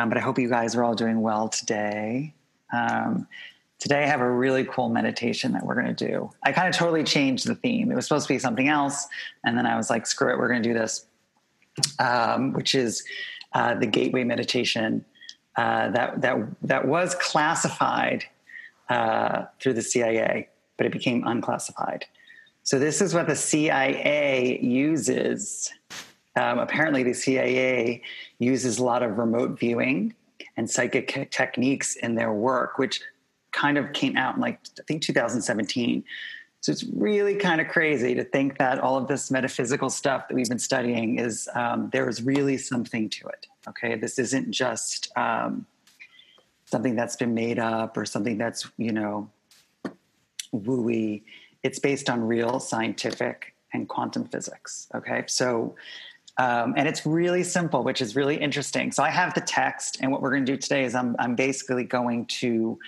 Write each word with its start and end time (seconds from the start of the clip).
um, 0.00 0.08
but 0.08 0.18
I 0.18 0.20
hope 0.20 0.38
you 0.38 0.48
guys 0.48 0.74
are 0.74 0.84
all 0.84 0.94
doing 0.94 1.20
well 1.20 1.48
today. 1.48 2.34
Um, 2.72 3.26
today, 3.78 4.02
I 4.04 4.06
have 4.06 4.20
a 4.20 4.30
really 4.30 4.64
cool 4.64 4.88
meditation 4.88 5.52
that 5.52 5.64
we're 5.64 5.74
going 5.74 5.94
to 5.94 6.06
do. 6.06 6.30
I 6.42 6.52
kind 6.52 6.68
of 6.68 6.74
totally 6.74 7.04
changed 7.04 7.46
the 7.46 7.54
theme. 7.54 7.90
It 7.90 7.94
was 7.94 8.06
supposed 8.06 8.26
to 8.26 8.32
be 8.32 8.38
something 8.38 8.68
else, 8.68 9.06
and 9.44 9.58
then 9.58 9.66
I 9.66 9.76
was 9.76 9.90
like, 9.90 10.06
screw 10.06 10.32
it, 10.32 10.38
we're 10.38 10.48
going 10.48 10.62
to 10.62 10.68
do 10.68 10.74
this, 10.74 11.06
um, 11.98 12.52
which 12.52 12.74
is 12.74 13.04
uh, 13.52 13.74
the 13.74 13.86
Gateway 13.86 14.24
meditation 14.24 15.04
uh, 15.56 15.90
that 15.90 16.22
that 16.22 16.36
that 16.62 16.86
was 16.86 17.14
classified 17.16 18.24
uh, 18.88 19.46
through 19.60 19.74
the 19.74 19.82
CIA, 19.82 20.48
but 20.76 20.86
it 20.86 20.92
became 20.92 21.26
unclassified. 21.26 22.06
So 22.62 22.78
this 22.78 23.02
is 23.02 23.12
what 23.14 23.26
the 23.26 23.36
CIA 23.36 24.60
uses 24.60 25.72
um, 26.36 26.58
apparently, 26.58 27.02
the 27.02 27.14
CIA 27.14 28.02
uses 28.40 28.78
a 28.78 28.84
lot 28.84 29.04
of 29.04 29.18
remote 29.18 29.58
viewing 29.58 30.14
and 30.56 30.68
psychic 30.68 31.30
techniques 31.30 31.94
in 31.96 32.16
their 32.16 32.32
work, 32.32 32.78
which 32.78 33.00
kind 33.52 33.78
of 33.78 33.92
came 33.92 34.16
out 34.16 34.34
in 34.34 34.40
like, 34.40 34.58
I 34.78 34.82
think 34.88 35.02
2017. 35.02 36.02
So 36.62 36.72
it's 36.72 36.84
really 36.84 37.36
kind 37.36 37.60
of 37.60 37.68
crazy 37.68 38.14
to 38.14 38.24
think 38.24 38.58
that 38.58 38.78
all 38.80 38.96
of 38.96 39.08
this 39.08 39.30
metaphysical 39.30 39.88
stuff 39.88 40.28
that 40.28 40.34
we've 40.34 40.48
been 40.48 40.58
studying 40.58 41.18
is 41.18 41.48
um, 41.54 41.88
there 41.92 42.08
is 42.08 42.22
really 42.22 42.58
something 42.58 43.08
to 43.10 43.28
it. 43.28 43.46
Okay, 43.68 43.94
this 43.94 44.18
isn't 44.18 44.50
just 44.50 45.10
um, 45.16 45.66
something 46.66 46.96
that's 46.96 47.16
been 47.16 47.34
made 47.34 47.58
up 47.58 47.96
or 47.96 48.04
something 48.04 48.36
that's 48.36 48.68
you 48.76 48.92
know 48.92 49.30
wooey. 50.52 51.22
It's 51.62 51.78
based 51.78 52.10
on 52.10 52.20
real 52.20 52.60
scientific 52.60 53.54
and 53.72 53.88
quantum 53.88 54.26
physics. 54.26 54.88
Okay, 54.94 55.24
so 55.26 55.74
um, 56.40 56.72
and 56.74 56.88
it's 56.88 57.04
really 57.04 57.42
simple, 57.42 57.84
which 57.84 58.00
is 58.00 58.16
really 58.16 58.36
interesting. 58.36 58.92
So 58.92 59.02
I 59.02 59.10
have 59.10 59.34
the 59.34 59.42
text, 59.42 59.98
and 60.00 60.10
what 60.10 60.22
we're 60.22 60.30
going 60.30 60.46
to 60.46 60.52
do 60.52 60.56
today 60.56 60.84
is 60.84 60.94
I'm, 60.94 61.14
I'm 61.18 61.34
basically 61.34 61.84
going 61.84 62.24
to 62.40 62.78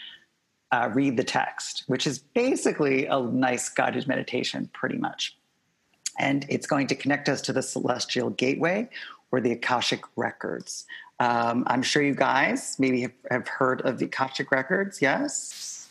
uh, 0.71 0.89
read 0.95 1.19
the 1.19 1.25
text, 1.25 1.85
which 1.87 2.07
is 2.07 2.19
basically 2.19 3.05
a 3.05 3.21
nice 3.21 3.69
guided 3.69 4.09
meditation, 4.09 4.71
pretty 4.73 4.97
much. 4.97 5.37
And 6.19 6.47
it's 6.49 6.67
going 6.67 6.87
to 6.87 6.95
connect 6.95 7.29
us 7.29 7.43
to 7.43 7.53
the 7.53 7.63
celestial 7.63 8.31
gateway 8.31 8.89
or 9.31 9.43
the 9.43 9.53
Akashic 9.53 10.01
records. 10.17 10.87
Um, 11.21 11.65
I'm 11.67 11.83
sure 11.83 12.03
you 12.03 12.15
guys 12.15 12.77
maybe 12.79 13.03
have, 13.03 13.13
have 13.31 13.49
heard 13.49 13.83
of 13.83 13.99
the 13.99 14.07
Akashic 14.07 14.51
records, 14.51 15.03
yes? 15.03 15.82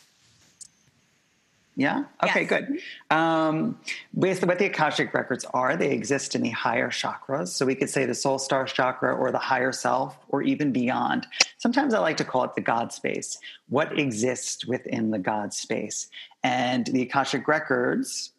Yeah. 1.74 2.04
Okay. 2.22 2.42
Yes. 2.42 2.48
Good. 2.48 2.80
Um, 3.10 3.80
with 4.12 4.44
what 4.44 4.58
the 4.58 4.66
Akashic 4.66 5.14
records 5.14 5.46
are, 5.54 5.76
they 5.76 5.92
exist 5.92 6.34
in 6.34 6.42
the 6.42 6.50
higher 6.50 6.90
chakras. 6.90 7.48
So 7.48 7.64
we 7.64 7.74
could 7.74 7.88
say 7.88 8.04
the 8.04 8.14
soul 8.14 8.38
star 8.38 8.66
chakra 8.66 9.14
or 9.14 9.32
the 9.32 9.38
higher 9.38 9.72
self 9.72 10.18
or 10.28 10.42
even 10.42 10.72
beyond. 10.72 11.26
Sometimes 11.56 11.94
I 11.94 11.98
like 12.00 12.18
to 12.18 12.24
call 12.24 12.44
it 12.44 12.54
the 12.54 12.60
God 12.60 12.92
space. 12.92 13.38
What 13.70 13.98
exists 13.98 14.66
within 14.66 15.10
the 15.10 15.18
God 15.18 15.54
space? 15.54 16.08
And 16.44 16.86
the 16.86 17.02
Akashic 17.02 17.48
records, 17.48 18.32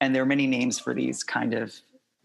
and 0.00 0.14
there 0.14 0.22
are 0.22 0.26
many 0.26 0.46
names 0.46 0.78
for 0.78 0.94
these 0.94 1.22
kind 1.22 1.52
of 1.52 1.74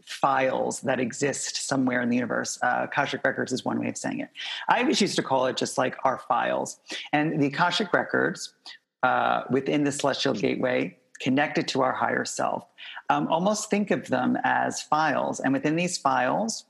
files 0.06 0.80
that 0.82 1.02
exist 1.02 1.68
somewhere 1.68 2.02
in 2.02 2.08
the 2.08 2.16
universe. 2.16 2.58
Uh, 2.62 2.86
Akashic 2.86 3.22
records 3.26 3.52
is 3.52 3.66
one 3.66 3.78
way 3.80 3.90
of 3.90 3.98
saying 3.98 4.22
it. 4.22 4.30
I 4.70 4.80
always 4.80 5.02
used 5.02 5.18
to 5.18 5.24
call 5.24 5.48
it 5.48 5.58
just 5.58 5.78
like 5.78 5.98
our 6.06 6.20
files. 6.20 6.80
And 7.12 7.42
the 7.42 7.48
Akashic 7.48 7.92
records 7.92 8.54
uh, 9.04 9.44
within 9.50 9.84
the 9.84 9.92
celestial 9.92 10.34
gateway 10.34 10.98
connected 11.20 11.68
to 11.70 11.82
our 11.82 11.94
higher 11.94 12.26
self. 12.26 12.66
Um, 13.10 13.28
almost 13.28 13.70
think 13.70 13.92
of 13.92 14.08
them 14.08 14.38
as 14.44 14.82
files. 14.82 15.40
And 15.40 15.54
within 15.54 15.76
these 15.76 15.98
files 15.98 16.66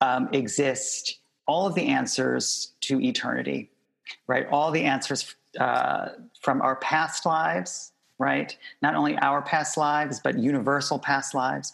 um, 0.00 0.28
exist 0.32 1.18
all 1.46 1.66
of 1.66 1.74
the 1.74 1.86
answers 1.86 2.72
to 2.82 3.00
eternity, 3.00 3.70
right? 4.26 4.46
All 4.50 4.70
the 4.70 4.82
answers 4.82 5.34
uh, 5.58 6.08
from 6.40 6.60
our 6.60 6.76
past 6.76 7.24
lives, 7.24 7.92
right? 8.18 8.56
Not 8.82 8.94
only 8.94 9.16
our 9.18 9.42
past 9.42 9.76
lives, 9.76 10.20
but 10.22 10.38
universal 10.38 10.98
past 10.98 11.34
lives, 11.34 11.72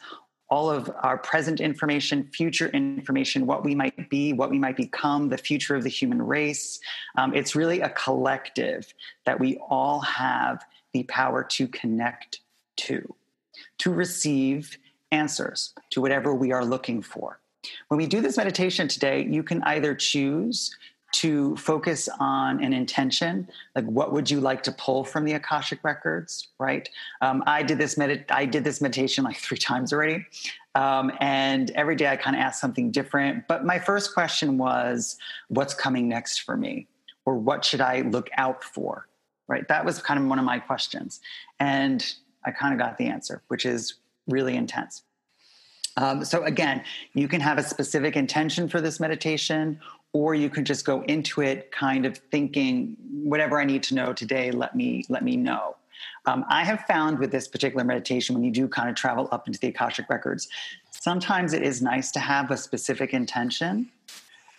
all 0.52 0.70
of 0.70 0.90
our 1.02 1.16
present 1.16 1.62
information, 1.62 2.28
future 2.30 2.68
information, 2.68 3.46
what 3.46 3.64
we 3.64 3.74
might 3.74 4.10
be, 4.10 4.34
what 4.34 4.50
we 4.50 4.58
might 4.58 4.76
become, 4.76 5.30
the 5.30 5.38
future 5.38 5.74
of 5.74 5.82
the 5.82 5.88
human 5.88 6.20
race. 6.20 6.78
Um, 7.16 7.34
it's 7.34 7.56
really 7.56 7.80
a 7.80 7.88
collective 7.88 8.92
that 9.24 9.40
we 9.40 9.56
all 9.70 10.00
have 10.00 10.62
the 10.92 11.04
power 11.04 11.42
to 11.42 11.66
connect 11.68 12.40
to, 12.76 13.14
to 13.78 13.90
receive 13.94 14.76
answers 15.10 15.72
to 15.88 16.02
whatever 16.02 16.34
we 16.34 16.52
are 16.52 16.66
looking 16.66 17.00
for. 17.00 17.40
When 17.88 17.96
we 17.96 18.06
do 18.06 18.20
this 18.20 18.36
meditation 18.36 18.88
today, 18.88 19.24
you 19.24 19.42
can 19.42 19.62
either 19.62 19.94
choose 19.94 20.76
to 21.12 21.54
focus 21.56 22.08
on 22.20 22.62
an 22.64 22.72
intention 22.72 23.48
like 23.76 23.84
what 23.84 24.12
would 24.12 24.30
you 24.30 24.40
like 24.40 24.62
to 24.62 24.72
pull 24.72 25.04
from 25.04 25.24
the 25.24 25.32
akashic 25.32 25.82
records 25.84 26.48
right? 26.58 26.88
Um, 27.20 27.42
i 27.46 27.62
did 27.62 27.78
this 27.78 27.96
med- 27.96 28.24
i 28.30 28.44
did 28.44 28.64
this 28.64 28.80
meditation 28.80 29.24
like 29.24 29.36
three 29.46 29.58
times 29.58 29.92
already. 29.92 30.26
Um, 30.74 31.12
and 31.20 31.70
every 31.72 31.96
day 31.96 32.08
i 32.08 32.16
kind 32.16 32.34
of 32.34 32.40
asked 32.40 32.60
something 32.60 32.90
different. 32.90 33.46
But 33.46 33.64
my 33.64 33.78
first 33.78 34.14
question 34.14 34.58
was 34.58 35.16
what's 35.48 35.74
coming 35.74 36.08
next 36.08 36.38
for 36.38 36.56
me? 36.56 36.88
Or 37.24 37.36
what 37.36 37.64
should 37.64 37.80
i 37.80 38.00
look 38.00 38.28
out 38.36 38.64
for? 38.64 39.06
Right? 39.48 39.66
That 39.68 39.84
was 39.84 40.00
kind 40.00 40.18
of 40.18 40.26
one 40.26 40.38
of 40.38 40.44
my 40.44 40.58
questions. 40.58 41.20
And 41.60 42.04
i 42.44 42.50
kind 42.50 42.72
of 42.72 42.78
got 42.80 42.98
the 42.98 43.06
answer 43.06 43.42
which 43.48 43.66
is 43.66 43.94
really 44.28 44.56
intense. 44.56 45.02
Um, 45.96 46.24
so 46.24 46.44
again, 46.44 46.82
you 47.14 47.28
can 47.28 47.40
have 47.40 47.58
a 47.58 47.62
specific 47.62 48.16
intention 48.16 48.68
for 48.68 48.80
this 48.80 48.98
meditation, 48.98 49.78
or 50.12 50.34
you 50.34 50.50
can 50.50 50.64
just 50.64 50.84
go 50.84 51.02
into 51.02 51.40
it 51.40 51.72
kind 51.72 52.04
of 52.04 52.16
thinking 52.16 52.96
whatever 53.10 53.60
i 53.60 53.64
need 53.64 53.82
to 53.82 53.94
know 53.94 54.12
today 54.12 54.50
let 54.50 54.74
me 54.76 55.04
let 55.08 55.24
me 55.24 55.36
know. 55.36 55.76
Um, 56.26 56.44
i 56.48 56.64
have 56.64 56.80
found 56.82 57.18
with 57.18 57.30
this 57.30 57.48
particular 57.48 57.84
meditation 57.84 58.34
when 58.34 58.44
you 58.44 58.50
do 58.50 58.68
kind 58.68 58.88
of 58.88 58.94
travel 58.94 59.28
up 59.32 59.46
into 59.46 59.58
the 59.58 59.68
akashic 59.68 60.08
records 60.08 60.48
sometimes 60.90 61.52
it 61.52 61.62
is 61.62 61.82
nice 61.82 62.10
to 62.12 62.20
have 62.20 62.50
a 62.50 62.56
specific 62.56 63.12
intention 63.12 63.90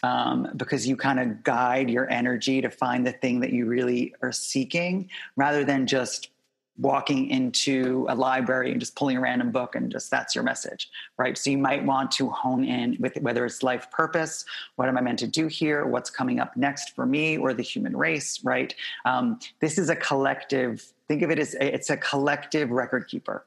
um, 0.03 0.49
because 0.57 0.85
you 0.85 0.97
kind 0.97 1.19
of 1.19 1.43
guide 1.43 1.89
your 1.89 2.09
energy 2.11 2.61
to 2.61 2.69
find 2.69 3.07
the 3.07 3.13
thing 3.13 3.39
that 3.39 3.53
you 3.53 3.65
really 3.65 4.13
are 4.21 4.33
seeking 4.33 5.09
rather 5.37 5.63
than 5.63 5.87
just 5.87 6.29
walking 6.77 7.29
into 7.29 8.05
a 8.09 8.15
library 8.15 8.71
and 8.71 8.79
just 8.79 8.95
pulling 8.95 9.17
a 9.17 9.21
random 9.21 9.51
book 9.51 9.75
and 9.75 9.91
just 9.91 10.09
that's 10.09 10.33
your 10.33 10.43
message 10.43 10.89
right? 11.17 11.37
So 11.37 11.49
you 11.51 11.57
might 11.57 11.83
want 11.85 12.11
to 12.13 12.29
hone 12.29 12.63
in 12.63 12.97
with 12.99 13.15
whether 13.21 13.45
it's 13.45 13.61
life 13.61 13.89
purpose 13.91 14.45
what 14.75 14.87
am 14.87 14.97
i 14.97 15.01
meant 15.01 15.19
to 15.19 15.27
do 15.27 15.47
here 15.47 15.85
what's 15.85 16.09
coming 16.09 16.39
up 16.39 16.57
next 16.57 16.95
for 16.95 17.05
me 17.05 17.37
or 17.37 17.53
the 17.53 17.63
human 17.63 17.95
race 17.95 18.43
right? 18.43 18.73
Um, 19.05 19.39
this 19.59 19.77
is 19.77 19.89
a 19.89 19.95
collective 19.95 20.93
think 21.07 21.21
of 21.21 21.29
it 21.29 21.39
as 21.39 21.53
a, 21.55 21.73
it's 21.73 21.89
a 21.89 21.97
collective 21.97 22.71
record 22.71 23.07
keeper 23.07 23.45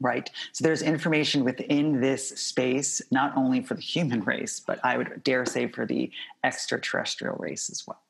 right? 0.00 0.30
So 0.52 0.62
there's 0.62 0.82
information 0.82 1.42
within 1.42 2.00
this 2.00 2.28
space 2.28 3.00
not 3.10 3.34
only 3.36 3.62
for 3.62 3.74
the 3.74 3.80
human 3.80 4.20
race 4.24 4.60
but 4.60 4.80
i 4.84 4.96
would 4.96 5.22
dare 5.22 5.46
say 5.46 5.68
for 5.68 5.86
the 5.86 6.10
extraterrestrial 6.42 7.36
race 7.38 7.70
as 7.70 7.86
well 7.86 8.02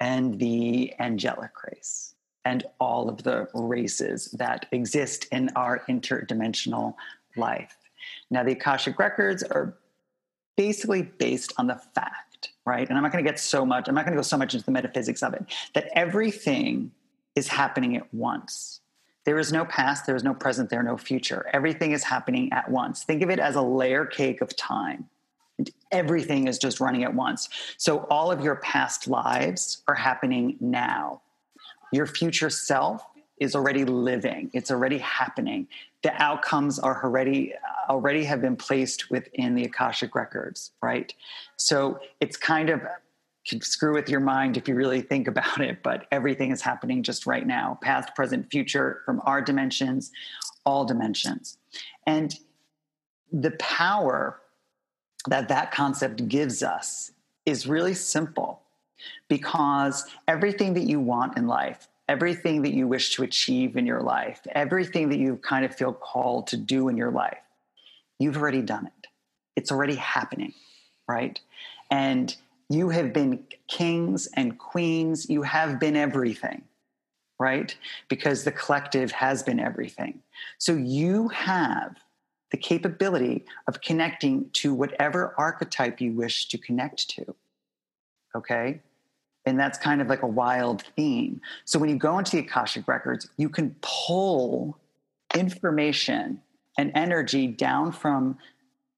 and 0.00 0.38
the 0.38 0.94
angelic 1.00 1.50
race 1.64 2.14
and 2.44 2.64
all 2.80 3.08
of 3.08 3.22
the 3.22 3.48
races 3.54 4.30
that 4.32 4.66
exist 4.72 5.26
in 5.32 5.50
our 5.56 5.82
interdimensional 5.88 6.94
life. 7.36 7.76
Now, 8.30 8.42
the 8.42 8.52
Akashic 8.52 8.98
records 8.98 9.42
are 9.42 9.76
basically 10.56 11.02
based 11.02 11.52
on 11.56 11.66
the 11.66 11.80
fact, 11.94 12.50
right? 12.64 12.88
And 12.88 12.96
I'm 12.96 13.02
not 13.02 13.12
going 13.12 13.24
to 13.24 13.30
get 13.30 13.38
so 13.38 13.64
much, 13.64 13.88
I'm 13.88 13.94
not 13.94 14.04
going 14.04 14.14
to 14.14 14.18
go 14.18 14.22
so 14.22 14.36
much 14.36 14.54
into 14.54 14.64
the 14.64 14.72
metaphysics 14.72 15.22
of 15.22 15.34
it, 15.34 15.44
that 15.74 15.88
everything 15.94 16.90
is 17.34 17.48
happening 17.48 17.96
at 17.96 18.12
once. 18.12 18.80
There 19.24 19.38
is 19.38 19.52
no 19.52 19.64
past, 19.64 20.06
there 20.06 20.16
is 20.16 20.24
no 20.24 20.34
present, 20.34 20.70
there 20.70 20.82
no 20.82 20.96
future. 20.96 21.46
Everything 21.52 21.92
is 21.92 22.02
happening 22.02 22.50
at 22.52 22.70
once. 22.70 23.04
Think 23.04 23.22
of 23.22 23.30
it 23.30 23.38
as 23.38 23.56
a 23.56 23.62
layer 23.62 24.06
cake 24.06 24.40
of 24.40 24.56
time. 24.56 25.08
Everything 25.92 26.48
is 26.48 26.58
just 26.58 26.80
running 26.80 27.04
at 27.04 27.14
once. 27.14 27.48
So 27.76 28.06
all 28.10 28.30
of 28.30 28.42
your 28.42 28.56
past 28.56 29.06
lives 29.06 29.82
are 29.86 29.94
happening 29.94 30.56
now 30.60 31.20
your 31.92 32.06
future 32.06 32.50
self 32.50 33.04
is 33.40 33.54
already 33.54 33.84
living. 33.84 34.50
It's 34.52 34.70
already 34.70 34.98
happening. 34.98 35.68
The 36.02 36.12
outcomes 36.20 36.78
are 36.78 37.04
already 37.04 37.54
already 37.88 38.24
have 38.24 38.42
been 38.42 38.56
placed 38.56 39.10
within 39.10 39.54
the 39.54 39.64
akashic 39.64 40.14
records 40.14 40.72
right? 40.82 41.14
So 41.56 42.00
it's 42.20 42.36
kind 42.36 42.68
of 42.68 42.82
can 43.46 43.62
screw 43.62 43.94
with 43.94 44.10
your 44.10 44.20
mind 44.20 44.58
if 44.58 44.68
you 44.68 44.74
really 44.74 45.00
think 45.00 45.26
about 45.26 45.60
it 45.62 45.82
but 45.82 46.06
everything 46.12 46.50
is 46.50 46.60
happening 46.60 47.02
just 47.02 47.26
right 47.26 47.46
now. 47.46 47.78
Past 47.82 48.14
present 48.14 48.50
future 48.50 49.00
from 49.06 49.22
our 49.24 49.40
dimensions 49.40 50.12
all 50.68 50.84
dimensions. 50.84 51.56
And 52.06 52.34
the 53.32 53.52
power 53.52 54.38
that 55.26 55.48
that 55.48 55.72
concept 55.72 56.28
gives 56.28 56.62
us 56.62 57.10
is 57.46 57.66
really 57.66 57.94
simple 57.94 58.60
because 59.28 60.04
everything 60.26 60.74
that 60.74 60.84
you 60.84 61.00
want 61.00 61.36
in 61.36 61.46
life, 61.46 61.88
everything 62.08 62.62
that 62.62 62.72
you 62.72 62.88
wish 62.88 63.14
to 63.16 63.22
achieve 63.22 63.76
in 63.76 63.86
your 63.86 64.00
life, 64.00 64.40
everything 64.52 65.08
that 65.10 65.18
you 65.18 65.36
kind 65.36 65.64
of 65.64 65.74
feel 65.74 65.92
called 65.92 66.46
to 66.48 66.56
do 66.56 66.88
in 66.88 66.96
your 66.96 67.10
life, 67.10 67.38
you've 68.18 68.36
already 68.36 68.62
done 68.62 68.86
it. 68.86 69.06
It's 69.56 69.70
already 69.70 69.96
happening, 69.96 70.54
right? 71.06 71.40
And 71.90 72.34
You 72.68 72.90
have 72.90 73.12
been 73.12 73.44
kings 73.66 74.28
and 74.34 74.58
queens. 74.58 75.30
You 75.30 75.42
have 75.42 75.80
been 75.80 75.96
everything, 75.96 76.62
right? 77.38 77.74
Because 78.08 78.44
the 78.44 78.52
collective 78.52 79.10
has 79.12 79.42
been 79.42 79.58
everything. 79.58 80.20
So 80.58 80.74
you 80.74 81.28
have 81.28 81.96
the 82.50 82.58
capability 82.58 83.44
of 83.66 83.80
connecting 83.80 84.50
to 84.54 84.74
whatever 84.74 85.34
archetype 85.38 86.00
you 86.00 86.12
wish 86.12 86.48
to 86.48 86.58
connect 86.58 87.08
to. 87.10 87.34
Okay? 88.34 88.80
And 89.48 89.58
that's 89.58 89.78
kind 89.78 90.00
of 90.00 90.08
like 90.08 90.22
a 90.22 90.26
wild 90.26 90.82
theme. 90.94 91.40
So 91.64 91.78
when 91.78 91.88
you 91.88 91.96
go 91.96 92.18
into 92.18 92.32
the 92.32 92.42
Akashic 92.42 92.86
Records, 92.86 93.28
you 93.38 93.48
can 93.48 93.74
pull 93.80 94.78
information 95.34 96.40
and 96.76 96.92
energy 96.94 97.46
down 97.46 97.92
from 97.92 98.38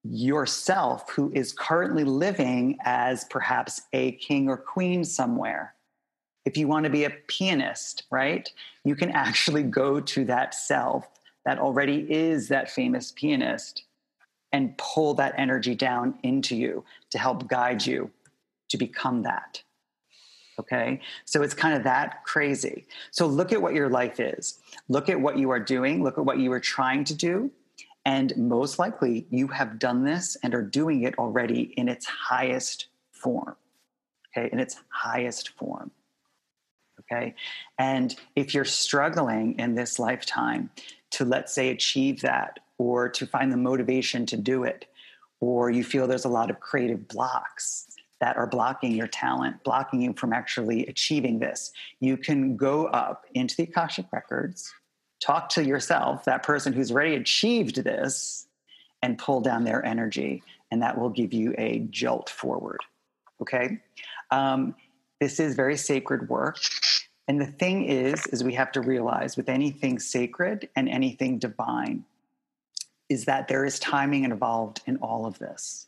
yourself 0.02 1.11
who 1.11 1.31
is 1.35 1.52
currently 1.52 2.05
living 2.05 2.79
as 2.85 3.25
perhaps 3.25 3.82
a 3.93 4.12
king 4.12 4.49
or 4.49 4.56
queen 4.56 5.05
somewhere. 5.05 5.75
If 6.44 6.56
you 6.56 6.67
want 6.67 6.85
to 6.85 6.91
be 6.91 7.05
a 7.05 7.11
pianist, 7.11 8.05
right, 8.11 8.50
you 8.85 8.97
can 8.97 9.11
actually 9.11 9.62
go 9.62 10.00
to 10.00 10.25
that 10.25 10.55
self 10.55 11.08
that 11.44 11.58
already 11.58 12.06
is 12.11 12.49
that 12.49 12.70
famous 12.70 13.12
pianist 13.12 13.85
and 14.52 14.76
pull 14.79 15.14
that 15.14 15.35
energy 15.37 15.75
down 15.75 16.19
into 16.23 16.56
you 16.56 16.85
to 17.11 17.19
help 17.19 17.47
guide 17.47 17.87
you 17.87 18.11
to 18.69 18.76
become 18.76 19.23
that. 19.23 19.62
Okay. 20.61 21.01
So 21.25 21.43
it's 21.43 21.55
kind 21.55 21.75
of 21.75 21.85
that 21.85 22.23
crazy. 22.25 22.87
So 23.11 23.27
look 23.27 23.51
at 23.51 23.62
what 23.62 23.73
your 23.73 23.89
life 23.89 24.21
is. 24.21 24.59
Look 24.89 25.09
at 25.09 25.19
what 25.19 25.39
you 25.39 25.51
are 25.51 25.59
doing. 25.59 26.05
Look 26.05 26.19
at 26.19 26.25
what 26.27 26.39
you 26.39 26.53
are 26.53 26.61
trying 26.61 27.05
to 27.05 27.15
do. 27.15 27.51
And 28.05 28.37
most 28.37 28.79
likely 28.79 29.27
you 29.31 29.49
have 29.49 29.79
done 29.79 30.05
this 30.05 30.37
and 30.43 30.55
are 30.55 30.62
doing 30.62 31.03
it 31.03 31.19
already 31.19 31.73
in 31.77 31.89
its 31.89 32.05
highest 32.05 32.87
form. 33.11 33.57
Okay. 34.37 34.51
In 34.53 34.61
its 34.61 34.77
highest 34.91 35.49
form. 35.51 35.91
Okay. 37.01 37.35
And 37.79 38.15
if 38.37 38.53
you're 38.55 38.67
struggling 38.67 39.59
in 39.59 39.75
this 39.75 39.99
lifetime 39.99 40.71
to, 41.12 41.25
let's 41.25 41.55
say, 41.55 41.71
achieve 41.71 42.21
that 42.21 42.61
or 42.77 43.09
to 43.09 43.27
find 43.27 43.51
the 43.51 43.57
motivation 43.57 44.27
to 44.27 44.37
do 44.37 44.65
it, 44.65 44.85
or 45.41 45.71
you 45.71 45.83
feel 45.83 46.07
there's 46.07 46.27
a 46.27 46.29
lot 46.29 46.51
of 46.51 46.61
creative 46.61 47.09
blocks 47.09 47.90
that 48.21 48.37
are 48.37 48.47
blocking 48.47 48.93
your 48.93 49.07
talent, 49.07 49.63
blocking 49.65 50.03
you 50.03 50.13
from 50.13 50.33
actually 50.33 50.87
achieving 50.87 51.39
this, 51.39 51.73
you 52.01 52.17
can 52.17 52.57
go 52.57 52.87
up 52.87 53.25
into 53.35 53.57
the 53.57 53.63
Akashic 53.65 54.07
Records, 54.13 54.73
talk 55.21 55.49
to 55.51 55.65
yourself, 55.65 56.25
that 56.27 56.43
person 56.43 56.73
who's 56.73 56.93
already 56.93 57.17
achieved 57.17 57.77
this, 57.83 58.47
and 59.03 59.19
pull 59.19 59.41
down 59.41 59.65
their 59.65 59.85
energy. 59.85 60.43
And 60.71 60.83
that 60.83 60.99
will 60.99 61.09
give 61.09 61.33
you 61.33 61.55
a 61.59 61.81
jolt 61.91 62.29
forward. 62.29 62.81
Okay? 63.41 63.81
Um, 64.31 64.75
this 65.19 65.41
is 65.41 65.55
very 65.55 65.77
sacred 65.77 66.29
work. 66.29 66.59
And 67.27 67.41
the 67.41 67.47
thing 67.47 67.85
is, 67.85 68.27
is 68.27 68.45
we 68.45 68.55
have 68.55 68.73
to 68.73 68.81
realize 68.81 69.37
with 69.37 69.49
anything 69.49 69.99
sacred 69.99 70.69
and 70.77 70.89
anything 70.89 71.39
divine, 71.39 72.05
is 73.09 73.25
that 73.25 73.49
there 73.49 73.65
is 73.65 73.79
timing 73.79 74.25
involved 74.25 74.83
in 74.87 74.97
all 74.99 75.27
of 75.27 75.39
this. 75.39 75.87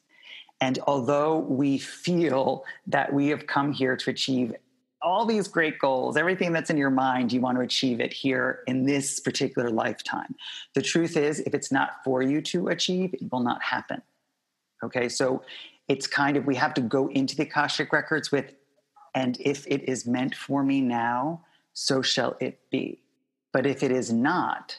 And 0.62 0.78
although 0.86 1.38
we 1.38 1.76
feel 1.76 2.64
that 2.86 3.12
we 3.12 3.26
have 3.30 3.48
come 3.48 3.72
here 3.72 3.96
to 3.96 4.10
achieve 4.10 4.54
all 5.02 5.26
these 5.26 5.48
great 5.48 5.80
goals, 5.80 6.16
everything 6.16 6.52
that's 6.52 6.70
in 6.70 6.76
your 6.76 6.88
mind, 6.88 7.32
you 7.32 7.40
want 7.40 7.58
to 7.58 7.62
achieve 7.62 7.98
it 7.98 8.12
here 8.12 8.60
in 8.68 8.84
this 8.84 9.18
particular 9.18 9.70
lifetime. 9.70 10.36
The 10.74 10.82
truth 10.82 11.16
is, 11.16 11.40
if 11.40 11.52
it's 11.52 11.72
not 11.72 12.04
for 12.04 12.22
you 12.22 12.40
to 12.42 12.68
achieve, 12.68 13.12
it 13.12 13.32
will 13.32 13.40
not 13.40 13.60
happen. 13.60 14.02
Okay, 14.84 15.08
so 15.08 15.42
it's 15.88 16.06
kind 16.06 16.36
of, 16.36 16.46
we 16.46 16.54
have 16.54 16.74
to 16.74 16.80
go 16.80 17.08
into 17.08 17.34
the 17.34 17.42
Akashic 17.42 17.92
records 17.92 18.30
with 18.30 18.54
and 19.16 19.38
if 19.40 19.66
it 19.66 19.88
is 19.88 20.06
meant 20.06 20.36
for 20.36 20.62
me 20.62 20.80
now, 20.80 21.44
so 21.72 22.02
shall 22.02 22.36
it 22.40 22.60
be. 22.70 23.02
But 23.52 23.66
if 23.66 23.82
it 23.82 23.90
is 23.90 24.12
not, 24.12 24.78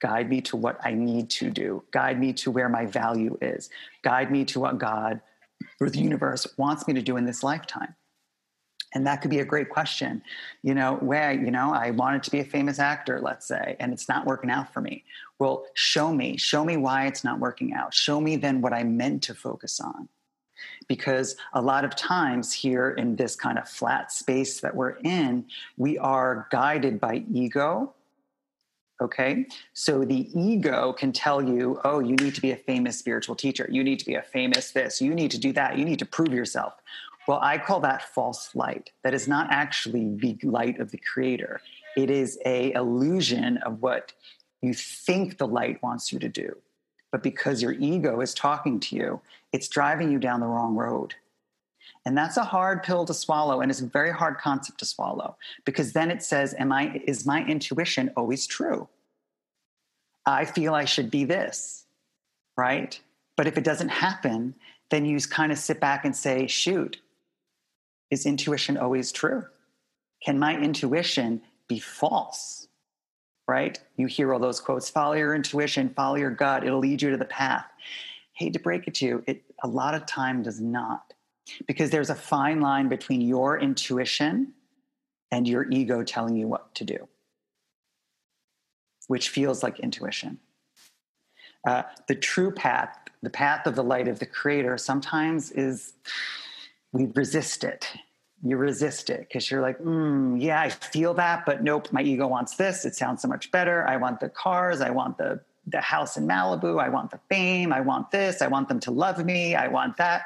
guide 0.00 0.28
me 0.28 0.40
to 0.42 0.56
what 0.56 0.78
I 0.84 0.92
need 0.92 1.30
to 1.30 1.50
do, 1.50 1.82
guide 1.90 2.18
me 2.18 2.32
to 2.34 2.50
where 2.50 2.68
my 2.68 2.86
value 2.86 3.38
is, 3.40 3.70
guide 4.02 4.30
me 4.30 4.44
to 4.46 4.60
what 4.60 4.78
God 4.78 5.20
or 5.80 5.90
the 5.90 6.00
universe 6.00 6.46
wants 6.56 6.88
me 6.88 6.94
to 6.94 7.02
do 7.02 7.16
in 7.16 7.26
this 7.26 7.42
lifetime. 7.42 7.94
And 8.92 9.06
that 9.06 9.22
could 9.22 9.30
be 9.30 9.38
a 9.38 9.44
great 9.44 9.70
question. 9.70 10.22
You 10.62 10.74
know, 10.74 10.96
where, 10.96 11.32
you 11.32 11.50
know, 11.50 11.72
I 11.72 11.92
wanted 11.92 12.24
to 12.24 12.30
be 12.30 12.40
a 12.40 12.44
famous 12.44 12.80
actor, 12.80 13.20
let's 13.20 13.46
say, 13.46 13.76
and 13.78 13.92
it's 13.92 14.08
not 14.08 14.26
working 14.26 14.50
out 14.50 14.72
for 14.72 14.80
me. 14.80 15.04
Well, 15.38 15.64
show 15.74 16.12
me, 16.12 16.36
show 16.36 16.64
me 16.64 16.76
why 16.76 17.06
it's 17.06 17.22
not 17.22 17.38
working 17.38 17.72
out. 17.72 17.94
Show 17.94 18.20
me 18.20 18.36
then 18.36 18.60
what 18.60 18.72
I 18.72 18.82
meant 18.82 19.22
to 19.24 19.34
focus 19.34 19.78
on 19.80 20.08
because 20.88 21.36
a 21.52 21.62
lot 21.62 21.84
of 21.84 21.94
times 21.94 22.52
here 22.52 22.90
in 22.90 23.16
this 23.16 23.36
kind 23.36 23.58
of 23.58 23.68
flat 23.68 24.10
space 24.10 24.60
that 24.60 24.74
we're 24.74 24.96
in, 25.04 25.44
we 25.76 25.96
are 25.98 26.48
guided 26.50 27.00
by 27.00 27.24
ego. 27.32 27.94
Okay, 29.00 29.46
so 29.72 30.04
the 30.04 30.28
ego 30.38 30.92
can 30.92 31.10
tell 31.12 31.42
you, 31.42 31.80
oh, 31.84 32.00
you 32.00 32.16
need 32.16 32.34
to 32.34 32.42
be 32.42 32.50
a 32.50 32.56
famous 32.56 32.98
spiritual 32.98 33.34
teacher. 33.34 33.66
You 33.70 33.82
need 33.82 33.98
to 34.00 34.04
be 34.04 34.14
a 34.14 34.22
famous 34.22 34.72
this. 34.72 35.00
You 35.00 35.14
need 35.14 35.30
to 35.30 35.38
do 35.38 35.52
that. 35.54 35.78
You 35.78 35.86
need 35.86 35.98
to 36.00 36.06
prove 36.06 36.34
yourself. 36.34 36.74
Well, 37.26 37.40
I 37.42 37.56
call 37.56 37.80
that 37.80 38.02
false 38.14 38.54
light. 38.54 38.90
That 39.02 39.14
is 39.14 39.26
not 39.26 39.50
actually 39.50 40.16
the 40.16 40.38
light 40.42 40.80
of 40.80 40.90
the 40.90 40.98
creator. 40.98 41.62
It 41.96 42.10
is 42.10 42.38
a 42.44 42.72
illusion 42.72 43.56
of 43.58 43.80
what 43.80 44.12
you 44.60 44.74
think 44.74 45.38
the 45.38 45.46
light 45.46 45.82
wants 45.82 46.12
you 46.12 46.18
to 46.18 46.28
do 46.28 46.56
but 47.10 47.22
because 47.22 47.62
your 47.62 47.72
ego 47.72 48.20
is 48.20 48.34
talking 48.34 48.78
to 48.80 48.96
you, 48.96 49.20
it's 49.52 49.68
driving 49.68 50.10
you 50.10 50.18
down 50.18 50.40
the 50.40 50.46
wrong 50.46 50.74
road. 50.74 51.14
And 52.06 52.16
that's 52.16 52.36
a 52.36 52.44
hard 52.44 52.82
pill 52.82 53.04
to 53.04 53.14
swallow 53.14 53.60
and 53.60 53.70
it's 53.70 53.80
a 53.80 53.86
very 53.86 54.12
hard 54.12 54.38
concept 54.38 54.78
to 54.78 54.86
swallow 54.86 55.36
because 55.64 55.92
then 55.92 56.10
it 56.10 56.22
says, 56.22 56.54
Am 56.58 56.72
I 56.72 57.02
is 57.06 57.26
my 57.26 57.44
intuition 57.44 58.10
always 58.16 58.46
true? 58.46 58.88
I 60.24 60.44
feel 60.44 60.74
I 60.74 60.86
should 60.86 61.10
be 61.10 61.24
this, 61.24 61.84
right? 62.56 62.98
But 63.36 63.46
if 63.46 63.58
it 63.58 63.64
doesn't 63.64 63.88
happen, 63.88 64.54
then 64.90 65.04
you 65.04 65.18
kind 65.20 65.52
of 65.52 65.58
sit 65.58 65.80
back 65.80 66.04
and 66.04 66.14
say, 66.14 66.46
shoot, 66.46 67.00
is 68.10 68.26
intuition 68.26 68.76
always 68.76 69.12
true? 69.12 69.44
Can 70.22 70.38
my 70.38 70.58
intuition 70.58 71.40
be 71.68 71.78
false? 71.78 72.68
right? 73.50 73.80
You 73.96 74.06
hear 74.06 74.32
all 74.32 74.38
those 74.38 74.60
quotes 74.60 74.88
follow 74.88 75.14
your 75.14 75.34
intuition, 75.34 75.92
follow 75.96 76.14
your 76.14 76.30
gut, 76.30 76.64
it'll 76.64 76.78
lead 76.78 77.02
you 77.02 77.10
to 77.10 77.16
the 77.16 77.24
path. 77.24 77.66
Hate 78.32 78.52
to 78.52 78.60
break 78.60 78.86
it 78.86 78.94
to 78.94 79.06
you, 79.06 79.24
it 79.26 79.42
a 79.64 79.66
lot 79.66 79.94
of 79.94 80.06
time 80.06 80.44
does 80.44 80.60
not. 80.60 81.12
Because 81.66 81.90
there's 81.90 82.10
a 82.10 82.14
fine 82.14 82.60
line 82.60 82.88
between 82.88 83.20
your 83.20 83.58
intuition 83.58 84.52
and 85.30 85.46
your 85.46 85.68
ego 85.70 86.02
telling 86.02 86.36
you 86.36 86.48
what 86.48 86.74
to 86.76 86.84
do, 86.84 87.08
which 89.06 89.28
feels 89.28 89.62
like 89.62 89.78
intuition. 89.80 90.38
Uh, 91.66 91.82
the 92.08 92.14
true 92.14 92.50
path, 92.50 92.96
the 93.22 93.30
path 93.30 93.66
of 93.66 93.74
the 93.74 93.84
light 93.84 94.08
of 94.08 94.18
the 94.18 94.26
creator, 94.26 94.78
sometimes 94.78 95.50
is 95.52 95.92
we 96.92 97.06
resist 97.14 97.64
it 97.64 97.86
you 98.42 98.56
resist 98.56 99.10
it 99.10 99.20
because 99.20 99.50
you're 99.50 99.60
like, 99.60 99.78
mm, 99.78 100.40
yeah, 100.40 100.60
I 100.60 100.70
feel 100.70 101.14
that, 101.14 101.44
but 101.44 101.62
nope, 101.62 101.92
my 101.92 102.02
ego 102.02 102.26
wants 102.26 102.56
this. 102.56 102.84
It 102.84 102.94
sounds 102.94 103.22
so 103.22 103.28
much 103.28 103.50
better. 103.50 103.86
I 103.86 103.96
want 103.96 104.20
the 104.20 104.28
cars. 104.28 104.80
I 104.80 104.90
want 104.90 105.18
the 105.18 105.40
the 105.66 105.80
house 105.80 106.16
in 106.16 106.26
Malibu. 106.26 106.82
I 106.82 106.88
want 106.88 107.10
the 107.10 107.20
fame. 107.28 107.72
I 107.72 107.80
want 107.80 108.10
this. 108.10 108.40
I 108.40 108.48
want 108.48 108.68
them 108.68 108.80
to 108.80 108.90
love 108.90 109.24
me. 109.24 109.54
I 109.54 109.68
want 109.68 109.98
that. 109.98 110.24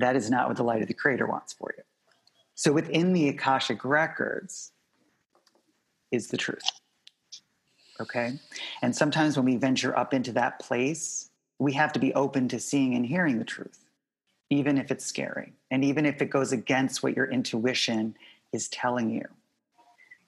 That 0.00 0.16
is 0.16 0.30
not 0.30 0.48
what 0.48 0.56
the 0.56 0.64
light 0.64 0.82
of 0.82 0.88
the 0.88 0.94
creator 0.94 1.26
wants 1.26 1.52
for 1.52 1.72
you. 1.76 1.84
So 2.54 2.72
within 2.72 3.12
the 3.12 3.28
Akashic 3.28 3.84
records 3.84 4.72
is 6.10 6.28
the 6.28 6.36
truth. 6.36 6.62
Okay? 8.00 8.38
And 8.82 8.94
sometimes 8.94 9.36
when 9.36 9.46
we 9.46 9.56
venture 9.56 9.96
up 9.96 10.12
into 10.12 10.32
that 10.32 10.58
place, 10.58 11.30
we 11.58 11.74
have 11.74 11.92
to 11.92 12.00
be 12.00 12.12
open 12.14 12.48
to 12.48 12.58
seeing 12.58 12.94
and 12.94 13.06
hearing 13.06 13.38
the 13.38 13.44
truth 13.44 13.84
even 14.50 14.76
if 14.76 14.90
it's 14.90 15.06
scary 15.06 15.52
and 15.70 15.84
even 15.84 16.04
if 16.04 16.20
it 16.20 16.28
goes 16.28 16.52
against 16.52 17.02
what 17.02 17.16
your 17.16 17.26
intuition 17.26 18.16
is 18.52 18.68
telling 18.68 19.10
you 19.10 19.24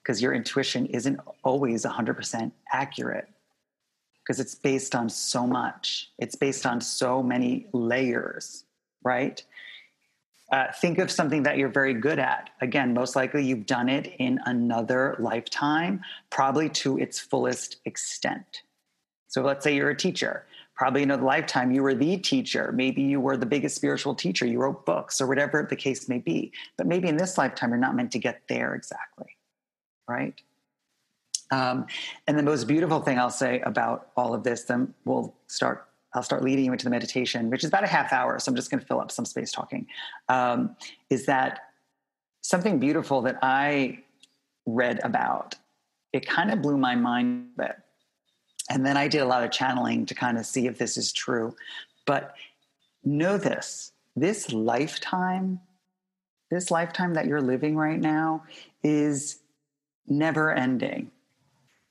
because 0.01 0.21
your 0.21 0.33
intuition 0.33 0.85
isn't 0.87 1.19
always 1.43 1.85
100% 1.85 2.51
accurate 2.71 3.27
because 4.21 4.39
it's 4.39 4.55
based 4.55 4.95
on 4.95 5.09
so 5.09 5.45
much 5.45 6.09
it's 6.17 6.35
based 6.35 6.65
on 6.65 6.79
so 6.79 7.21
many 7.21 7.67
layers 7.73 8.63
right 9.03 9.43
uh, 10.53 10.71
think 10.71 10.99
of 10.99 11.09
something 11.09 11.41
that 11.43 11.57
you're 11.57 11.67
very 11.67 11.95
good 11.95 12.19
at. 12.19 12.51
Again 12.61 12.93
most 12.93 13.15
likely 13.15 13.43
you've 13.43 13.65
done 13.65 13.89
it 13.89 14.13
in 14.19 14.39
another 14.45 15.15
lifetime 15.19 16.01
probably 16.29 16.69
to 16.69 16.99
its 16.99 17.19
fullest 17.19 17.77
extent. 17.85 18.61
So 19.27 19.41
let's 19.41 19.63
say 19.63 19.75
you're 19.75 19.89
a 19.89 19.97
teacher. 19.97 20.45
Probably 20.75 21.01
in 21.01 21.09
a 21.09 21.17
lifetime 21.17 21.71
you 21.71 21.81
were 21.81 21.95
the 21.95 22.17
teacher. 22.17 22.71
Maybe 22.71 23.01
you 23.01 23.19
were 23.19 23.35
the 23.35 23.47
biggest 23.47 23.75
spiritual 23.75 24.13
teacher. 24.13 24.45
You 24.45 24.59
wrote 24.59 24.85
books 24.85 25.19
or 25.19 25.25
whatever 25.25 25.65
the 25.67 25.75
case 25.75 26.07
may 26.07 26.19
be. 26.19 26.51
But 26.77 26.85
maybe 26.85 27.07
in 27.07 27.17
this 27.17 27.35
lifetime 27.35 27.71
you're 27.71 27.79
not 27.79 27.95
meant 27.95 28.11
to 28.11 28.19
get 28.19 28.43
there 28.47 28.75
exactly 28.75 29.37
right? 30.07 30.39
Um, 31.51 31.87
and 32.27 32.37
the 32.37 32.43
most 32.43 32.67
beautiful 32.67 32.99
thing 33.01 33.19
i'll 33.19 33.29
say 33.29 33.59
about 33.61 34.09
all 34.17 34.33
of 34.33 34.43
this 34.43 34.63
then 34.63 34.93
we'll 35.05 35.35
start 35.47 35.87
I'll 36.13 36.23
start 36.23 36.43
leading 36.43 36.65
you 36.65 36.71
into 36.71 36.83
the 36.83 36.89
meditation, 36.89 37.49
which 37.49 37.63
is 37.63 37.69
about 37.69 37.83
a 37.83 37.87
half 37.87 38.13
hour. 38.13 38.39
So 38.39 38.51
I'm 38.51 38.55
just 38.55 38.69
going 38.69 38.79
to 38.79 38.85
fill 38.85 38.99
up 38.99 39.11
some 39.11 39.25
space 39.25 39.51
talking. 39.51 39.87
Um, 40.29 40.75
is 41.09 41.25
that 41.25 41.61
something 42.41 42.79
beautiful 42.79 43.21
that 43.23 43.39
I 43.41 43.99
read 44.65 44.99
about? 45.03 45.55
It 46.11 46.27
kind 46.27 46.51
of 46.51 46.61
blew 46.61 46.77
my 46.77 46.95
mind 46.95 47.47
a 47.57 47.63
bit. 47.63 47.75
And 48.69 48.85
then 48.85 48.97
I 48.97 49.07
did 49.07 49.21
a 49.21 49.25
lot 49.25 49.43
of 49.43 49.51
channeling 49.51 50.05
to 50.05 50.15
kind 50.15 50.37
of 50.37 50.45
see 50.45 50.67
if 50.67 50.77
this 50.77 50.97
is 50.97 51.11
true. 51.11 51.55
But 52.05 52.35
know 53.03 53.37
this 53.37 53.91
this 54.15 54.51
lifetime, 54.51 55.59
this 56.51 56.69
lifetime 56.69 57.15
that 57.15 57.25
you're 57.25 57.41
living 57.41 57.75
right 57.75 57.99
now 57.99 58.43
is 58.83 59.39
never 60.07 60.53
ending. 60.53 61.11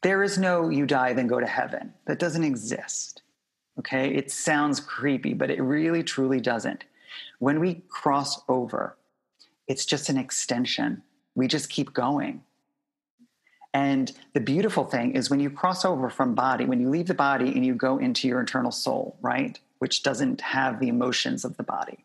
There 0.02 0.22
is 0.22 0.38
no 0.38 0.68
you 0.68 0.86
die, 0.86 1.12
then 1.12 1.26
go 1.26 1.40
to 1.40 1.46
heaven. 1.46 1.92
That 2.06 2.18
doesn't 2.18 2.44
exist. 2.44 3.21
Okay. 3.78 4.14
It 4.14 4.30
sounds 4.30 4.80
creepy, 4.80 5.34
but 5.34 5.50
it 5.50 5.60
really 5.60 6.02
truly 6.02 6.40
doesn't. 6.40 6.84
When 7.38 7.60
we 7.60 7.82
cross 7.88 8.42
over, 8.48 8.96
it's 9.66 9.86
just 9.86 10.08
an 10.08 10.18
extension. 10.18 11.02
We 11.34 11.48
just 11.48 11.70
keep 11.70 11.92
going. 11.92 12.42
And 13.74 14.12
the 14.34 14.40
beautiful 14.40 14.84
thing 14.84 15.12
is 15.12 15.30
when 15.30 15.40
you 15.40 15.48
cross 15.48 15.84
over 15.84 16.10
from 16.10 16.34
body, 16.34 16.66
when 16.66 16.80
you 16.80 16.90
leave 16.90 17.06
the 17.06 17.14
body 17.14 17.48
and 17.48 17.64
you 17.64 17.74
go 17.74 17.98
into 17.98 18.28
your 18.28 18.40
internal 18.40 18.70
soul, 18.70 19.16
right? 19.22 19.58
Which 19.78 20.02
doesn't 20.02 20.42
have 20.42 20.78
the 20.78 20.88
emotions 20.88 21.44
of 21.44 21.56
the 21.56 21.62
body. 21.62 22.04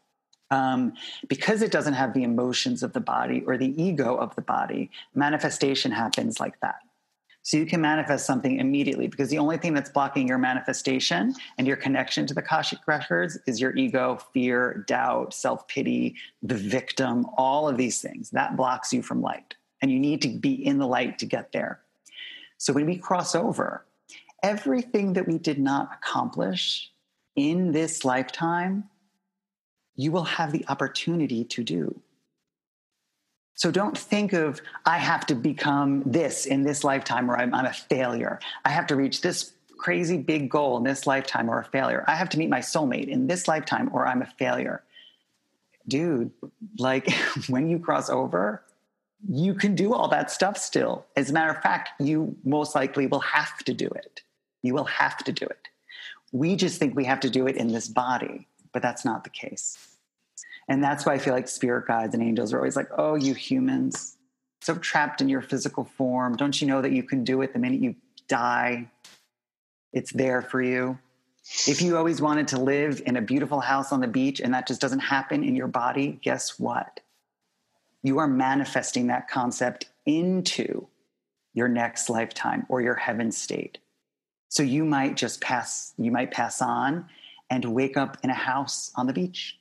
Um, 0.50 0.94
because 1.28 1.62
it 1.62 1.72
doesn't 1.72 1.96
have 1.96 2.14
the 2.14 2.24
emotions 2.24 2.84
of 2.84 2.94
the 2.94 3.02
body 3.02 3.44
or 3.46 3.58
the 3.58 3.82
ego 3.82 4.16
of 4.16 4.34
the 4.36 4.42
body, 4.42 4.92
manifestation 5.14 5.92
happens 5.92 6.40
like 6.40 6.58
that. 6.62 6.78
So 7.48 7.56
you 7.56 7.66
can 7.66 7.80
manifest 7.80 8.26
something 8.26 8.60
immediately 8.60 9.08
because 9.08 9.30
the 9.30 9.38
only 9.38 9.58
thing 9.58 9.74
that's 9.74 9.90
blocking 9.90 10.28
your 10.28 10.38
manifestation 10.38 11.34
and 11.58 11.66
your 11.66 11.78
connection 11.78 12.28
to 12.28 12.34
the 12.34 12.42
Akashic 12.42 12.80
records 12.88 13.40
is 13.48 13.62
your 13.62 13.74
ego, 13.78 14.20
fear, 14.34 14.84
doubt, 14.86 15.34
self 15.34 15.66
pity, 15.70 16.18
the 16.44 16.56
victim, 16.56 17.26
all 17.38 17.70
of 17.70 17.78
these 17.78 18.02
things. 18.02 18.32
That 18.32 18.58
blocks 18.58 18.92
you 18.92 19.02
from 19.02 19.22
light. 19.22 19.56
And 19.82 19.90
you 19.90 19.98
need 19.98 20.22
to 20.24 20.28
be 20.28 20.56
in 20.56 20.78
the 20.78 20.88
light 20.88 21.20
to 21.20 21.26
get 21.26 21.54
there. 21.54 21.80
So 22.58 22.74
when 22.74 22.86
we 22.86 22.98
cross 22.98 23.34
over, 23.34 23.86
everything 24.44 25.14
that 25.14 25.26
we 25.26 25.38
did 25.38 25.58
not 25.58 25.90
accomplish 25.94 26.92
in 27.38 27.72
this 27.72 28.04
lifetime, 28.04 28.90
you 29.96 30.12
will 30.12 30.26
have 30.26 30.52
the 30.52 30.66
opportunity 30.68 31.46
to 31.46 31.64
do. 31.64 32.02
So 33.58 33.72
don't 33.72 33.98
think 33.98 34.34
of, 34.34 34.62
I 34.86 35.00
have 35.00 35.26
to 35.26 35.36
become 35.36 36.04
this 36.06 36.46
in 36.46 36.62
this 36.62 36.84
lifetime 36.84 37.30
or 37.30 37.38
I'm, 37.38 37.56
I'm, 37.56 37.66
a 37.66 37.74
failure. 37.74 38.40
I 38.64 38.70
have 38.70 38.86
to 38.88 38.96
reach 38.96 39.22
this 39.22 39.52
crazy 39.80 40.18
big 40.18 40.52
goal 40.52 40.78
in 40.78 40.84
this 40.84 41.08
lifetime 41.08 41.50
or 41.50 41.60
a 41.60 41.66
failure. 41.66 42.06
I 42.08 42.16
have 42.16 42.30
to 42.30 42.38
meet 42.38 42.50
my 42.50 42.60
soulmate 42.60 43.08
in 43.08 43.26
this 43.26 43.48
lifetime 43.48 43.90
or 43.92 44.08
I'm 44.08 44.22
a 44.22 44.28
failure. 44.28 44.84
Dude, 45.88 46.30
like 46.78 47.12
when 47.48 47.68
you 47.68 47.80
cross 47.80 48.12
over, 48.12 48.62
you 49.28 49.56
can 49.56 49.74
do 49.74 49.92
all 49.92 50.08
that 50.10 50.30
stuff 50.30 50.56
still. 50.56 51.08
As 51.16 51.32
a 51.32 51.34
matter 51.34 51.52
of 51.52 51.64
fact, 51.64 51.90
you 52.00 52.36
most 52.44 52.76
likely 52.76 53.08
will 53.08 53.22
have 53.22 53.58
to 53.66 53.74
do 53.74 53.88
it. 53.88 54.22
You 54.62 54.76
will 54.76 54.86
have 54.86 55.18
to 55.24 55.32
do 55.32 55.46
it. 55.46 55.68
We 56.32 56.58
just 56.58 56.78
think 56.78 56.96
we 56.96 57.06
have 57.06 57.22
to 57.22 57.30
do 57.32 57.48
it 57.48 57.56
in 57.56 57.70
this 57.70 57.88
body, 57.88 58.48
but 58.72 58.84
that's 58.84 59.04
not 59.04 59.24
the 59.24 59.32
case. 59.32 59.97
And 60.68 60.84
that's 60.84 61.06
why 61.06 61.14
I 61.14 61.18
feel 61.18 61.34
like 61.34 61.48
spirit 61.48 61.88
guides 61.88 62.14
and 62.14 62.22
angels 62.22 62.54
are 62.54 62.58
always 62.58 62.76
like, 62.76 62.90
oh, 62.98 63.16
you 63.16 63.34
humans, 63.34 64.18
so 64.62 64.76
trapped 64.76 65.22
in 65.22 65.30
your 65.30 65.42
physical 65.42 65.86
form. 65.86 66.36
Don't 66.36 66.60
you 66.60 66.68
know 66.68 66.82
that 66.82 66.92
you 66.92 67.04
can 67.04 67.24
do 67.24 67.42
it 67.42 67.54
the 67.54 67.60
minute 67.60 67.80
you 67.80 67.96
die? 68.28 68.90
It's 69.94 70.12
there 70.12 70.42
for 70.42 70.62
you. 70.62 71.00
If 71.66 71.82
you 71.82 71.96
always 71.96 72.22
wanted 72.22 72.50
to 72.50 72.60
live 72.60 73.02
in 73.06 73.16
a 73.16 73.22
beautiful 73.22 73.62
house 73.62 73.94
on 73.94 74.02
the 74.02 74.08
beach 74.08 74.42
and 74.42 74.54
that 74.54 74.68
just 74.68 74.82
doesn't 74.82 75.00
happen 75.00 75.44
in 75.44 75.56
your 75.56 75.68
body, 75.68 76.20
guess 76.22 76.60
what? 76.60 77.00
You 78.04 78.20
are 78.20 78.28
manifesting 78.28 79.08
that 79.08 79.30
concept 79.30 79.86
into 80.06 80.88
your 81.54 81.70
next 81.70 82.10
lifetime 82.10 82.66
or 82.68 82.82
your 82.82 82.96
heaven 82.96 83.32
state. 83.32 83.78
So 84.50 84.64
you 84.64 84.84
might 84.84 85.16
just 85.16 85.40
pass, 85.40 85.94
you 85.98 86.12
might 86.12 86.32
pass 86.32 86.62
on 86.62 87.08
and 87.50 87.74
wake 87.74 87.96
up 87.96 88.18
in 88.24 88.30
a 88.30 88.36
house 88.36 88.92
on 88.96 89.08
the 89.08 89.14
beach 89.14 89.58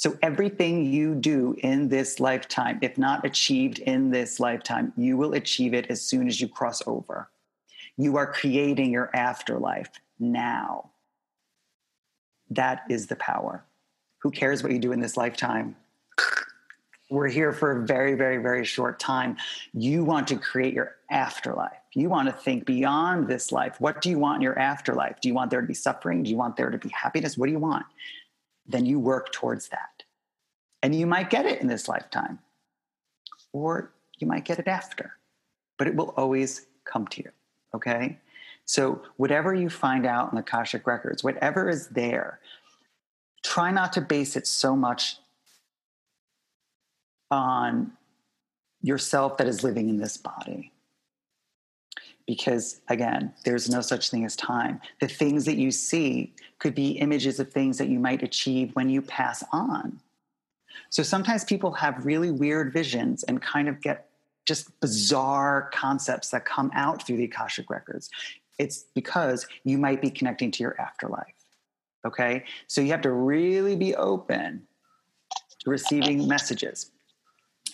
so 0.00 0.16
everything 0.22 0.86
you 0.86 1.14
do 1.14 1.54
in 1.58 1.90
this 1.90 2.20
lifetime, 2.20 2.78
if 2.80 2.96
not 2.96 3.26
achieved 3.26 3.80
in 3.80 4.10
this 4.10 4.40
lifetime, 4.40 4.94
you 4.96 5.18
will 5.18 5.34
achieve 5.34 5.74
it 5.74 5.90
as 5.90 6.00
soon 6.00 6.26
as 6.26 6.40
you 6.40 6.48
cross 6.48 6.80
over. 6.86 7.28
You 7.98 8.16
are 8.16 8.32
creating 8.32 8.92
your 8.92 9.14
afterlife 9.14 9.90
now. 10.18 10.92
That 12.48 12.84
is 12.88 13.08
the 13.08 13.16
power. 13.16 13.62
Who 14.22 14.30
cares 14.30 14.62
what 14.62 14.72
you 14.72 14.78
do 14.78 14.92
in 14.92 15.00
this 15.00 15.18
lifetime? 15.18 15.76
We're 17.10 17.28
here 17.28 17.52
for 17.52 17.82
a 17.82 17.84
very, 17.84 18.14
very, 18.14 18.38
very 18.38 18.64
short 18.64 19.00
time. 19.00 19.36
You 19.74 20.02
want 20.02 20.28
to 20.28 20.36
create 20.36 20.72
your 20.72 20.94
afterlife. 21.10 21.76
You 21.92 22.08
want 22.08 22.26
to 22.28 22.32
think 22.32 22.64
beyond 22.64 23.28
this 23.28 23.52
life. 23.52 23.78
What 23.80 24.00
do 24.00 24.08
you 24.08 24.18
want 24.18 24.36
in 24.36 24.42
your 24.42 24.58
afterlife? 24.58 25.20
Do 25.20 25.28
you 25.28 25.34
want 25.34 25.50
there 25.50 25.60
to 25.60 25.66
be 25.66 25.74
suffering? 25.74 26.22
Do 26.22 26.30
you 26.30 26.38
want 26.38 26.56
there 26.56 26.70
to 26.70 26.78
be 26.78 26.88
happiness? 26.88 27.36
What 27.36 27.46
do 27.46 27.52
you 27.52 27.58
want? 27.58 27.84
Then 28.70 28.86
you 28.86 28.98
work 28.98 29.32
towards 29.32 29.68
that. 29.68 30.04
And 30.82 30.94
you 30.94 31.06
might 31.06 31.30
get 31.30 31.46
it 31.46 31.60
in 31.60 31.66
this 31.66 31.88
lifetime, 31.88 32.38
or 33.52 33.92
you 34.18 34.26
might 34.26 34.44
get 34.44 34.58
it 34.58 34.68
after, 34.68 35.16
but 35.78 35.86
it 35.86 35.94
will 35.94 36.14
always 36.16 36.66
come 36.84 37.06
to 37.08 37.22
you. 37.22 37.30
Okay? 37.74 38.18
So, 38.64 39.02
whatever 39.16 39.52
you 39.52 39.68
find 39.68 40.06
out 40.06 40.30
in 40.30 40.36
the 40.36 40.42
Akashic 40.42 40.86
Records, 40.86 41.24
whatever 41.24 41.68
is 41.68 41.88
there, 41.88 42.40
try 43.42 43.70
not 43.70 43.92
to 43.94 44.00
base 44.00 44.36
it 44.36 44.46
so 44.46 44.76
much 44.76 45.16
on 47.30 47.92
yourself 48.82 49.36
that 49.38 49.46
is 49.46 49.62
living 49.62 49.88
in 49.88 49.98
this 49.98 50.16
body 50.16 50.72
because 52.30 52.80
again 52.88 53.32
there's 53.44 53.68
no 53.68 53.80
such 53.80 54.10
thing 54.10 54.24
as 54.24 54.36
time. 54.36 54.80
The 55.00 55.08
things 55.08 55.44
that 55.46 55.56
you 55.56 55.70
see 55.70 56.32
could 56.58 56.74
be 56.74 56.92
images 56.92 57.40
of 57.40 57.52
things 57.52 57.78
that 57.78 57.88
you 57.88 57.98
might 57.98 58.22
achieve 58.22 58.70
when 58.74 58.88
you 58.88 59.02
pass 59.02 59.42
on. 59.52 60.00
So 60.90 61.02
sometimes 61.02 61.44
people 61.44 61.72
have 61.72 62.06
really 62.06 62.30
weird 62.30 62.72
visions 62.72 63.22
and 63.24 63.40
kind 63.40 63.68
of 63.68 63.80
get 63.80 64.08
just 64.46 64.80
bizarre 64.80 65.70
concepts 65.72 66.30
that 66.30 66.44
come 66.44 66.70
out 66.74 67.06
through 67.06 67.16
the 67.16 67.24
akashic 67.24 67.70
records. 67.70 68.10
It's 68.58 68.84
because 68.94 69.46
you 69.64 69.78
might 69.78 70.00
be 70.00 70.10
connecting 70.10 70.50
to 70.52 70.62
your 70.62 70.80
afterlife 70.80 71.34
okay? 72.04 72.44
So 72.66 72.80
you 72.80 72.90
have 72.90 73.02
to 73.02 73.12
really 73.12 73.76
be 73.76 73.94
open 73.94 74.62
to 75.60 75.70
receiving 75.70 76.26
messages. 76.26 76.90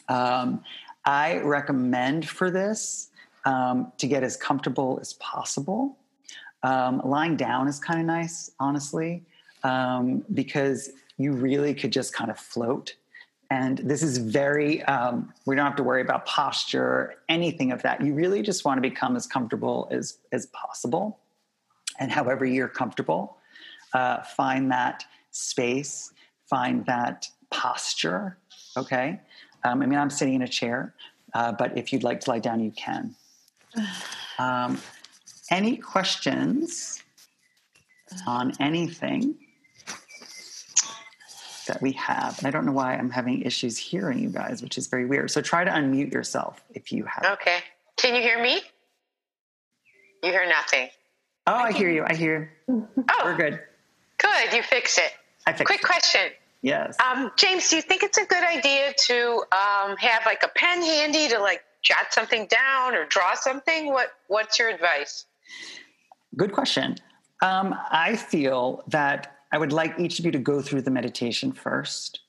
Um, 0.09 0.63
i 1.05 1.39
recommend 1.39 2.29
for 2.29 2.51
this 2.51 3.11
um, 3.47 3.93
to 3.97 4.07
get 4.07 4.23
as 4.23 4.37
comfortable 4.37 4.99
as 5.01 5.15
possible. 5.15 5.97
Um, 6.63 7.01
lying 7.05 7.37
down 7.37 7.69
is 7.69 7.79
kind 7.79 8.01
of 8.01 8.07
nice, 8.07 8.51
honestly, 8.61 9.25
um, 9.63 10.25
because 10.35 10.91
you 11.17 11.33
really 11.33 11.73
could 11.73 11.93
just 11.93 12.13
kind 12.13 12.31
of 12.31 12.39
float. 12.39 12.97
And 13.49 13.79
this 13.79 14.03
is 14.03 14.19
very, 14.19 14.83
um, 14.85 15.33
we 15.47 15.55
don't 15.55 15.65
have 15.65 15.77
to 15.77 15.85
worry 15.85 16.03
about 16.03 16.27
posture, 16.27 17.15
anything 17.29 17.71
of 17.71 17.81
that. 17.83 18.05
You 18.05 18.13
really 18.13 18.43
just 18.43 18.65
want 18.65 18.79
to 18.79 18.83
become 18.83 19.15
as 19.15 19.27
comfortable 19.27 19.89
as, 19.93 20.19
as 20.33 20.47
possible. 20.47 21.21
And 22.01 22.11
however 22.11 22.45
you're 22.45 22.69
comfortable, 22.69 23.39
uh, 23.95 24.23
find 24.23 24.73
that 24.73 25.05
space, 25.31 26.13
find 26.51 26.85
that 26.87 27.29
posture. 27.51 28.39
Okay. 28.77 29.21
Um, 29.63 29.81
I 29.81 29.87
mean, 29.87 29.99
I'm 29.99 30.11
sitting 30.11 30.35
in 30.35 30.43
a 30.43 30.49
chair, 30.49 30.95
uh, 31.35 31.53
but 31.53 31.79
if 31.79 31.93
you'd 31.93 32.03
like 32.03 32.21
to 32.21 32.31
lie 32.31 32.41
down, 32.41 32.59
you 32.59 32.73
can. 32.73 33.15
Um, 34.39 34.81
any 35.51 35.77
questions 35.77 37.03
on 38.27 38.53
anything 38.61 39.37
that 41.69 41.81
we 41.83 41.93
have? 41.93 42.39
I 42.45 42.51
don't 42.51 42.65
know 42.67 42.73
why 42.73 42.95
I'm 42.95 43.11
having 43.11 43.43
issues 43.43 43.79
hearing 43.79 44.19
you 44.19 44.29
guys, 44.29 44.63
which 44.63 44.79
is 44.79 44.87
very 44.87 45.07
weird. 45.07 45.31
So 45.31 45.41
try 45.41 45.65
to 45.65 45.71
unmute 45.71 46.13
yourself 46.13 46.63
if 46.75 46.93
you 46.93 47.05
have. 47.05 47.39
Okay. 47.41 47.59
Can 47.97 48.15
you 48.15 48.21
hear 48.23 48.43
me? 48.43 48.61
You 50.23 50.31
hear 50.33 50.47
nothing. 50.49 50.89
Oh, 51.47 51.53
I, 51.55 51.69
I 51.69 51.73
hear 51.73 51.91
you. 51.91 52.05
I 52.07 52.15
hear. 52.15 52.53
Oh, 52.69 52.87
we're 53.25 53.37
good. 53.37 53.61
Good. 54.19 54.53
You 54.53 54.63
fix 54.63 54.99
it. 54.99 55.13
I 55.47 55.53
fixed 55.53 55.67
Quick 55.67 55.81
it. 55.81 55.87
question. 55.87 56.31
Yes. 56.63 56.97
Um, 57.01 57.31
James, 57.37 57.69
do 57.69 57.77
you 57.77 57.83
think 57.83 58.03
it's 58.03 58.19
a 58.19 58.25
good 58.25 58.43
idea 58.43 58.93
to 59.07 59.45
um, 59.53 59.97
have 59.99 60.27
like 60.27 60.43
a 60.43 60.49
pen 60.57 60.83
handy 60.83 61.29
to 61.29 61.39
like 61.39 61.63
jot 61.87 62.13
something 62.13 62.47
down 62.47 62.95
or 62.95 63.07
draw 63.07 63.35
something? 63.35 63.93
What 63.93 64.09
What's 64.29 64.59
your 64.59 64.69
advice? 64.69 65.27
Good 66.37 66.53
question. 66.53 66.97
Um, 67.43 67.75
I 67.91 68.17
feel 68.17 68.83
that 68.89 69.37
I 69.53 69.59
would 69.59 69.73
like 69.73 69.99
each 69.99 70.19
of 70.19 70.25
you 70.25 70.33
to 70.33 70.39
go 70.39 70.61
through 70.61 70.83
the 70.83 70.91
meditation 70.91 71.53
first. 71.53 72.21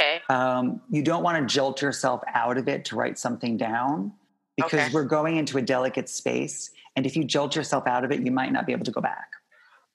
Okay. 0.00 0.20
Um, 0.28 0.80
you 0.90 1.02
don't 1.02 1.22
want 1.22 1.38
to 1.46 1.52
jolt 1.52 1.80
yourself 1.82 2.22
out 2.34 2.58
of 2.58 2.68
it 2.68 2.84
to 2.86 2.96
write 2.96 3.18
something 3.18 3.56
down 3.56 4.12
because 4.56 4.80
Okay. 4.80 4.88
we're 4.92 5.04
going 5.04 5.36
into 5.36 5.58
a 5.58 5.62
delicate 5.62 6.08
space. 6.08 6.70
And 6.96 7.06
if 7.06 7.16
you 7.16 7.24
jolt 7.24 7.54
yourself 7.56 7.86
out 7.86 8.04
of 8.04 8.12
it, 8.12 8.20
you 8.20 8.30
might 8.30 8.52
not 8.52 8.66
be 8.66 8.72
able 8.72 8.84
to 8.84 8.90
go 8.90 9.00
back. 9.00 9.28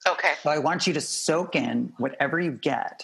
Okay. 0.08 0.34
So 0.42 0.50
I 0.50 0.60
want 0.60 0.88
you 0.88 0.94
to 0.94 1.02
soak 1.02 1.56
in 1.56 1.94
whatever 1.98 2.40
you 2.40 2.52
get. 2.52 3.04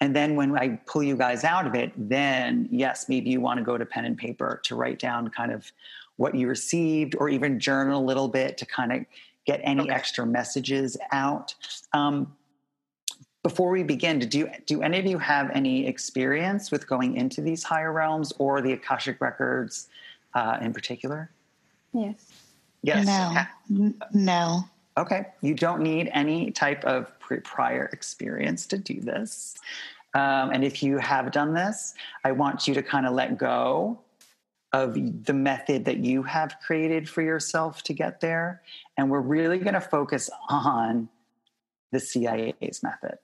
And 0.00 0.16
then 0.16 0.34
when 0.34 0.56
I 0.56 0.80
pull 0.86 1.02
you 1.02 1.16
guys 1.16 1.44
out 1.44 1.66
of 1.66 1.74
it, 1.74 1.92
then 1.96 2.68
yes, 2.70 3.08
maybe 3.08 3.30
you 3.30 3.40
want 3.40 3.58
to 3.58 3.64
go 3.64 3.76
to 3.76 3.84
pen 3.84 4.06
and 4.06 4.16
paper 4.16 4.60
to 4.64 4.74
write 4.74 4.98
down 4.98 5.28
kind 5.28 5.52
of 5.52 5.70
what 6.16 6.34
you 6.34 6.48
received 6.48 7.14
or 7.18 7.28
even 7.28 7.60
journal 7.60 8.02
a 8.02 8.04
little 8.04 8.28
bit 8.28 8.56
to 8.58 8.66
kind 8.66 8.92
of 8.92 9.04
get 9.46 9.60
any 9.62 9.82
okay. 9.82 9.92
extra 9.92 10.24
messages 10.26 10.96
out. 11.12 11.54
Um, 11.92 12.34
before 13.42 13.70
we 13.70 13.82
begin, 13.82 14.18
do 14.18 14.38
you, 14.38 14.50
do 14.66 14.82
any 14.82 14.98
of 14.98 15.06
you 15.06 15.18
have 15.18 15.50
any 15.54 15.86
experience 15.86 16.70
with 16.70 16.86
going 16.86 17.16
into 17.16 17.40
these 17.40 17.62
higher 17.62 17.92
realms 17.92 18.32
or 18.38 18.60
the 18.60 18.72
Akashic 18.72 19.20
records 19.20 19.88
uh, 20.34 20.58
in 20.60 20.72
particular? 20.72 21.30
Yes. 21.92 22.26
Yes. 22.82 23.06
No. 23.68 23.92
No. 24.12 24.64
Okay. 24.98 25.26
You 25.40 25.54
don't 25.54 25.80
need 25.80 26.10
any 26.12 26.50
type 26.50 26.84
of 26.84 27.10
prior 27.38 27.88
experience 27.92 28.66
to 28.66 28.78
do 28.78 29.00
this. 29.00 29.56
Um, 30.14 30.50
and 30.50 30.64
if 30.64 30.82
you 30.82 30.98
have 30.98 31.30
done 31.30 31.54
this, 31.54 31.94
I 32.24 32.32
want 32.32 32.66
you 32.66 32.74
to 32.74 32.82
kind 32.82 33.06
of 33.06 33.12
let 33.12 33.38
go 33.38 34.00
of 34.72 34.94
the 34.94 35.32
method 35.32 35.84
that 35.84 35.98
you 35.98 36.22
have 36.22 36.56
created 36.64 37.08
for 37.08 37.22
yourself 37.22 37.82
to 37.84 37.94
get 37.94 38.20
there. 38.20 38.62
And 38.96 39.10
we're 39.10 39.20
really 39.20 39.58
going 39.58 39.74
to 39.74 39.80
focus 39.80 40.30
on 40.48 41.08
the 41.92 42.00
CIA's 42.00 42.82
method. 42.82 43.18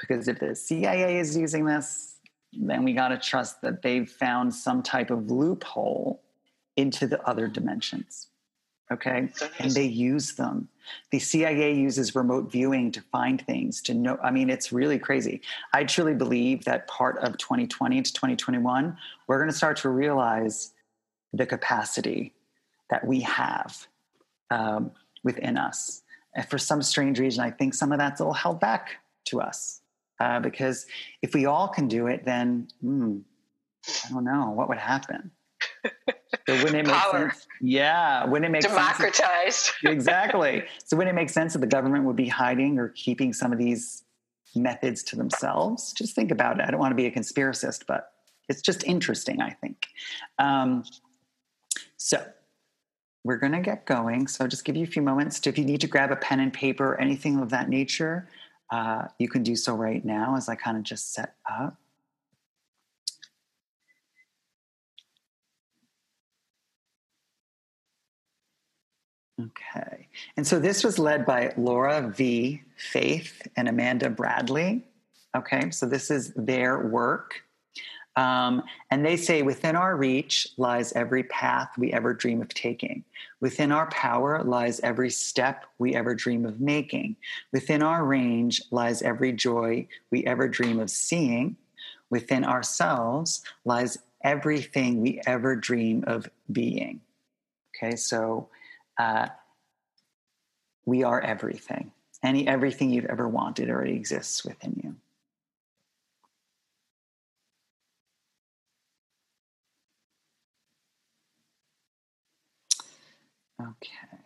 Because 0.00 0.28
if 0.28 0.38
the 0.38 0.54
CIA 0.54 1.18
is 1.18 1.36
using 1.36 1.64
this, 1.64 2.16
then 2.52 2.84
we 2.84 2.92
got 2.92 3.08
to 3.08 3.18
trust 3.18 3.60
that 3.62 3.82
they've 3.82 4.08
found 4.08 4.54
some 4.54 4.82
type 4.82 5.10
of 5.10 5.30
loophole 5.30 6.22
into 6.76 7.06
the 7.06 7.22
other 7.28 7.48
dimensions. 7.48 8.28
Okay. 8.90 9.28
And 9.58 9.70
they 9.72 9.84
use 9.84 10.34
them. 10.34 10.68
The 11.10 11.18
CIA 11.18 11.74
uses 11.74 12.14
remote 12.14 12.50
viewing 12.50 12.90
to 12.92 13.02
find 13.12 13.44
things, 13.44 13.82
to 13.82 13.94
know. 13.94 14.18
I 14.22 14.30
mean, 14.30 14.48
it's 14.48 14.72
really 14.72 14.98
crazy. 14.98 15.42
I 15.74 15.84
truly 15.84 16.14
believe 16.14 16.64
that 16.64 16.88
part 16.88 17.18
of 17.18 17.36
2020 17.36 18.00
to 18.00 18.12
2021, 18.12 18.96
we're 19.26 19.38
going 19.38 19.50
to 19.50 19.56
start 19.56 19.76
to 19.78 19.90
realize 19.90 20.72
the 21.34 21.44
capacity 21.44 22.34
that 22.88 23.06
we 23.06 23.20
have 23.20 23.86
um, 24.50 24.92
within 25.22 25.58
us. 25.58 26.02
And 26.34 26.48
for 26.48 26.56
some 26.56 26.80
strange 26.82 27.18
reason, 27.18 27.44
I 27.44 27.50
think 27.50 27.74
some 27.74 27.92
of 27.92 27.98
that's 27.98 28.20
all 28.20 28.32
held 28.32 28.60
back 28.60 28.96
to 29.26 29.40
us. 29.40 29.82
Uh, 30.20 30.40
because 30.40 30.86
if 31.22 31.34
we 31.34 31.46
all 31.46 31.68
can 31.68 31.86
do 31.86 32.06
it, 32.06 32.24
then 32.24 32.68
hmm, 32.80 33.18
I 33.86 34.12
don't 34.12 34.24
know 34.24 34.50
what 34.50 34.68
would 34.68 34.78
happen. 34.78 35.30
So 36.46 36.54
wouldn't 36.54 36.76
it 36.76 36.86
make 36.86 36.94
Power. 36.94 37.30
sense? 37.30 37.46
Yeah, 37.60 38.24
wouldn't 38.24 38.46
it 38.46 38.50
make 38.50 38.62
democratized? 38.62 39.56
Sense 39.56 39.74
exactly. 39.84 40.64
So 40.84 40.96
wouldn't 40.96 41.14
it 41.14 41.20
make 41.20 41.28
sense 41.28 41.52
that 41.52 41.58
the 41.58 41.66
government 41.66 42.04
would 42.04 42.16
be 42.16 42.28
hiding 42.28 42.78
or 42.78 42.88
keeping 42.88 43.32
some 43.32 43.52
of 43.52 43.58
these 43.58 44.04
methods 44.54 45.02
to 45.04 45.16
themselves? 45.16 45.92
Just 45.92 46.14
think 46.14 46.30
about 46.30 46.58
it. 46.58 46.64
I 46.66 46.70
don't 46.70 46.80
want 46.80 46.92
to 46.92 46.96
be 46.96 47.06
a 47.06 47.10
conspiracist, 47.10 47.84
but 47.86 48.12
it's 48.48 48.62
just 48.62 48.84
interesting. 48.84 49.42
I 49.42 49.50
think. 49.50 49.88
Um, 50.38 50.84
so 51.98 52.24
we're 53.24 53.36
going 53.36 53.52
to 53.52 53.60
get 53.60 53.84
going. 53.84 54.26
So 54.26 54.46
just 54.46 54.64
give 54.64 54.76
you 54.76 54.84
a 54.84 54.86
few 54.86 55.02
moments. 55.02 55.40
To, 55.40 55.50
if 55.50 55.58
you 55.58 55.64
need 55.64 55.82
to 55.82 55.86
grab 55.86 56.10
a 56.10 56.16
pen 56.16 56.40
and 56.40 56.52
paper, 56.52 56.92
or 56.92 57.00
anything 57.00 57.40
of 57.40 57.50
that 57.50 57.68
nature, 57.68 58.28
uh, 58.70 59.08
you 59.18 59.28
can 59.28 59.42
do 59.42 59.54
so 59.54 59.74
right 59.74 60.04
now 60.04 60.36
as 60.36 60.48
I 60.48 60.54
kind 60.54 60.78
of 60.78 60.82
just 60.82 61.12
set 61.12 61.34
up. 61.50 61.76
Okay. 69.40 70.08
And 70.36 70.46
so 70.46 70.58
this 70.58 70.82
was 70.82 70.98
led 70.98 71.24
by 71.24 71.52
Laura 71.56 72.12
V. 72.16 72.62
Faith 72.76 73.46
and 73.56 73.68
Amanda 73.68 74.10
Bradley. 74.10 74.84
Okay. 75.36 75.70
So 75.70 75.86
this 75.86 76.10
is 76.10 76.32
their 76.34 76.86
work. 76.86 77.42
Um, 78.16 78.64
and 78.90 79.06
they 79.06 79.16
say, 79.16 79.42
within 79.42 79.76
our 79.76 79.96
reach 79.96 80.48
lies 80.56 80.92
every 80.94 81.22
path 81.22 81.70
we 81.78 81.92
ever 81.92 82.12
dream 82.12 82.42
of 82.42 82.48
taking. 82.48 83.04
Within 83.40 83.70
our 83.70 83.88
power 83.90 84.42
lies 84.42 84.80
every 84.80 85.10
step 85.10 85.66
we 85.78 85.94
ever 85.94 86.16
dream 86.16 86.44
of 86.44 86.60
making. 86.60 87.14
Within 87.52 87.80
our 87.80 88.04
range 88.04 88.60
lies 88.72 89.02
every 89.02 89.32
joy 89.32 89.86
we 90.10 90.26
ever 90.26 90.48
dream 90.48 90.80
of 90.80 90.90
seeing. 90.90 91.56
Within 92.10 92.44
ourselves 92.44 93.42
lies 93.64 93.98
everything 94.24 95.00
we 95.00 95.20
ever 95.24 95.54
dream 95.54 96.02
of 96.08 96.28
being. 96.50 97.00
Okay, 97.76 97.94
so 97.94 98.48
uh, 98.98 99.28
we 100.84 101.04
are 101.04 101.20
everything. 101.20 101.92
Any 102.22 102.48
everything 102.48 102.90
you've 102.90 103.04
ever 103.04 103.28
wanted 103.28 103.70
already 103.70 103.94
exists 103.94 104.44
within 104.44 104.80
you. 104.82 104.96
Okay. 113.60 114.18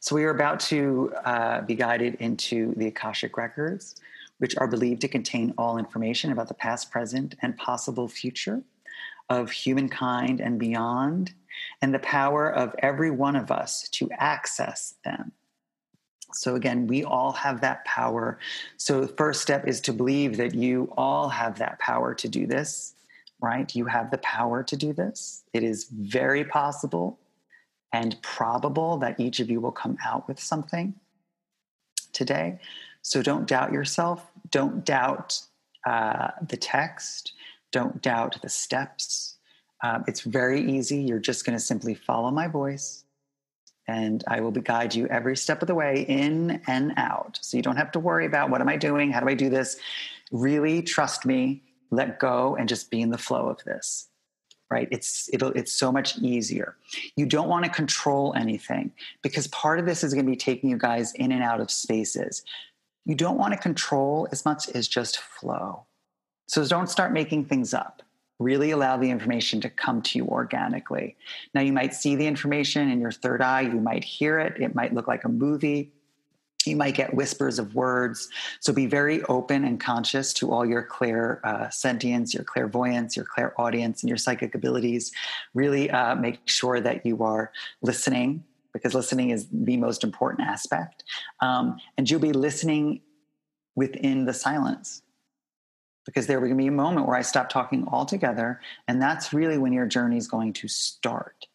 So 0.00 0.14
we 0.14 0.24
are 0.24 0.30
about 0.30 0.60
to 0.60 1.12
uh, 1.24 1.62
be 1.62 1.74
guided 1.74 2.16
into 2.16 2.74
the 2.76 2.88
Akashic 2.88 3.38
Records, 3.38 3.94
which 4.38 4.54
are 4.58 4.66
believed 4.66 5.00
to 5.00 5.08
contain 5.08 5.54
all 5.56 5.78
information 5.78 6.30
about 6.30 6.48
the 6.48 6.54
past, 6.54 6.90
present, 6.90 7.36
and 7.40 7.56
possible 7.56 8.06
future 8.06 8.60
of 9.30 9.50
humankind 9.50 10.40
and 10.40 10.58
beyond, 10.58 11.32
and 11.82 11.94
the 11.94 11.98
power 11.98 12.52
of 12.52 12.74
every 12.78 13.10
one 13.10 13.36
of 13.36 13.50
us 13.50 13.88
to 13.90 14.08
access 14.18 14.94
them. 15.04 15.32
So, 16.32 16.56
again, 16.56 16.86
we 16.86 17.04
all 17.04 17.32
have 17.32 17.60
that 17.60 17.84
power. 17.84 18.38
So, 18.76 19.00
the 19.00 19.08
first 19.08 19.40
step 19.40 19.68
is 19.68 19.80
to 19.82 19.92
believe 19.92 20.36
that 20.36 20.54
you 20.54 20.92
all 20.96 21.28
have 21.28 21.58
that 21.58 21.78
power 21.78 22.14
to 22.14 22.28
do 22.28 22.46
this, 22.46 22.94
right? 23.40 23.72
You 23.74 23.86
have 23.86 24.10
the 24.10 24.18
power 24.18 24.62
to 24.64 24.76
do 24.76 24.92
this. 24.92 25.44
It 25.52 25.62
is 25.62 25.84
very 25.84 26.44
possible 26.44 27.18
and 27.92 28.20
probable 28.22 28.96
that 28.98 29.20
each 29.20 29.38
of 29.38 29.48
you 29.48 29.60
will 29.60 29.70
come 29.70 29.96
out 30.04 30.26
with 30.26 30.40
something 30.40 30.94
today. 32.12 32.58
So 33.02 33.22
don't 33.22 33.46
doubt 33.46 33.72
yourself. 33.72 34.26
Don't 34.50 34.84
doubt 34.84 35.40
uh, 35.86 36.30
the 36.48 36.56
text. 36.56 37.34
Don't 37.70 38.02
doubt 38.02 38.38
the 38.42 38.48
steps. 38.48 39.33
Um, 39.84 40.02
it's 40.08 40.22
very 40.22 40.62
easy. 40.62 41.02
You're 41.02 41.18
just 41.18 41.44
going 41.44 41.58
to 41.58 41.62
simply 41.62 41.94
follow 41.94 42.30
my 42.30 42.48
voice, 42.48 43.04
and 43.86 44.24
I 44.26 44.40
will 44.40 44.50
guide 44.50 44.94
you 44.94 45.06
every 45.08 45.36
step 45.36 45.60
of 45.60 45.68
the 45.68 45.74
way 45.74 46.06
in 46.08 46.62
and 46.66 46.94
out. 46.96 47.38
So 47.42 47.58
you 47.58 47.62
don't 47.62 47.76
have 47.76 47.92
to 47.92 48.00
worry 48.00 48.24
about 48.24 48.48
what 48.48 48.62
am 48.62 48.68
I 48.70 48.78
doing? 48.78 49.12
How 49.12 49.20
do 49.20 49.28
I 49.28 49.34
do 49.34 49.50
this? 49.50 49.76
Really 50.32 50.80
trust 50.80 51.26
me, 51.26 51.62
let 51.90 52.18
go, 52.18 52.56
and 52.56 52.66
just 52.66 52.90
be 52.90 53.02
in 53.02 53.10
the 53.10 53.18
flow 53.18 53.46
of 53.48 53.62
this 53.64 54.08
right 54.70 54.88
it's 54.90 55.28
it'll 55.30 55.50
it's 55.50 55.72
so 55.72 55.92
much 55.92 56.16
easier 56.18 56.74
you 57.16 57.26
don't 57.26 57.50
want 57.50 57.66
to 57.66 57.70
control 57.70 58.32
anything 58.34 58.90
because 59.20 59.46
part 59.48 59.78
of 59.78 59.84
this 59.84 60.02
is 60.02 60.14
going 60.14 60.24
to 60.24 60.30
be 60.30 60.36
taking 60.36 60.70
you 60.70 60.78
guys 60.78 61.12
in 61.12 61.32
and 61.32 61.42
out 61.42 61.60
of 61.60 61.70
spaces 61.70 62.42
you 63.04 63.14
don't 63.14 63.36
want 63.36 63.52
to 63.52 63.58
control 63.58 64.26
as 64.32 64.46
much 64.46 64.70
as 64.70 64.88
just 64.88 65.18
flow 65.18 65.84
so 66.48 66.66
don't 66.66 66.88
start 66.88 67.12
making 67.12 67.44
things 67.44 67.74
up 67.74 68.02
really 68.38 68.70
allow 68.72 68.96
the 68.96 69.10
information 69.10 69.60
to 69.60 69.70
come 69.70 70.02
to 70.02 70.18
you 70.18 70.26
organically 70.26 71.16
now 71.54 71.60
you 71.60 71.72
might 71.72 71.94
see 71.94 72.14
the 72.16 72.26
information 72.26 72.90
in 72.90 73.00
your 73.00 73.12
third 73.12 73.40
eye 73.40 73.60
you 73.60 73.80
might 73.80 74.04
hear 74.04 74.38
it 74.38 74.60
it 74.60 74.74
might 74.74 74.92
look 74.92 75.06
like 75.08 75.24
a 75.24 75.28
movie 75.28 75.92
you 76.66 76.76
might 76.76 76.94
get 76.94 77.14
whispers 77.14 77.58
of 77.58 77.74
words. 77.74 78.28
So 78.60 78.72
be 78.72 78.86
very 78.86 79.22
open 79.24 79.64
and 79.64 79.80
conscious 79.80 80.32
to 80.34 80.52
all 80.52 80.64
your 80.64 80.82
clair 80.82 81.40
uh, 81.44 81.68
sentience, 81.70 82.34
your 82.34 82.44
clairvoyance, 82.44 83.16
your 83.16 83.24
clairaudience, 83.24 84.02
and 84.02 84.08
your 84.08 84.16
psychic 84.16 84.54
abilities. 84.54 85.12
Really 85.52 85.90
uh, 85.90 86.14
make 86.14 86.40
sure 86.46 86.80
that 86.80 87.04
you 87.04 87.22
are 87.22 87.52
listening 87.82 88.44
because 88.72 88.94
listening 88.94 89.30
is 89.30 89.46
the 89.52 89.76
most 89.76 90.02
important 90.02 90.48
aspect. 90.48 91.04
Um, 91.40 91.78
and 91.96 92.10
you'll 92.10 92.20
be 92.20 92.32
listening 92.32 93.00
within 93.76 94.24
the 94.24 94.34
silence 94.34 95.02
because 96.04 96.26
there 96.26 96.40
will 96.40 96.54
be 96.54 96.66
a 96.66 96.72
moment 96.72 97.06
where 97.06 97.16
I 97.16 97.22
stop 97.22 97.48
talking 97.48 97.86
altogether. 97.88 98.60
And 98.88 99.00
that's 99.00 99.32
really 99.32 99.58
when 99.58 99.72
your 99.72 99.86
journey 99.86 100.16
is 100.16 100.28
going 100.28 100.52
to 100.54 100.68
start. 100.68 101.46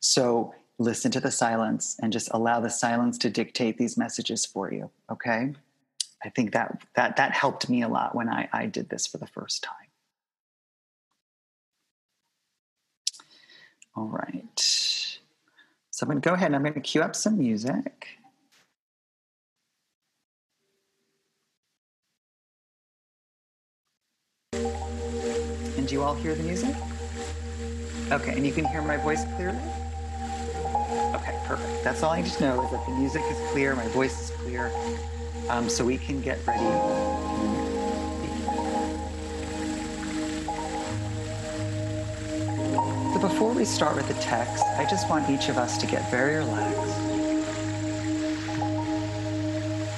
So 0.00 0.54
listen 0.80 1.10
to 1.10 1.20
the 1.20 1.30
silence 1.30 1.96
and 2.00 2.12
just 2.12 2.30
allow 2.32 2.58
the 2.58 2.70
silence 2.70 3.18
to 3.18 3.30
dictate 3.30 3.76
these 3.76 3.98
messages 3.98 4.46
for 4.46 4.72
you 4.72 4.90
okay 5.12 5.52
i 6.24 6.28
think 6.30 6.52
that 6.52 6.82
that 6.96 7.16
that 7.16 7.32
helped 7.32 7.68
me 7.68 7.82
a 7.82 7.88
lot 7.88 8.14
when 8.14 8.28
i 8.28 8.48
i 8.52 8.66
did 8.66 8.88
this 8.88 9.06
for 9.06 9.18
the 9.18 9.26
first 9.26 9.62
time 9.62 9.74
all 13.94 14.08
right 14.08 14.58
so 15.90 16.04
i'm 16.04 16.08
going 16.08 16.20
to 16.20 16.26
go 16.26 16.34
ahead 16.34 16.46
and 16.46 16.56
i'm 16.56 16.62
going 16.62 16.72
to 16.72 16.80
cue 16.80 17.02
up 17.02 17.14
some 17.14 17.38
music 17.38 18.08
do 25.90 25.96
you 25.96 26.02
all 26.02 26.14
hear 26.14 26.36
the 26.36 26.42
music 26.44 26.74
okay 28.12 28.32
and 28.36 28.46
you 28.46 28.52
can 28.52 28.64
hear 28.66 28.80
my 28.80 28.96
voice 28.96 29.24
clearly 29.34 29.58
Okay, 31.14 31.36
perfect. 31.44 31.84
That's 31.84 32.02
all 32.02 32.12
I 32.12 32.22
need 32.22 32.30
to 32.30 32.42
know 32.42 32.64
is 32.64 32.70
that 32.70 32.86
the 32.86 32.92
music 32.92 33.22
is 33.30 33.36
clear, 33.50 33.74
my 33.74 33.86
voice 33.88 34.20
is 34.20 34.30
clear, 34.36 34.72
um, 35.48 35.68
so 35.68 35.84
we 35.84 35.98
can 35.98 36.20
get 36.20 36.38
ready. 36.46 36.64
So 43.12 43.20
before 43.20 43.52
we 43.52 43.64
start 43.64 43.96
with 43.96 44.06
the 44.06 44.14
text, 44.14 44.64
I 44.76 44.86
just 44.88 45.10
want 45.10 45.28
each 45.28 45.48
of 45.48 45.58
us 45.58 45.78
to 45.78 45.86
get 45.86 46.08
very 46.10 46.36
relaxed. 46.36 46.96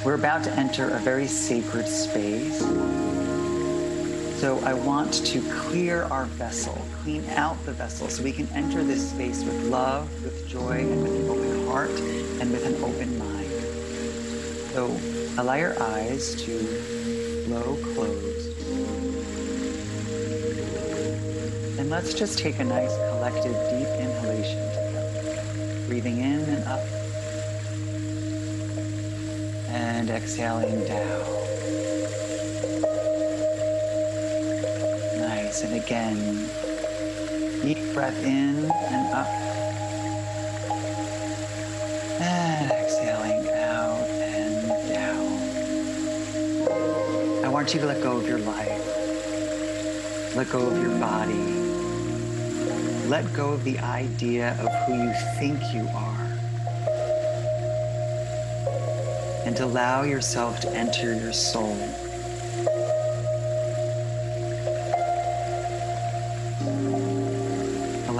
We're 0.04 0.14
about 0.14 0.44
to 0.44 0.52
enter 0.54 0.88
a 0.88 0.98
very 0.98 1.26
sacred 1.26 1.86
space. 1.86 2.62
So 4.42 4.58
I 4.64 4.74
want 4.74 5.24
to 5.26 5.40
clear 5.52 6.02
our 6.02 6.24
vessel, 6.24 6.76
clean 7.04 7.24
out 7.36 7.64
the 7.64 7.70
vessel, 7.70 8.08
so 8.08 8.24
we 8.24 8.32
can 8.32 8.48
enter 8.48 8.82
this 8.82 9.10
space 9.10 9.44
with 9.44 9.54
love, 9.68 10.10
with 10.24 10.48
joy, 10.48 10.80
and 10.80 11.00
with 11.00 11.14
an 11.14 11.28
open 11.28 11.66
heart 11.68 11.90
and 12.40 12.50
with 12.50 12.66
an 12.66 12.74
open 12.82 13.16
mind. 13.20 13.52
So 14.72 14.86
allow 15.40 15.54
your 15.54 15.80
eyes 15.80 16.34
to 16.42 16.58
flow 17.44 17.76
closed. 17.94 18.58
And 21.78 21.88
let's 21.88 22.12
just 22.12 22.36
take 22.36 22.58
a 22.58 22.64
nice 22.64 22.96
collective 23.10 23.54
deep 23.70 23.86
inhalation 24.00 24.58
together. 24.74 25.86
Breathing 25.86 26.18
in 26.18 26.40
and 26.40 26.64
up. 26.64 26.80
And 29.68 30.10
exhaling 30.10 30.84
down. 30.88 31.41
And 35.62 35.74
again, 35.74 36.50
deep 37.62 37.94
breath 37.94 38.18
in 38.24 38.68
and 38.68 39.14
up. 39.14 39.28
And 42.20 42.70
exhaling 42.72 43.48
out 43.48 44.08
and 44.08 44.66
down. 44.92 45.32
I 47.44 47.48
want 47.48 47.72
you 47.74 47.80
to 47.80 47.86
let 47.86 48.02
go 48.02 48.16
of 48.16 48.26
your 48.26 48.38
life. 48.38 48.82
Let 50.34 50.50
go 50.50 50.66
of 50.66 50.82
your 50.82 50.98
body. 50.98 51.34
Let 53.06 53.32
go 53.32 53.52
of 53.52 53.62
the 53.62 53.78
idea 53.78 54.56
of 54.60 54.68
who 54.86 54.94
you 54.94 55.12
think 55.38 55.60
you 55.72 55.86
are. 55.94 56.26
And 59.46 59.58
allow 59.60 60.02
yourself 60.02 60.60
to 60.60 60.72
enter 60.74 61.14
your 61.14 61.32
soul. 61.32 61.76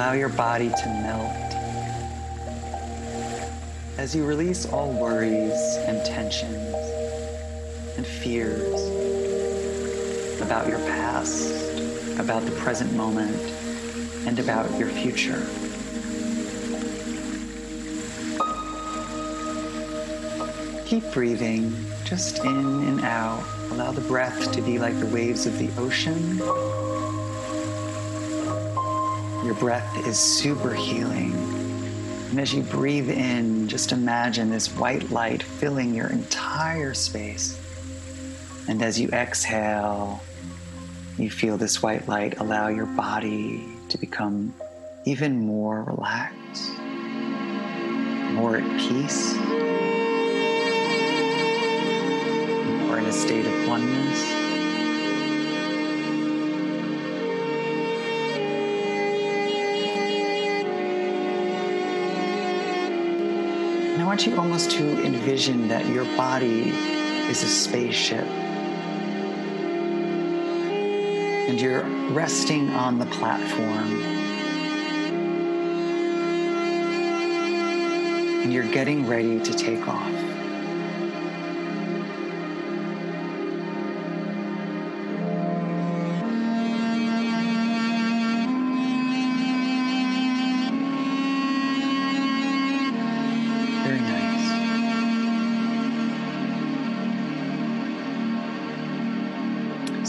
Allow 0.03 0.15
your 0.15 0.31
body 0.31 0.69
to 0.69 0.89
melt 0.89 1.55
as 3.99 4.17
you 4.17 4.25
release 4.27 4.67
all 4.67 4.91
worries 4.91 5.53
and 5.87 6.05
tensions 6.05 6.75
and 7.97 8.05
fears 8.05 8.81
about 10.43 10.67
your 10.67 10.81
past, 10.81 11.53
about 12.19 12.45
the 12.45 12.51
present 12.51 12.93
moment, 12.95 13.37
and 14.27 14.41
about 14.41 14.77
your 14.77 14.89
future. 14.89 15.47
Keep 20.85 21.13
breathing 21.13 21.73
just 22.03 22.41
in 22.41 22.89
and 22.89 23.03
out. 23.03 23.45
Allow 23.71 23.93
the 23.93 24.01
breath 24.01 24.51
to 24.51 24.61
be 24.63 24.81
like 24.81 24.99
the 24.99 25.07
waves 25.07 25.47
of 25.47 25.57
the 25.61 25.71
ocean. 25.81 26.41
Your 29.53 29.61
breath 29.61 30.07
is 30.07 30.19
super 30.19 30.73
healing. 30.73 31.35
And 32.31 32.41
as 32.41 32.55
you 32.55 32.63
breathe 32.63 33.11
in, 33.11 33.69
just 33.69 33.93
imagine 33.93 34.49
this 34.49 34.69
white 34.69 35.11
light 35.11 35.43
filling 35.43 35.95
your 35.95 36.07
entire 36.07 36.95
space. 36.95 37.61
And 38.67 38.81
as 38.81 38.99
you 38.99 39.11
exhale, 39.11 40.23
you 41.19 41.31
feel 41.31 41.59
this 41.59 41.83
white 41.83 42.09
light 42.09 42.39
allow 42.39 42.69
your 42.69 42.87
body 42.87 43.63
to 43.91 43.99
become 43.99 44.55
even 45.05 45.39
more 45.41 45.83
relaxed, 45.83 46.73
more 48.33 48.57
at 48.57 48.81
peace, 48.81 49.35
more 52.87 52.99
in 52.99 53.05
a 53.05 53.13
state 53.13 53.45
of 53.45 53.69
oneness. 53.69 54.42
Want 64.13 64.27
you 64.27 64.37
almost 64.37 64.71
to 64.71 65.03
envision 65.07 65.69
that 65.69 65.87
your 65.87 66.05
body 66.19 66.69
is 67.31 67.43
a 67.43 67.47
spaceship. 67.47 68.27
And 71.49 71.59
you're 71.59 71.85
resting 72.11 72.69
on 72.69 72.99
the 72.99 73.07
platform. 73.07 74.03
And 78.43 78.53
you're 78.53 78.71
getting 78.71 79.07
ready 79.07 79.41
to 79.41 79.55
take 79.55 79.89
off. 79.89 80.32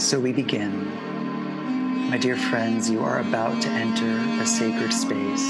So 0.04 0.20
we 0.20 0.32
begin. 0.34 2.10
My 2.10 2.18
dear 2.18 2.36
friends, 2.36 2.90
you 2.90 3.02
are 3.02 3.20
about 3.20 3.62
to 3.62 3.70
enter 3.70 4.42
a 4.42 4.46
sacred 4.46 4.92
space. 4.92 5.46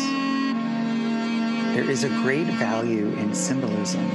There 1.75 1.91
is 1.91 2.05
a 2.05 2.09
great 2.09 2.47
value 2.47 3.09
in 3.15 3.35
symbolism. 3.35 4.09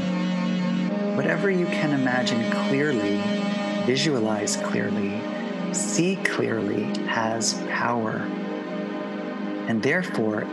Whatever 1.17 1.52
you 1.52 1.65
can 1.65 1.91
imagine 1.91 2.49
clearly, 2.52 3.17
visualize 3.86 4.56
clearly, 4.56 5.21
see 5.73 6.15
clearly 6.23 6.84
has 7.08 7.56
power. 7.69 8.25
And 9.67 9.84
therefore, 9.84 10.47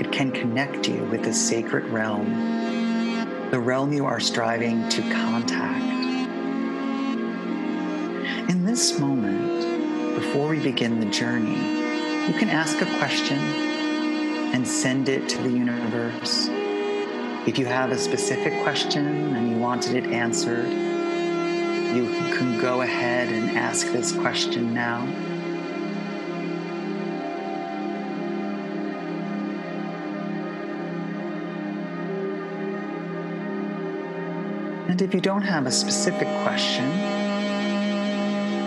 it 0.00 0.10
can 0.10 0.32
connect 0.32 0.88
you 0.88 1.04
with 1.04 1.22
the 1.22 1.32
sacred 1.32 1.84
realm, 1.84 3.50
the 3.52 3.60
realm 3.60 3.92
you 3.92 4.06
are 4.06 4.18
striving 4.18 4.88
to 4.88 5.02
contact. 5.02 5.69
This 8.80 8.98
moment, 8.98 10.14
before 10.14 10.48
we 10.48 10.58
begin 10.58 11.00
the 11.00 11.06
journey, 11.10 11.52
you 12.26 12.32
can 12.32 12.48
ask 12.48 12.80
a 12.80 12.86
question 12.96 13.38
and 14.54 14.66
send 14.66 15.06
it 15.10 15.28
to 15.28 15.36
the 15.42 15.50
universe. 15.50 16.48
If 17.46 17.58
you 17.58 17.66
have 17.66 17.90
a 17.90 17.98
specific 17.98 18.62
question 18.62 19.36
and 19.36 19.50
you 19.50 19.58
wanted 19.58 19.96
it 19.96 20.06
answered, 20.06 20.70
you 21.94 22.06
can 22.38 22.58
go 22.58 22.80
ahead 22.80 23.28
and 23.28 23.50
ask 23.50 23.86
this 23.88 24.12
question 24.12 24.72
now. 24.72 25.02
And 34.88 35.02
if 35.02 35.12
you 35.12 35.20
don't 35.20 35.42
have 35.42 35.66
a 35.66 35.70
specific 35.70 36.28
question, 36.44 37.19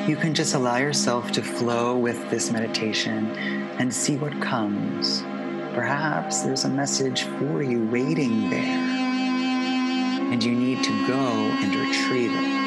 you 0.07 0.17
can 0.17 0.33
just 0.33 0.53
allow 0.53 0.75
yourself 0.75 1.31
to 1.31 1.41
flow 1.41 1.95
with 1.97 2.29
this 2.29 2.51
meditation 2.51 3.31
and 3.79 3.93
see 3.93 4.17
what 4.17 4.41
comes. 4.41 5.21
Perhaps 5.73 6.41
there's 6.41 6.65
a 6.65 6.69
message 6.69 7.23
for 7.23 7.63
you 7.63 7.87
waiting 7.87 8.49
there, 8.49 8.59
and 8.59 10.43
you 10.43 10.51
need 10.51 10.83
to 10.83 11.07
go 11.07 11.15
and 11.15 11.73
retrieve 11.73 12.31
it. 12.33 12.63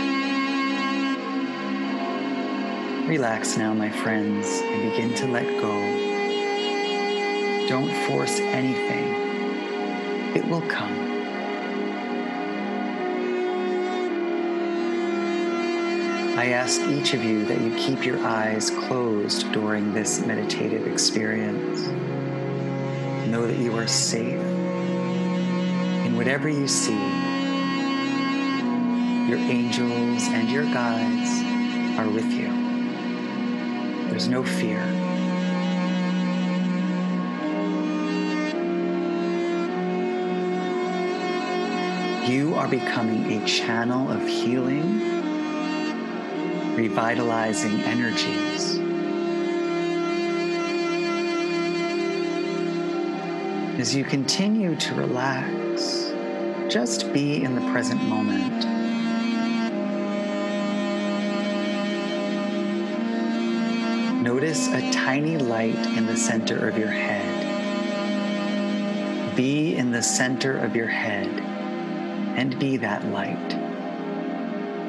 Relax 3.07 3.59
now, 3.59 3.75
my 3.75 3.91
friends, 3.91 4.49
and 4.49 4.91
begin 4.91 5.13
to 5.17 5.27
let 5.27 5.47
go. 5.61 5.75
Don't 7.69 7.93
force 8.09 8.41
anything, 8.41 9.13
it 10.35 10.49
will 10.49 10.63
come. 10.63 11.06
I 16.37 16.49
ask 16.49 16.83
each 16.83 17.15
of 17.15 17.25
you 17.25 17.47
that 17.47 17.63
you 17.63 17.75
keep 17.77 18.05
your 18.05 18.19
eyes 18.19 18.69
closed 18.69 19.51
during 19.53 19.95
this 19.95 20.21
meditative 20.21 20.87
experience. 20.87 21.81
Know 23.27 23.47
that 23.47 23.57
you 23.57 23.75
are 23.79 23.87
safe 23.87 24.39
in 26.05 26.15
whatever 26.15 26.51
you 26.51 26.69
see. 26.69 26.93
Your 29.31 29.39
angels 29.39 30.25
and 30.29 30.51
your 30.51 30.65
guides 30.65 31.99
are 31.99 32.11
with 32.11 32.31
you. 32.31 32.51
There's 34.11 34.29
no 34.29 34.45
fear. 34.45 34.85
You 42.29 42.55
are 42.57 42.69
becoming 42.69 43.41
a 43.41 43.47
channel 43.47 44.11
of 44.11 44.21
healing, 44.29 45.16
revitalizing 46.77 47.81
energies. 47.83 48.79
As 53.81 53.95
you 53.95 54.05
continue 54.05 54.77
to 54.77 54.95
relax, 54.95 56.13
just 56.73 57.13
be 57.15 57.43
in 57.43 57.55
the 57.55 57.63
present 57.73 58.03
moment. 58.03 58.65
Notice 64.23 64.69
a 64.69 64.93
tiny 64.93 65.39
light 65.39 65.77
in 65.97 66.05
the 66.05 66.17
center 66.17 66.69
of 66.69 66.77
your 66.77 66.89
head. 66.89 67.55
Be 69.35 69.77
in 69.77 69.93
the 69.93 70.03
center 70.03 70.59
of 70.59 70.77
your 70.77 70.89
head 70.89 71.29
and 72.37 72.59
be 72.59 72.77
that 72.77 73.07
light, 73.07 73.53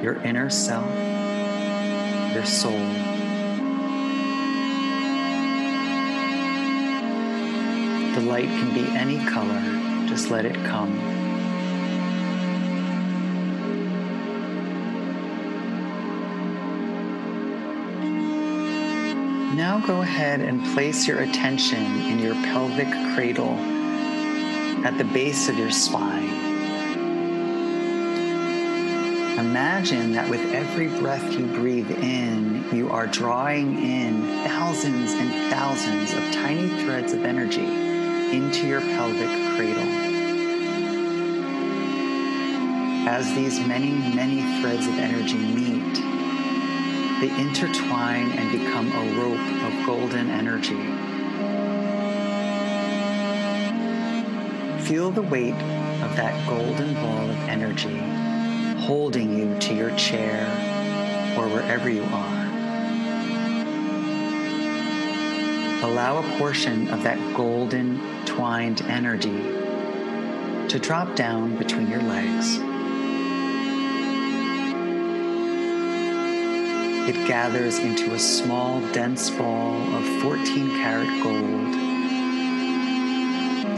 your 0.03 0.21
inner 0.23 0.49
self, 0.49 1.06
your 2.37 2.45
soul. 2.45 2.71
The 8.13 8.21
light 8.29 8.45
can 8.45 8.73
be 8.75 8.85
any 8.95 9.17
color, 9.25 9.59
just 10.07 10.29
let 10.29 10.45
it 10.45 10.53
come. 10.53 10.95
Now 19.55 19.79
go 19.87 20.03
ahead 20.03 20.41
and 20.41 20.63
place 20.75 21.07
your 21.07 21.21
attention 21.21 21.83
in 22.01 22.19
your 22.19 22.35
pelvic 22.35 22.91
cradle 23.15 23.55
at 24.85 24.99
the 24.99 25.05
base 25.05 25.49
of 25.49 25.57
your 25.57 25.71
spine. 25.71 26.16
Imagine 29.37 30.13
that 30.13 30.27
with 30.31 30.41
every 30.51 30.87
breath 30.87 31.37
you 31.37 31.45
breathe 31.45 31.91
in, 31.91 32.65
you 32.73 32.89
are 32.89 33.05
drawing 33.05 33.77
in 33.77 34.23
thousands 34.43 35.13
and 35.13 35.51
thousands 35.51 36.11
of 36.11 36.23
tiny 36.33 36.69
threads 36.83 37.13
of 37.13 37.23
energy 37.23 37.67
into 38.35 38.65
your 38.65 38.81
pelvic 38.81 39.29
cradle. 39.55 39.83
As 43.07 43.31
these 43.35 43.59
many, 43.59 43.91
many 44.15 44.41
threads 44.59 44.87
of 44.87 44.97
energy 44.97 45.37
meet, 45.37 45.93
they 47.21 47.29
intertwine 47.39 48.31
and 48.31 48.51
become 48.51 48.91
a 48.91 49.21
rope 49.21 49.37
of 49.65 49.85
golden 49.85 50.31
energy. 50.31 50.81
Feel 54.87 55.11
the 55.11 55.21
weight 55.21 55.53
of 56.01 56.15
that 56.15 56.47
golden 56.49 56.95
ball 56.95 57.29
of 57.29 57.37
energy 57.47 58.26
holding 58.87 59.37
you 59.37 59.59
to 59.59 59.73
your 59.73 59.93
chair 59.97 60.47
or 61.37 61.45
wherever 61.49 61.89
you 61.89 62.03
are. 62.03 62.45
Allow 65.83 66.19
a 66.19 66.37
portion 66.37 66.87
of 66.87 67.03
that 67.03 67.19
golden 67.35 67.99
twined 68.25 68.81
energy 68.83 69.41
to 70.69 70.79
drop 70.79 71.17
down 71.17 71.57
between 71.57 71.89
your 71.89 72.01
legs. 72.01 72.59
It 77.09 77.27
gathers 77.27 77.79
into 77.79 78.13
a 78.13 78.19
small, 78.19 78.79
dense 78.93 79.29
ball 79.31 79.75
of 79.97 80.05
14 80.21 80.69
karat 80.69 81.23
gold, 81.23 81.73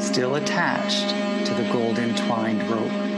still 0.04 0.36
attached 0.36 1.10
to 1.48 1.54
the 1.56 1.68
golden 1.74 2.16
twined 2.16 2.62
rope. 2.70 3.09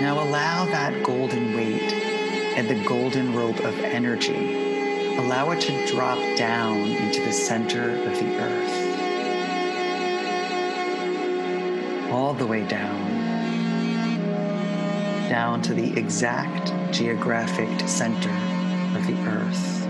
Now 0.00 0.22
allow 0.22 0.66
that 0.66 1.02
golden 1.02 1.56
weight 1.56 1.92
and 2.56 2.68
the 2.68 2.82
golden 2.86 3.34
rope 3.34 3.60
of 3.60 3.78
energy, 3.80 5.16
allow 5.16 5.50
it 5.52 5.60
to 5.62 5.86
drop 5.86 6.18
down 6.36 6.88
into 6.90 7.22
the 7.24 7.32
center 7.32 7.90
of 7.90 8.14
the 8.18 8.36
earth. 8.38 8.82
All 12.12 12.34
the 12.34 12.46
way 12.46 12.66
down 12.66 13.16
down 15.28 15.60
to 15.60 15.74
the 15.74 15.98
exact 15.98 16.72
geographic 16.92 17.68
center 17.88 18.30
of 18.96 19.06
the 19.06 19.16
earth. 19.26 19.82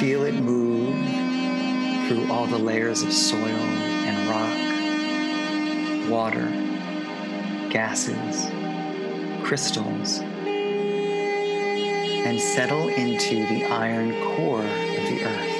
Feel 0.00 0.22
it 0.24 0.34
move 0.34 0.94
through 2.08 2.32
all 2.32 2.46
the 2.46 2.58
layers 2.58 3.02
of 3.02 3.12
soil 3.12 3.40
and 3.40 4.28
rock, 4.30 6.10
water, 6.10 6.63
gases, 7.74 8.46
crystals, 9.42 10.20
and 12.20 12.40
settle 12.40 12.88
into 12.90 13.44
the 13.48 13.64
iron 13.64 14.12
core 14.36 14.60
of 14.60 14.66
the 15.10 15.24
earth. 15.24 15.50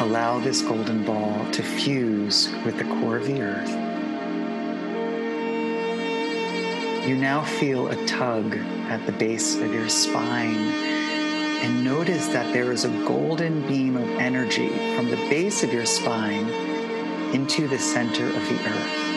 Allow 0.00 0.40
this 0.40 0.62
golden 0.62 1.04
ball 1.04 1.46
to 1.52 1.62
fuse 1.62 2.52
with 2.64 2.76
the 2.76 2.84
core 2.84 3.18
of 3.18 3.26
the 3.28 3.42
earth. 3.42 3.70
You 7.06 7.14
now 7.14 7.44
feel 7.44 7.86
a 7.86 8.06
tug 8.06 8.56
at 8.88 9.06
the 9.06 9.12
base 9.12 9.54
of 9.60 9.72
your 9.72 9.88
spine 9.88 10.89
and 11.62 11.84
notice 11.84 12.28
that 12.28 12.52
there 12.52 12.72
is 12.72 12.84
a 12.84 12.88
golden 13.04 13.66
beam 13.66 13.96
of 13.96 14.08
energy 14.18 14.68
from 14.96 15.10
the 15.10 15.16
base 15.28 15.62
of 15.62 15.72
your 15.72 15.84
spine 15.84 16.48
into 17.34 17.68
the 17.68 17.78
center 17.78 18.26
of 18.26 18.32
the 18.32 18.68
earth. 18.68 19.10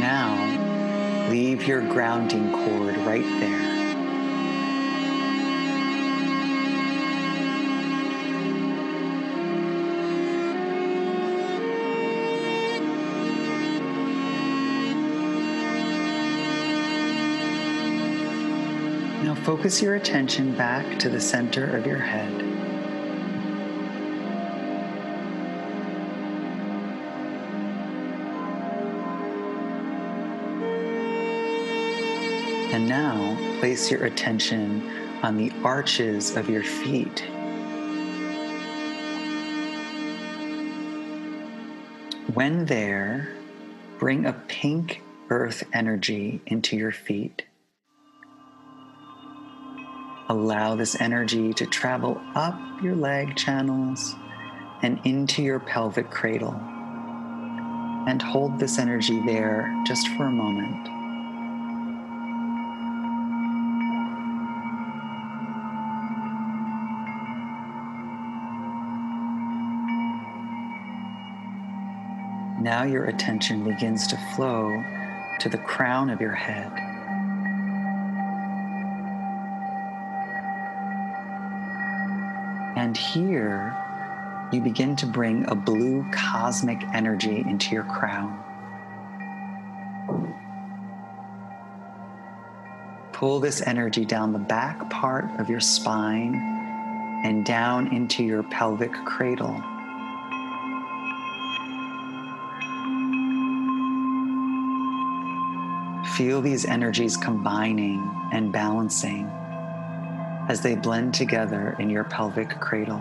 Now, 0.00 1.28
leave 1.28 1.66
your 1.66 1.82
grounding 1.82 2.52
cord 2.52 2.96
right 2.98 3.40
there. 3.40 3.69
Focus 19.44 19.80
your 19.80 19.94
attention 19.94 20.54
back 20.54 20.98
to 20.98 21.08
the 21.08 21.20
center 21.20 21.64
of 21.76 21.86
your 21.86 21.98
head. 21.98 22.30
And 32.72 32.86
now 32.86 33.36
place 33.60 33.90
your 33.90 34.04
attention 34.04 34.88
on 35.22 35.36
the 35.36 35.52
arches 35.64 36.36
of 36.36 36.48
your 36.48 36.62
feet. 36.62 37.20
When 42.34 42.66
there, 42.66 43.28
bring 43.98 44.26
a 44.26 44.32
pink 44.32 45.02
earth 45.30 45.64
energy 45.72 46.40
into 46.46 46.76
your 46.76 46.92
feet. 46.92 47.44
Allow 50.30 50.76
this 50.76 50.94
energy 51.00 51.52
to 51.54 51.66
travel 51.66 52.20
up 52.36 52.56
your 52.80 52.94
leg 52.94 53.34
channels 53.34 54.14
and 54.80 55.00
into 55.02 55.42
your 55.42 55.58
pelvic 55.58 56.08
cradle. 56.08 56.54
And 58.06 58.22
hold 58.22 58.56
this 58.56 58.78
energy 58.78 59.20
there 59.26 59.74
just 59.84 60.06
for 60.10 60.26
a 60.26 60.30
moment. 60.30 60.88
Now 72.62 72.84
your 72.84 73.06
attention 73.06 73.64
begins 73.64 74.06
to 74.06 74.16
flow 74.36 74.80
to 75.40 75.48
the 75.48 75.58
crown 75.58 76.08
of 76.08 76.20
your 76.20 76.36
head. 76.36 76.89
And 82.90 82.96
here, 82.96 83.76
you 84.52 84.60
begin 84.60 84.96
to 84.96 85.06
bring 85.06 85.48
a 85.48 85.54
blue 85.54 86.04
cosmic 86.10 86.82
energy 86.92 87.38
into 87.38 87.72
your 87.72 87.84
crown. 87.84 88.36
Pull 93.12 93.38
this 93.38 93.62
energy 93.64 94.04
down 94.04 94.32
the 94.32 94.40
back 94.40 94.90
part 94.90 95.26
of 95.38 95.48
your 95.48 95.60
spine 95.60 96.34
and 97.24 97.46
down 97.46 97.94
into 97.94 98.24
your 98.24 98.42
pelvic 98.42 98.92
cradle. 99.04 99.54
Feel 106.16 106.42
these 106.42 106.64
energies 106.64 107.16
combining 107.16 108.02
and 108.32 108.50
balancing 108.50 109.30
as 110.50 110.62
they 110.62 110.74
blend 110.74 111.14
together 111.14 111.76
in 111.78 111.88
your 111.88 112.02
pelvic 112.02 112.48
cradle. 112.58 113.00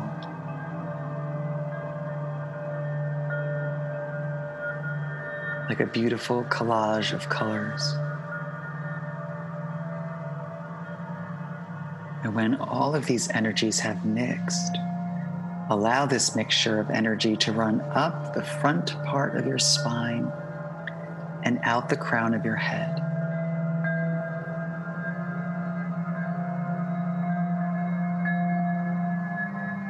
Like 5.67 5.79
a 5.79 5.89
beautiful 5.91 6.43
collage 6.43 7.11
of 7.11 7.27
colors. 7.27 7.81
And 12.23 12.35
when 12.35 12.53
all 12.53 12.93
of 12.93 13.07
these 13.07 13.27
energies 13.31 13.79
have 13.79 14.05
mixed, 14.05 14.77
allow 15.71 16.05
this 16.05 16.35
mixture 16.35 16.79
of 16.79 16.91
energy 16.91 17.35
to 17.37 17.51
run 17.51 17.81
up 17.81 18.35
the 18.35 18.43
front 18.43 18.89
part 19.05 19.35
of 19.35 19.47
your 19.47 19.57
spine 19.57 20.31
and 21.41 21.57
out 21.63 21.89
the 21.89 21.97
crown 21.97 22.35
of 22.35 22.45
your 22.45 22.57
head. 22.57 22.98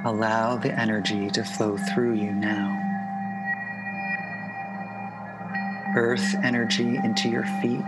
Allow 0.10 0.58
the 0.58 0.72
energy 0.72 1.30
to 1.30 1.44
flow 1.44 1.78
through 1.78 2.16
you 2.16 2.32
now. 2.32 2.76
Earth 5.96 6.34
energy 6.44 6.96
into 6.96 7.30
your 7.30 7.46
feet. 7.62 7.86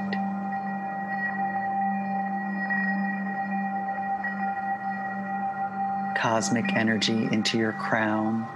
Cosmic 6.16 6.76
energy 6.76 7.28
into 7.32 7.58
your 7.58 7.74
crown 7.74 8.48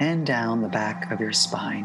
and 0.00 0.26
down 0.26 0.62
the 0.62 0.68
back 0.68 1.10
of 1.10 1.20
your 1.20 1.34
spine. 1.34 1.84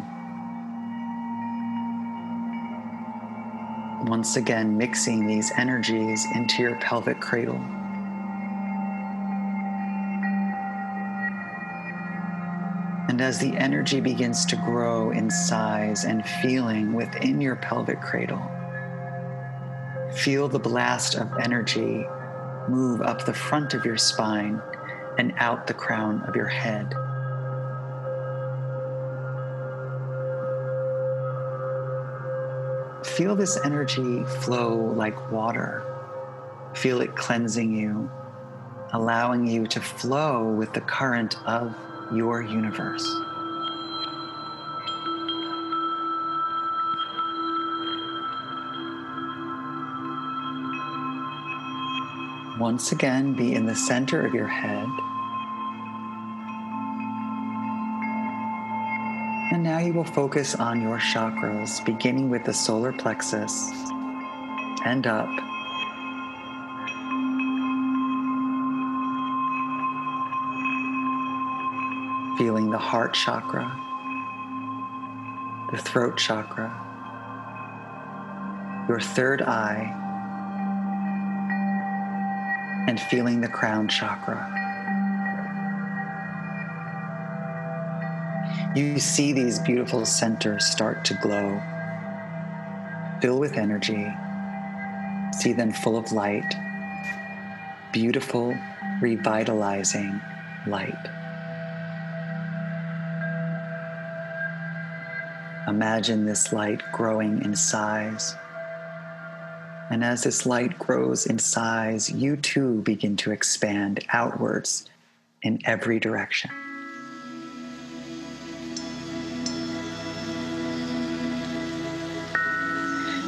Once 4.08 4.38
again, 4.38 4.78
mixing 4.78 5.28
these 5.28 5.52
energies 5.58 6.26
into 6.34 6.64
your 6.64 6.80
pelvic 6.80 7.20
cradle. 7.20 7.60
And 13.18 13.24
as 13.24 13.40
the 13.40 13.58
energy 13.58 14.00
begins 14.00 14.46
to 14.46 14.56
grow 14.58 15.10
in 15.10 15.32
size 15.32 16.06
and 16.06 16.24
feeling 16.24 16.94
within 16.94 17.42
your 17.42 17.56
pelvic 17.56 18.00
cradle, 18.00 18.44
feel 20.14 20.48
the 20.48 20.60
blast 20.60 21.16
of 21.16 21.28
energy 21.42 22.06
move 22.70 23.02
up 23.02 23.26
the 23.26 23.34
front 23.34 23.74
of 23.74 23.86
your 23.86 23.98
spine 23.98 24.62
and 25.18 25.34
out 25.38 25.66
the 25.66 25.74
crown 25.74 26.22
of 26.28 26.36
your 26.36 26.46
head. 26.46 26.94
Feel 33.04 33.36
this 33.36 33.58
energy 33.66 34.24
flow 34.44 34.76
like 34.76 35.32
water. 35.32 35.84
Feel 36.76 37.02
it 37.02 37.16
cleansing 37.16 37.74
you, 37.74 38.12
allowing 38.94 39.48
you 39.48 39.66
to 39.66 39.82
flow 39.82 40.54
with 40.54 40.72
the 40.74 40.82
current 40.82 41.36
of 41.48 41.76
your 42.12 42.42
universe. 42.42 43.06
Once 52.60 52.92
again, 52.92 53.34
be 53.34 53.54
in 53.54 53.66
the 53.66 53.76
center 53.76 54.26
of 54.26 54.34
your 54.34 54.48
head. 54.48 54.88
And 59.52 59.64
now 59.64 59.78
you 59.78 59.94
will 59.94 60.04
focus 60.04 60.56
on 60.56 60.82
your 60.82 60.98
chakras, 60.98 61.84
beginning 61.86 62.30
with 62.30 62.44
the 62.46 62.54
solar 62.54 62.92
plexus 62.92 63.72
and 64.86 65.06
up 65.06 65.47
heart 72.88 73.14
chakra, 73.14 73.70
the 75.74 75.78
throat 75.78 76.16
chakra, 76.16 76.72
your 78.88 79.02
third 79.02 79.42
eye, 79.42 79.94
and 82.88 82.98
feeling 82.98 83.42
the 83.42 83.48
crown 83.50 83.90
chakra. 83.90 84.40
You 88.74 89.00
see 89.00 89.34
these 89.34 89.60
beautiful 89.60 90.06
centers 90.06 90.66
start 90.66 91.04
to 91.06 91.14
glow, 91.16 91.62
fill 93.20 93.38
with 93.38 93.58
energy, 93.58 94.08
see 95.38 95.52
them 95.52 95.74
full 95.74 95.98
of 95.98 96.14
light, 96.14 96.56
beautiful, 97.92 98.56
revitalizing 99.02 100.22
light. 100.66 100.96
Imagine 105.78 106.26
this 106.26 106.52
light 106.52 106.82
growing 106.92 107.46
in 107.46 107.56
size. 107.56 108.34
And 109.92 110.04
as 110.04 110.24
this 110.24 110.44
light 110.48 110.80
grows 110.80 111.28
in 111.28 111.38
size, 111.38 112.10
you 112.10 112.36
too 112.36 112.82
begin 112.82 113.16
to 113.18 113.32
expand 113.32 114.04
outwards 114.12 114.90
in 115.44 115.60
every 115.66 116.00
direction. 116.00 116.50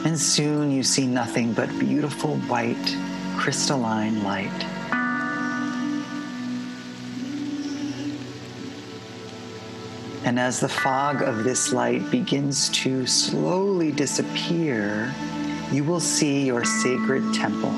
And 0.04 0.18
soon 0.18 0.72
you 0.72 0.82
see 0.82 1.06
nothing 1.06 1.54
but 1.54 1.70
beautiful 1.78 2.36
white, 2.48 2.98
crystalline 3.38 4.24
light. 4.24 4.79
And 10.30 10.38
as 10.40 10.60
the 10.60 10.70
fog 10.70 11.24
of 11.24 11.44
this 11.44 11.74
light 11.74 12.12
begins 12.12 12.70
to 12.84 13.08
slowly 13.08 13.92
disappear, 13.92 15.12
you 15.72 15.84
will 15.84 16.00
see 16.00 16.46
your 16.46 16.64
sacred 16.64 17.34
temple. 17.34 17.72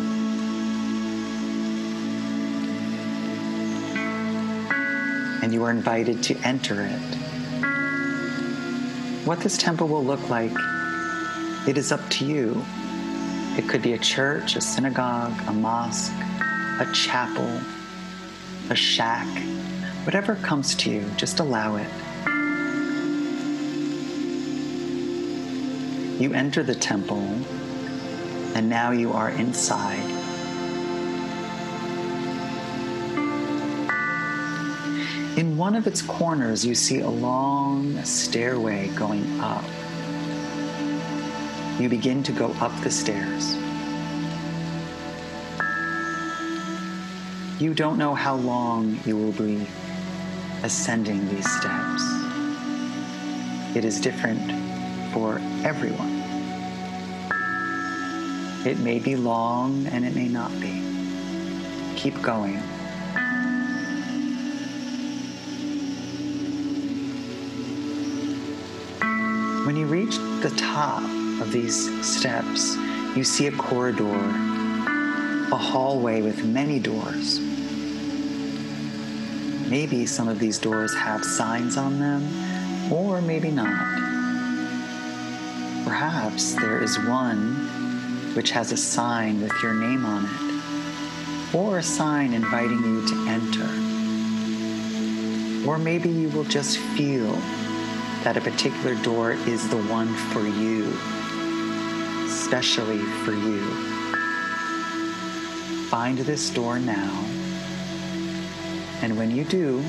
And 5.42 5.54
you 5.54 5.64
are 5.64 5.72
invited 5.72 6.22
to 6.24 6.36
enter 6.40 6.82
it. 6.82 7.16
What 9.26 9.40
this 9.40 9.58
temple 9.58 9.88
will 9.88 10.04
look 10.04 10.30
like, 10.30 10.52
it 11.70 11.78
is 11.78 11.94
up 11.94 12.02
to 12.10 12.26
you. 12.26 12.62
It 13.58 13.70
could 13.70 13.82
be 13.82 13.94
a 13.94 13.98
church, 13.98 14.58
a 14.58 14.62
synagogue, 14.62 15.42
a 15.48 15.54
mosque, 15.54 16.12
a 16.82 16.88
chapel, 16.94 17.62
a 18.70 18.76
shack, 18.76 19.30
whatever 20.04 20.36
comes 20.36 20.76
to 20.76 20.92
you, 20.92 21.10
just 21.16 21.40
allow 21.40 21.78
it. 21.78 21.88
You 26.22 26.34
enter 26.36 26.62
the 26.62 26.76
temple, 26.76 27.24
and 28.54 28.70
now 28.70 28.92
you 28.92 29.12
are 29.12 29.32
inside. 29.32 30.08
In 35.36 35.58
one 35.58 35.74
of 35.74 35.88
its 35.88 36.04
corners, 36.04 36.64
you 36.64 36.76
see 36.76 37.00
a 37.00 37.10
long 37.10 38.00
stairway 38.04 38.90
going 38.90 39.40
up. 39.40 39.64
You 41.80 41.90
begin 41.90 42.22
to 42.22 42.32
go 42.32 42.52
up 42.60 42.80
the 42.84 42.92
stairs. 42.92 43.56
You 47.60 47.74
don't 47.74 47.98
know 47.98 48.14
how 48.14 48.36
long 48.36 49.00
you 49.08 49.18
will 49.18 49.32
be 49.32 49.66
ascending 50.62 51.28
these 51.30 51.50
steps. 51.50 52.04
It 53.76 53.84
is 53.84 54.00
different 54.00 54.52
for 55.14 55.40
everyone. 55.66 56.11
It 58.64 58.78
may 58.78 59.00
be 59.00 59.16
long 59.16 59.88
and 59.88 60.06
it 60.06 60.14
may 60.14 60.28
not 60.28 60.52
be. 60.60 60.84
Keep 61.96 62.22
going. 62.22 62.58
When 69.66 69.76
you 69.76 69.88
reach 69.88 70.18
the 70.44 70.54
top 70.58 71.02
of 71.42 71.52
these 71.52 72.06
steps, 72.06 72.76
you 73.16 73.24
see 73.24 73.48
a 73.48 73.52
corridor, 73.52 74.14
a 74.14 75.58
hallway 75.58 76.22
with 76.22 76.46
many 76.46 76.78
doors. 76.78 77.40
Maybe 79.72 80.06
some 80.06 80.28
of 80.28 80.38
these 80.38 80.60
doors 80.60 80.94
have 80.96 81.24
signs 81.26 81.78
on 81.78 81.98
them, 81.98 82.94
or 82.94 83.22
maybe 83.22 83.50
not. 83.50 83.88
Perhaps 85.84 86.54
there 86.54 86.84
is 86.84 87.00
one 87.00 87.71
which 88.36 88.52
has 88.52 88.72
a 88.72 88.78
sign 88.78 89.42
with 89.42 89.54
your 89.62 89.74
name 89.74 90.06
on 90.06 90.26
it, 90.26 91.56
or 91.56 91.80
a 91.80 91.84
sign 91.84 92.34
inviting 92.34 92.84
you 92.84 93.08
to 93.08 93.28
enter. 93.28 93.70
Or 95.70 95.78
maybe 95.78 96.10
you 96.10 96.30
will 96.30 96.46
just 96.46 96.78
feel 96.78 97.34
that 98.24 98.38
a 98.38 98.42
particular 98.42 98.96
door 99.04 99.34
is 99.34 99.68
the 99.70 99.82
one 99.84 100.14
for 100.32 100.42
you. 100.42 100.98
especially 102.52 103.00
for 103.24 103.34
you. 103.34 103.62
Find 105.90 106.18
this 106.18 106.50
door 106.50 106.80
now, 106.80 107.26
and 109.02 109.18
when 109.18 109.32
you 109.32 109.44
do, 109.46 109.84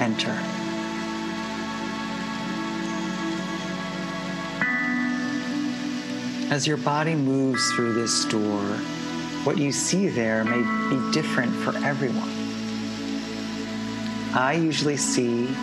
enter. 0.00 0.57
As 6.50 6.66
your 6.66 6.78
body 6.78 7.14
moves 7.14 7.70
through 7.72 7.92
this 7.92 8.24
door, 8.24 8.62
what 9.44 9.58
you 9.58 9.70
see 9.70 10.08
there 10.08 10.44
may 10.44 10.62
be 10.88 11.12
different 11.12 11.54
for 11.54 11.76
everyone. 11.84 12.32
I 14.34 14.54
usually 14.54 14.96
see 14.96 15.54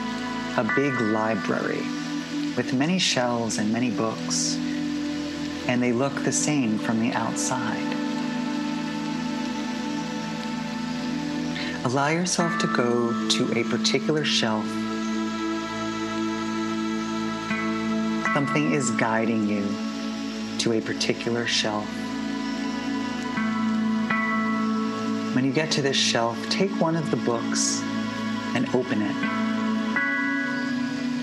a 0.58 0.64
big 0.76 0.94
library 1.02 1.82
with 2.56 2.72
many 2.76 3.00
shelves 3.00 3.58
and 3.58 3.74
many 3.74 3.90
books, 3.90 4.58
and 5.68 5.82
they 5.82 5.92
look 5.92 6.14
the 6.24 6.32
same 6.32 6.78
from 6.78 7.00
the 7.00 7.12
outside. 7.14 7.96
Allow 11.84 12.10
yourself 12.10 12.60
to 12.60 12.68
go 12.68 13.28
to 13.30 13.60
a 13.60 13.64
particular 13.64 14.24
shelf. 14.24 14.68
Something 18.36 18.72
is 18.72 18.92
guiding 18.92 19.48
you 19.48 19.95
to 20.66 20.74
a 20.74 20.82
particular 20.82 21.46
shelf. 21.46 21.86
When 25.36 25.46
you 25.46 25.54
get 25.54 25.70
to 25.74 25.84
this 25.84 25.96
shelf, 25.96 26.50
take 26.50 26.72
one 26.82 26.96
of 26.96 27.12
the 27.12 27.18
books 27.18 27.84
and 28.56 28.68
open 28.74 29.04
it 29.04 29.16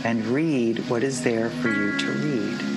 and 0.07 0.25
read 0.27 0.89
what 0.89 1.03
is 1.03 1.25
there 1.25 1.51
for 1.51 1.71
you 1.71 1.99
to 1.99 2.07
read. 2.07 2.72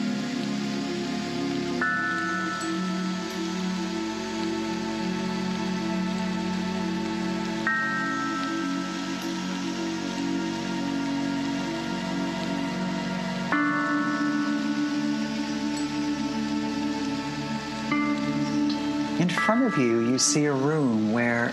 You 19.78 20.18
see 20.18 20.46
a 20.46 20.54
room 20.54 21.12
where 21.12 21.52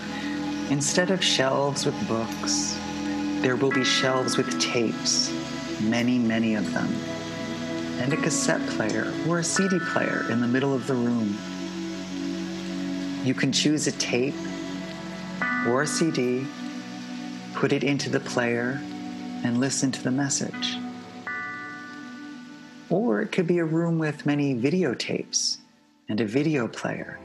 instead 0.69 1.11
of 1.11 1.21
shelves 1.21 1.85
with 1.85 2.07
books, 2.07 2.79
there 3.41 3.57
will 3.57 3.71
be 3.71 3.83
shelves 3.83 4.37
with 4.37 4.61
tapes, 4.61 5.29
many, 5.81 6.17
many 6.17 6.55
of 6.55 6.71
them, 6.71 6.87
and 7.99 8.13
a 8.13 8.17
cassette 8.17 8.65
player 8.69 9.13
or 9.27 9.39
a 9.39 9.43
CD 9.43 9.77
player 9.91 10.25
in 10.29 10.39
the 10.39 10.47
middle 10.47 10.73
of 10.73 10.87
the 10.87 10.93
room. 10.93 11.37
You 13.25 13.33
can 13.33 13.51
choose 13.51 13.87
a 13.87 13.91
tape 13.91 14.35
or 15.67 15.81
a 15.81 15.87
CD, 15.87 16.47
put 17.55 17.73
it 17.73 17.83
into 17.83 18.09
the 18.09 18.21
player, 18.21 18.79
and 19.43 19.59
listen 19.59 19.91
to 19.91 20.01
the 20.01 20.11
message. 20.11 20.77
Or 22.89 23.19
it 23.21 23.33
could 23.33 23.47
be 23.47 23.57
a 23.57 23.65
room 23.65 23.99
with 23.99 24.25
many 24.25 24.55
videotapes 24.55 25.57
and 26.07 26.21
a 26.21 26.25
video 26.25 26.69
player. 26.69 27.19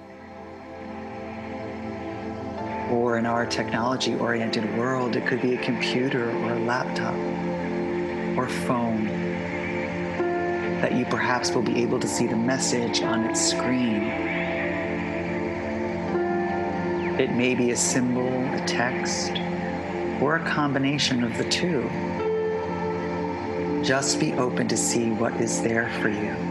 Or 2.90 3.18
in 3.18 3.26
our 3.26 3.44
technology 3.44 4.14
oriented 4.14 4.76
world, 4.76 5.14
it 5.16 5.26
could 5.26 5.42
be 5.42 5.54
a 5.54 5.58
computer 5.58 6.30
or 6.30 6.54
a 6.54 6.58
laptop 6.60 7.14
or 8.38 8.48
phone 8.48 9.04
that 10.80 10.94
you 10.94 11.04
perhaps 11.06 11.50
will 11.50 11.62
be 11.62 11.82
able 11.82 12.00
to 12.00 12.06
see 12.06 12.26
the 12.26 12.36
message 12.36 13.02
on 13.02 13.24
its 13.24 13.40
screen. 13.40 14.04
It 17.18 17.32
may 17.32 17.54
be 17.54 17.72
a 17.72 17.76
symbol, 17.76 18.28
a 18.54 18.64
text, 18.64 19.32
or 20.22 20.36
a 20.36 20.44
combination 20.44 21.24
of 21.24 21.36
the 21.36 21.48
two. 21.50 21.90
Just 23.84 24.20
be 24.20 24.32
open 24.34 24.68
to 24.68 24.76
see 24.76 25.10
what 25.10 25.34
is 25.40 25.60
there 25.60 25.90
for 26.00 26.08
you. 26.08 26.47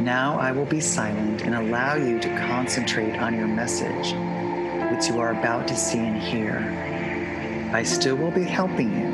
Now 0.00 0.38
I 0.38 0.52
will 0.52 0.64
be 0.64 0.80
silent 0.80 1.42
and 1.42 1.54
allow 1.54 1.94
you 1.94 2.18
to 2.20 2.28
concentrate 2.46 3.18
on 3.18 3.34
your 3.34 3.46
message, 3.46 4.14
which 4.90 5.08
you 5.08 5.20
are 5.20 5.32
about 5.32 5.68
to 5.68 5.76
see 5.76 5.98
and 5.98 6.16
hear. 6.16 6.56
I 7.74 7.82
still 7.82 8.16
will 8.16 8.30
be 8.30 8.44
helping 8.44 8.98
you. 8.98 9.06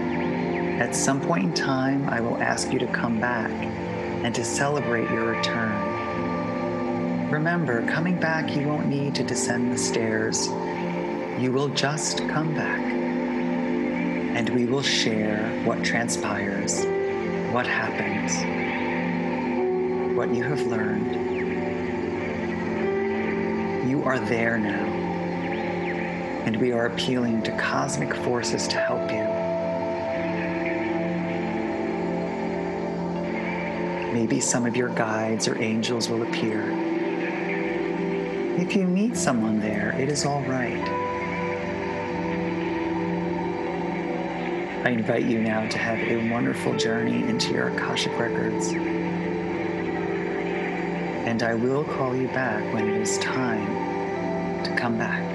At 0.81 0.95
some 0.95 1.21
point 1.21 1.45
in 1.45 1.55
time, 1.55 2.09
I 2.09 2.21
will 2.21 2.41
ask 2.41 2.73
you 2.73 2.79
to 2.79 2.87
come 2.87 3.19
back 3.19 3.51
and 3.51 4.33
to 4.37 4.45
celebrate 4.45 5.11
your 5.11 5.25
return. 5.25 7.31
Remember, 7.31 7.85
coming 7.89 8.21
back, 8.21 8.55
you 8.55 8.69
won't 8.69 8.87
need 8.87 9.17
to 9.17 9.25
descend 9.25 9.73
the 9.73 9.79
stairs. 9.79 10.47
You 11.41 11.51
will 11.53 11.69
just 11.71 12.19
come 12.29 12.55
back. 12.55 12.81
And 12.81 14.49
we 14.51 14.67
will 14.67 14.83
share 14.83 15.51
what 15.65 15.83
transpires, 15.83 16.85
what 17.53 17.67
happens 17.67 18.66
what 20.17 20.35
you 20.35 20.43
have 20.43 20.63
learned. 20.63 21.15
You 23.87 24.03
are 24.05 24.19
there 24.19 24.57
now, 24.57 24.87
and 26.47 26.57
we 26.57 26.73
are 26.73 26.87
appealing 26.87 27.43
to 27.43 27.53
cosmic 27.59 28.15
forces 28.25 28.67
to 28.69 28.79
help 28.79 29.11
you. 29.11 29.25
Maybe 34.15 34.41
some 34.41 34.65
of 34.65 34.75
your 34.75 34.89
guides 34.89 35.47
or 35.49 35.61
angels 35.61 36.09
will 36.09 36.23
appear. 36.23 36.63
If 38.59 38.75
you 38.75 38.87
meet 38.87 39.19
someone 39.19 39.61
there, 39.61 39.95
it 40.01 40.09
is 40.09 40.25
all 40.25 40.41
right. 40.45 40.89
I 44.87 44.91
invite 44.91 45.27
you 45.27 45.43
now 45.43 45.69
to 45.69 45.77
have 45.77 45.99
a 45.99 46.31
wonderful 46.31 46.75
journey 46.75 47.29
into 47.29 47.53
your 47.53 47.69
Akashic 47.69 48.19
Records 48.19 48.73
and 51.37 51.43
I 51.43 51.53
will 51.53 51.85
call 51.85 52.17
you 52.17 52.29
back 52.29 52.65
when 52.73 52.89
it 52.89 52.99
is 52.99 53.19
time 53.19 54.65
to 54.65 54.75
come 54.75 54.97
back. 54.97 55.26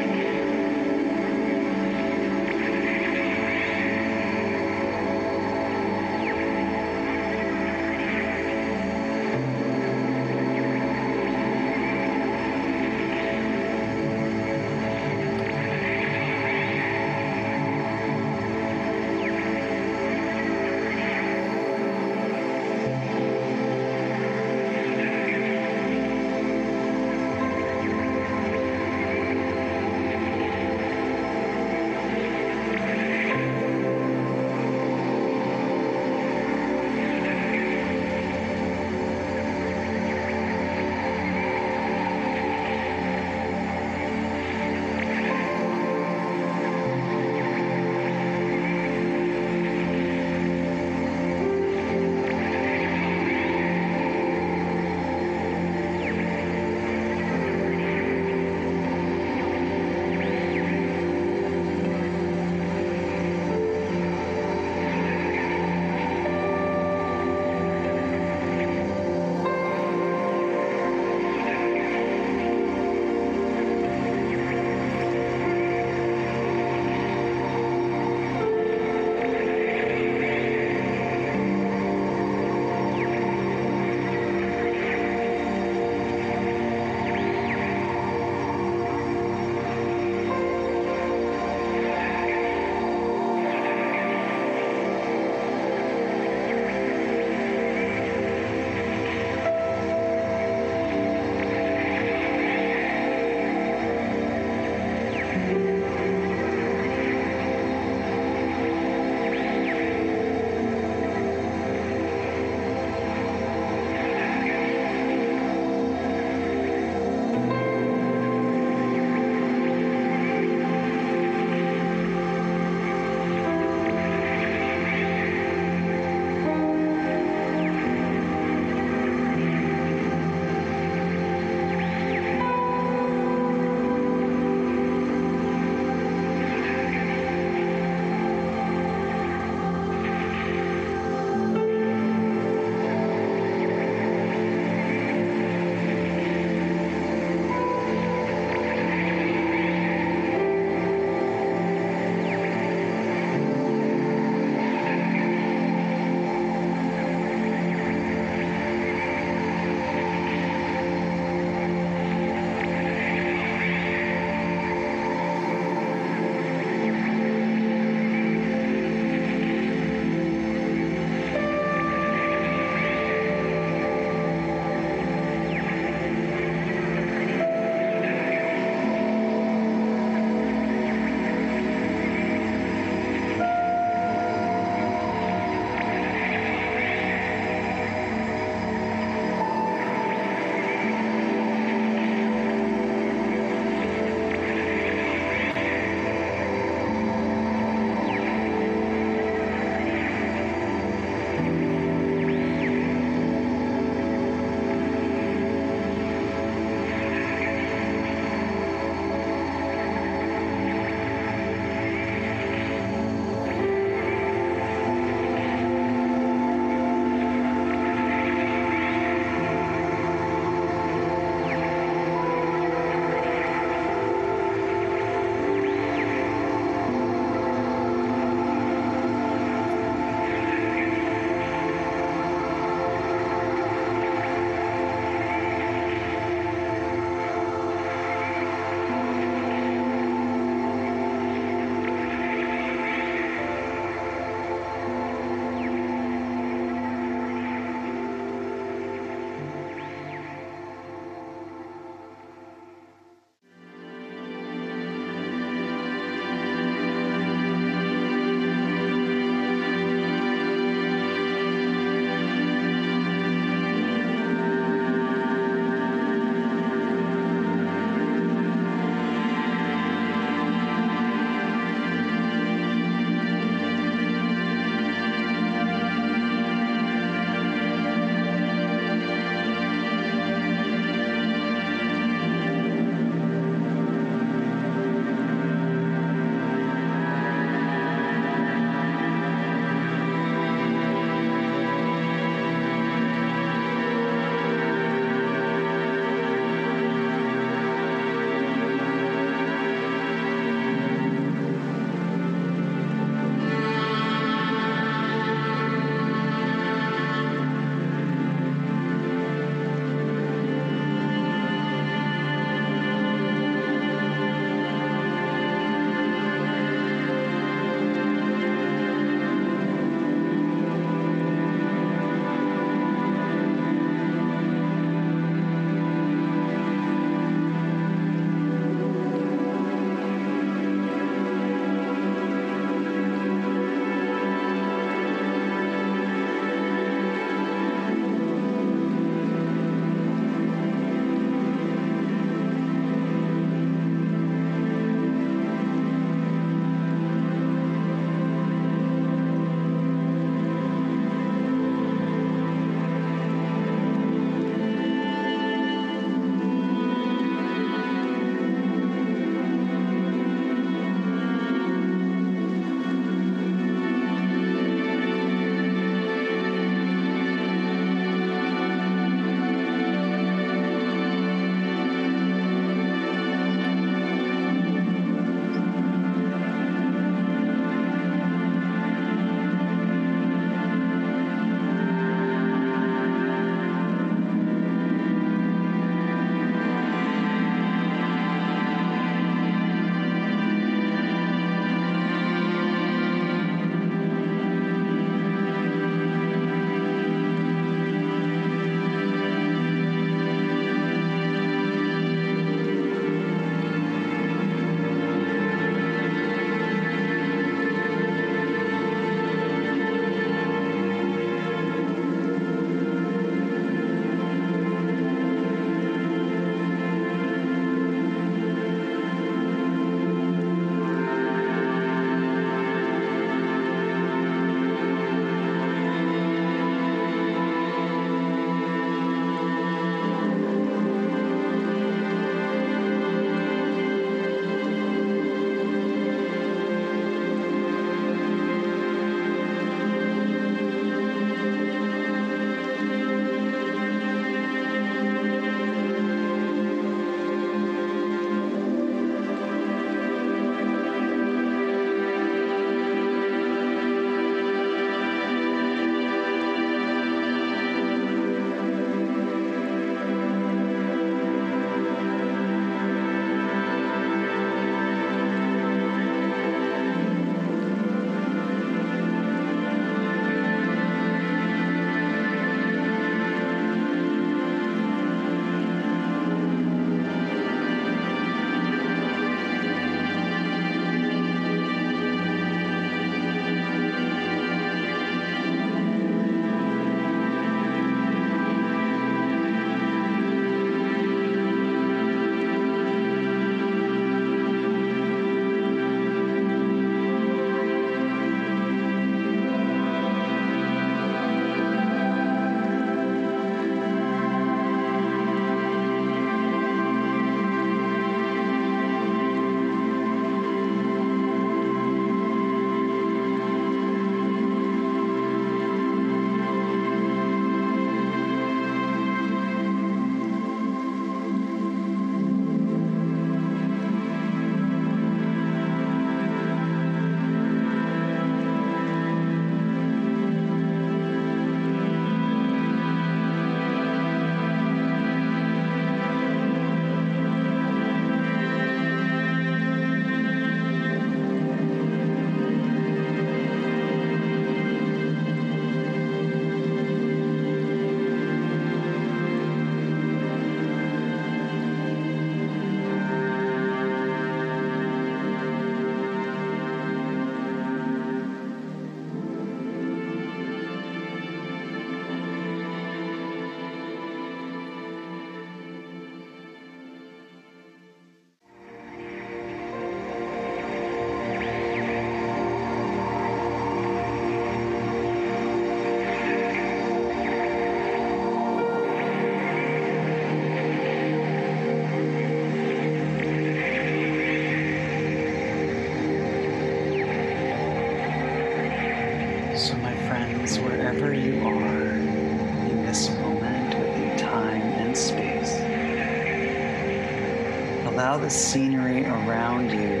The 598.24 598.30
scenery 598.30 599.04
around 599.04 599.70
you 599.70 600.00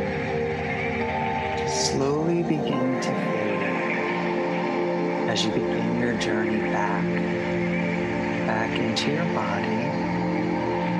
slowly 1.68 2.42
begin 2.42 2.98
to 3.02 3.10
fade 3.10 3.62
as 5.28 5.44
you 5.44 5.50
begin 5.52 5.98
your 5.98 6.14
journey 6.16 6.58
back, 6.72 7.04
back 8.46 8.78
into 8.78 9.12
your 9.12 9.26
body 9.34 9.66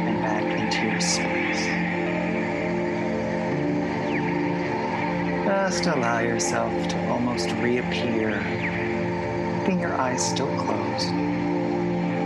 and 0.04 0.18
back 0.20 0.44
into 0.44 0.86
your 0.86 1.00
space. 1.00 1.64
Just 5.46 5.86
allow 5.86 6.18
yourself 6.18 6.74
to 6.88 7.08
almost 7.08 7.50
reappear, 7.52 8.32
keeping 9.60 9.80
your 9.80 9.94
eyes 9.94 10.22
still 10.30 10.54
closed. 10.58 11.08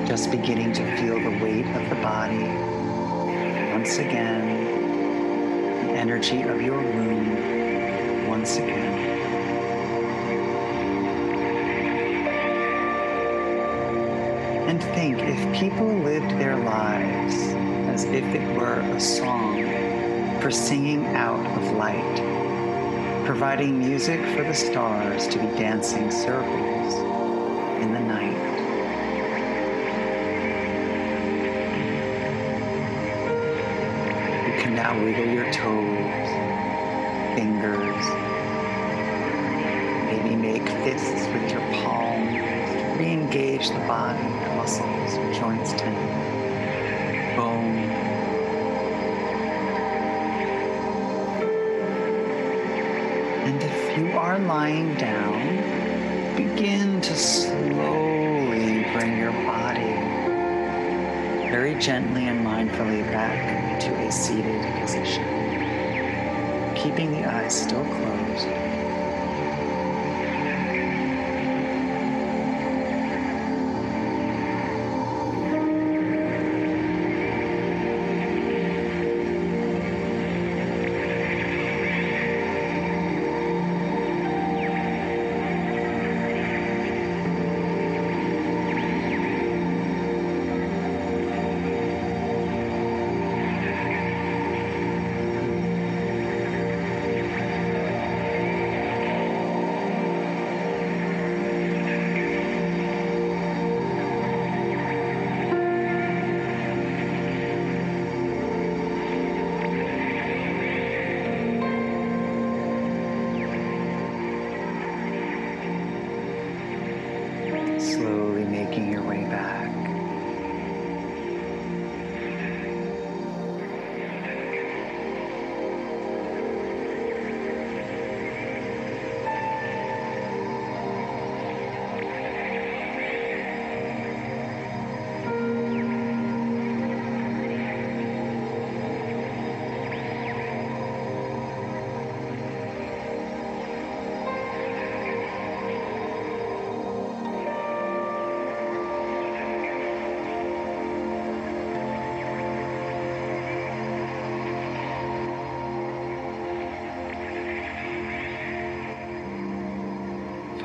Just 0.09 0.33
beginning 0.33 0.73
to 0.73 0.97
feel 0.97 1.21
the 1.21 1.39
weight 1.39 1.67
of 1.67 1.89
the 1.89 2.03
body. 2.03 2.49
Once 3.73 3.99
again, 3.99 4.78
energy 5.99 6.43
of 6.43 6.63
your 6.63 6.79
room. 6.79 8.29
Once 8.29 8.57
again. 8.57 8.95
And 14.69 14.83
think 14.83 15.19
if 15.19 15.61
people 15.61 15.87
lived 15.87 16.31
their 16.39 16.57
lives 16.57 17.35
as 17.93 18.05
if 18.05 18.25
it 18.25 18.57
were 18.57 18.81
a 18.81 19.01
song 19.01 19.65
for 20.41 20.53
singing 20.53 21.05
out 21.17 21.45
of 21.59 21.73
light 21.73 22.39
providing 23.29 23.79
music 23.79 24.21
for 24.35 24.43
the 24.43 24.55
stars 24.55 25.27
to 25.29 25.39
be 25.39 25.45
dancing 25.59 26.11
circles 26.11 26.95
in 27.83 27.93
the 27.93 28.01
night. 28.01 28.28
Can 34.69 34.77
now 34.77 35.03
wiggle 35.03 35.25
your 35.25 35.51
toes, 35.51 36.29
fingers, 37.35 38.05
maybe 40.05 40.37
make 40.37 40.69
fists 40.85 41.27
with 41.29 41.51
your 41.51 41.63
palms, 41.81 42.99
re 42.99 43.11
engage 43.11 43.69
the 43.69 43.79
body, 43.87 44.23
muscles, 44.57 45.15
joints, 45.39 45.73
tendons, 45.73 47.35
bone. 47.35 47.79
And 53.47 53.63
if 53.63 53.97
you 53.99 54.19
are 54.19 54.39
lying 54.39 54.95
down, 54.97 56.37
begin 56.37 57.01
to 57.01 57.15
slowly 57.15 58.85
bring 58.93 59.17
your 59.17 59.33
body 59.33 59.95
very 61.49 61.75
gently 61.77 62.27
and 62.27 62.45
mindfully 62.45 63.03
back 63.11 63.58
to 63.81 63.95
a 63.95 64.11
seated 64.11 64.63
position, 64.81 65.25
keeping 66.75 67.13
the 67.13 67.25
eyes 67.25 67.63
still 67.63 67.85
closed. 67.85 68.68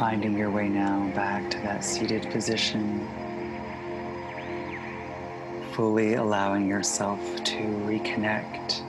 Finding 0.03 0.37
your 0.37 0.51
way 0.51 0.67
now 0.67 1.09
back 1.15 1.49
to 1.49 1.57
that 1.59 1.81
seated 1.81 2.29
position, 2.29 3.07
fully 5.71 6.15
allowing 6.15 6.67
yourself 6.67 7.21
to 7.45 7.59
reconnect 7.87 8.85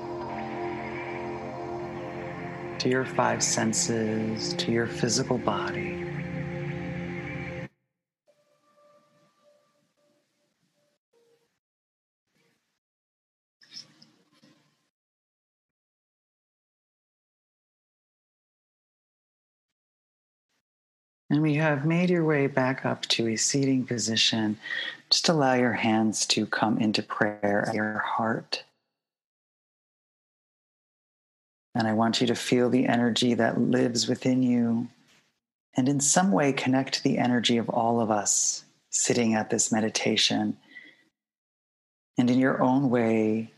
to 2.81 2.89
your 2.89 3.05
five 3.05 3.45
senses, 3.45 4.55
to 4.55 4.73
your 4.73 4.89
physical 4.89 5.39
body. 5.39 6.05
Have 21.65 21.87
made 21.87 22.11
your 22.11 22.25
way 22.25 22.47
back 22.47 22.85
up 22.85 23.07
to 23.07 23.29
a 23.29 23.37
seating 23.37 23.87
position. 23.87 24.59
Just 25.11 25.29
allow 25.29 25.55
your 25.55 25.73
hands 25.73 26.27
to 26.27 26.47
come 26.47 26.79
into 26.79 27.03
prayer 27.03 27.65
at 27.67 27.75
your 27.75 27.99
heart. 27.99 28.65
And 31.75 31.89
I 31.89 31.93
want 31.93 32.21
you 32.21 32.27
to 32.27 32.35
feel 32.35 32.69
the 32.69 32.87
energy 32.87 33.35
that 33.35 33.61
lives 33.61 34.07
within 34.09 34.43
you 34.43 34.89
and 35.77 35.89
in 35.89 36.01
some 36.01 36.31
way 36.31 36.53
connect 36.53 37.03
the 37.03 37.19
energy 37.19 37.57
of 37.57 37.69
all 37.69 38.01
of 38.01 38.11
us 38.11 38.65
sitting 38.91 39.35
at 39.35 39.51
this 39.51 39.73
meditation. 39.73 40.57
And 42.17 42.31
in 42.31 42.39
your 42.39 42.63
own 42.63 42.91
way, 42.91 43.51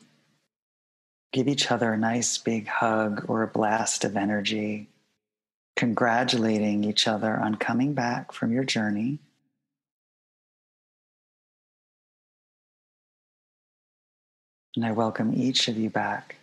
give 1.32 1.48
each 1.48 1.70
other 1.70 1.92
a 1.92 1.98
nice 1.98 2.38
big 2.38 2.68
hug 2.68 3.26
or 3.28 3.42
a 3.42 3.48
blast 3.48 4.04
of 4.04 4.16
energy 4.16 4.88
congratulating 5.76 6.84
each 6.84 7.06
other 7.06 7.36
on 7.36 7.54
coming 7.54 7.92
back 7.92 8.32
from 8.32 8.50
your 8.50 8.64
journey. 8.64 9.18
And 14.74 14.84
I 14.84 14.92
welcome 14.92 15.32
each 15.34 15.68
of 15.68 15.76
you 15.76 15.88
back 15.88 16.36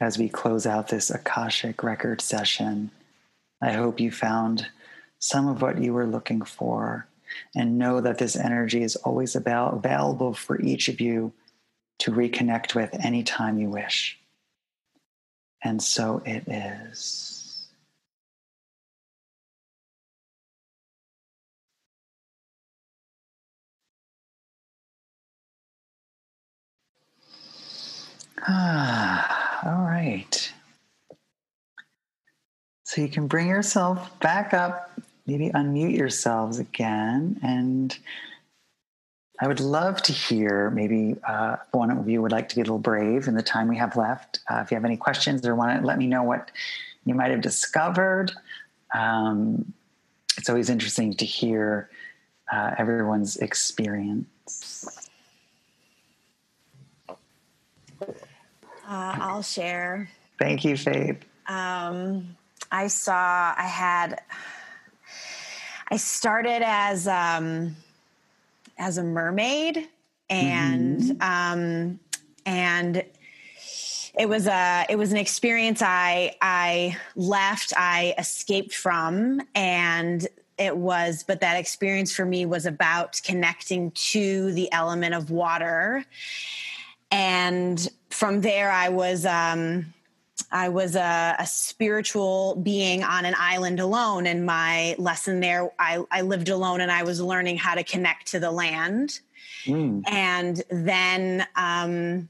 as 0.00 0.18
we 0.18 0.28
close 0.28 0.66
out 0.66 0.88
this 0.88 1.10
Akashic 1.10 1.82
record 1.82 2.20
session. 2.20 2.90
I 3.60 3.72
hope 3.72 4.00
you 4.00 4.10
found 4.10 4.66
some 5.18 5.48
of 5.48 5.60
what 5.60 5.78
you 5.78 5.92
were 5.92 6.06
looking 6.06 6.42
for 6.42 7.06
and 7.54 7.78
know 7.78 8.00
that 8.00 8.18
this 8.18 8.36
energy 8.36 8.82
is 8.82 8.96
always 8.96 9.34
available 9.36 10.34
for 10.34 10.60
each 10.60 10.88
of 10.88 11.00
you 11.00 11.32
to 11.98 12.12
reconnect 12.12 12.74
with 12.74 12.94
anytime 13.04 13.58
you 13.58 13.68
wish. 13.68 14.17
And 15.62 15.82
so 15.82 16.22
it 16.24 16.44
is. 16.48 17.68
Ah, 28.46 29.60
all 29.66 29.84
right. 29.84 30.52
So 32.84 33.02
you 33.02 33.08
can 33.08 33.26
bring 33.26 33.48
yourself 33.48 34.18
back 34.20 34.54
up, 34.54 34.92
maybe 35.26 35.50
unmute 35.50 35.96
yourselves 35.96 36.58
again, 36.58 37.38
and 37.42 37.96
I 39.40 39.46
would 39.46 39.60
love 39.60 40.02
to 40.02 40.12
hear 40.12 40.70
maybe 40.70 41.16
uh, 41.26 41.56
one 41.70 41.90
of 41.90 42.08
you 42.08 42.20
would 42.22 42.32
like 42.32 42.48
to 42.48 42.56
be 42.56 42.60
a 42.60 42.64
little 42.64 42.78
brave 42.78 43.28
in 43.28 43.34
the 43.34 43.42
time 43.42 43.68
we 43.68 43.76
have 43.76 43.96
left. 43.96 44.40
Uh, 44.50 44.62
if 44.64 44.70
you 44.70 44.74
have 44.74 44.84
any 44.84 44.96
questions 44.96 45.46
or 45.46 45.54
want 45.54 45.80
to 45.80 45.86
let 45.86 45.96
me 45.96 46.08
know 46.08 46.24
what 46.24 46.50
you 47.04 47.14
might 47.14 47.30
have 47.30 47.40
discovered, 47.40 48.32
um, 48.94 49.72
it's 50.36 50.48
always 50.48 50.70
interesting 50.70 51.14
to 51.14 51.24
hear 51.24 51.88
uh, 52.52 52.74
everyone's 52.78 53.36
experience. 53.36 55.08
Uh, 58.00 58.06
I'll 58.88 59.42
share. 59.42 60.10
Thank 60.38 60.64
you, 60.64 60.76
Faith. 60.76 61.24
Um, 61.46 62.36
I 62.72 62.88
saw, 62.88 63.54
I 63.56 63.66
had, 63.66 64.20
I 65.90 65.96
started 65.96 66.62
as, 66.64 67.06
um, 67.06 67.76
as 68.78 68.98
a 68.98 69.02
mermaid 69.02 69.88
and, 70.30 71.00
mm-hmm. 71.00 71.22
um, 71.22 72.00
and 72.46 73.04
it 74.18 74.28
was 74.28 74.46
a, 74.46 74.86
it 74.88 74.96
was 74.96 75.12
an 75.12 75.18
experience 75.18 75.82
I, 75.82 76.36
I 76.40 76.96
left, 77.16 77.72
I 77.76 78.14
escaped 78.18 78.74
from 78.74 79.40
and 79.54 80.26
it 80.58 80.76
was 80.76 81.22
but 81.22 81.40
that 81.40 81.56
experience 81.56 82.14
for 82.14 82.24
me 82.24 82.44
was 82.44 82.66
about 82.66 83.20
connecting 83.24 83.90
to 83.92 84.52
the 84.52 84.70
element 84.72 85.14
of 85.14 85.30
water 85.30 86.04
and 87.10 87.88
from 88.10 88.40
there 88.40 88.70
i 88.70 88.88
was 88.88 89.24
um 89.24 89.94
i 90.50 90.68
was 90.68 90.96
a, 90.96 91.36
a, 91.38 91.46
spiritual 91.46 92.56
being 92.62 93.02
on 93.02 93.24
an 93.24 93.34
island 93.38 93.80
alone 93.80 94.26
and 94.26 94.44
my 94.44 94.94
lesson 94.98 95.40
there 95.40 95.70
I, 95.78 96.02
I 96.10 96.22
lived 96.22 96.48
alone 96.48 96.80
and 96.80 96.90
i 96.90 97.02
was 97.02 97.20
learning 97.20 97.56
how 97.56 97.74
to 97.74 97.84
connect 97.84 98.28
to 98.28 98.40
the 98.40 98.50
land 98.50 99.20
mm. 99.64 100.02
and 100.08 100.62
then 100.70 101.46
um 101.56 102.28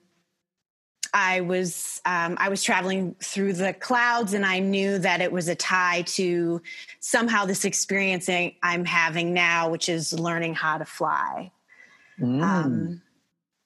I 1.15 1.41
was 1.41 2.01
um, 2.05 2.37
I 2.39 2.49
was 2.49 2.63
traveling 2.63 3.17
through 3.21 3.55
the 3.55 3.73
clouds, 3.73 4.35
and 4.35 4.45
I 4.45 4.59
knew 4.59 4.99
that 4.99 5.21
it 5.21 5.33
was 5.33 5.49
a 5.49 5.55
tie 5.55 6.03
to 6.03 6.61
somehow 7.01 7.45
this 7.45 7.65
experiencing 7.65 8.55
I'm 8.63 8.85
having 8.85 9.33
now, 9.33 9.71
which 9.71 9.89
is 9.89 10.13
learning 10.13 10.55
how 10.55 10.79
to 10.79 10.85
fly, 10.85 11.51
mm. 12.21 12.43
um, 12.43 13.03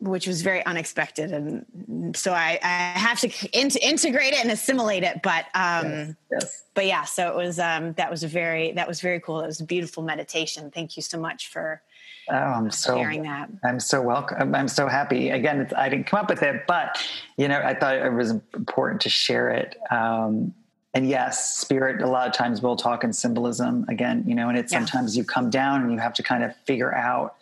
which 0.03 0.27
was 0.27 0.43
very 0.43 0.65
unexpected, 0.67 1.33
and 1.33 2.17
so 2.17 2.33
I, 2.33 2.59
I 2.63 2.99
have 2.99 3.21
to 3.21 3.31
in- 3.53 3.71
integrate 3.83 4.35
it 4.35 4.43
and 4.43 4.51
assimilate 4.51 5.03
it. 5.03 5.23
But 5.23 5.47
um, 5.55 5.85
yes, 5.87 6.15
yes. 6.31 6.65
but 6.75 6.87
yeah, 6.87 7.05
so 7.05 7.29
it 7.29 7.37
was 7.37 7.59
um, 7.59 7.93
that 7.95 8.11
was 8.11 8.23
a 8.23 8.29
very 8.29 8.73
that 8.73 8.89
was 8.89 9.01
very 9.01 9.21
cool. 9.21 9.41
It 9.41 9.47
was 9.47 9.61
a 9.61 9.65
beautiful 9.65 10.03
meditation. 10.03 10.71
Thank 10.71 10.97
you 10.97 11.03
so 11.03 11.19
much 11.19 11.49
for 11.49 11.83
Oh, 12.31 12.35
I'm 12.35 12.71
so 12.71 12.97
hearing 12.97 13.23
that. 13.23 13.51
I'm 13.65 13.81
so 13.81 14.01
welcome. 14.01 14.55
I'm 14.55 14.69
so 14.69 14.87
happy. 14.87 15.31
Again, 15.31 15.69
I 15.77 15.89
didn't 15.89 16.07
come 16.07 16.21
up 16.21 16.31
with 16.31 16.43
it, 16.43 16.67
but 16.67 16.99
you 17.37 17.49
know, 17.49 17.61
I 17.61 17.75
thought 17.75 17.97
it 17.97 18.13
was 18.13 18.31
important 18.31 19.01
to 19.03 19.09
share 19.09 19.51
it. 19.51 19.77
Um, 19.91 20.55
and 20.95 21.09
yes, 21.09 21.59
spirit. 21.59 22.01
A 22.03 22.07
lot 22.07 22.29
of 22.29 22.35
times 22.35 22.61
we'll 22.63 22.77
talk 22.77 23.03
in 23.03 23.13
symbolism 23.13 23.87
again. 23.89 24.25
You 24.27 24.35
know, 24.35 24.49
and 24.49 24.59
it's 24.59 24.73
yeah. 24.73 24.79
sometimes 24.79 25.17
you 25.17 25.25
come 25.25 25.51
down 25.51 25.83
and 25.83 25.93
you 25.93 25.99
have 25.99 26.15
to 26.15 26.23
kind 26.23 26.45
of 26.45 26.55
figure 26.65 26.95
out 26.95 27.37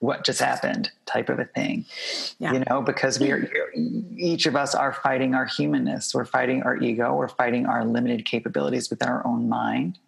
what 0.00 0.24
just 0.24 0.40
happened, 0.40 0.90
type 1.06 1.28
of 1.28 1.38
a 1.38 1.44
thing. 1.44 1.84
Yeah. 2.38 2.54
You 2.54 2.64
know, 2.68 2.82
because 2.82 3.20
we 3.20 3.30
are 3.30 3.48
each 3.74 4.46
of 4.46 4.56
us 4.56 4.74
are 4.74 4.92
fighting 4.92 5.34
our 5.34 5.44
humanness. 5.44 6.14
We're 6.14 6.24
fighting 6.24 6.62
our 6.62 6.76
ego. 6.76 7.14
We're 7.14 7.28
fighting 7.28 7.66
our 7.66 7.84
limited 7.84 8.24
capabilities 8.24 8.90
within 8.90 9.08
our 9.08 9.26
own 9.26 9.48
mind. 9.48 9.98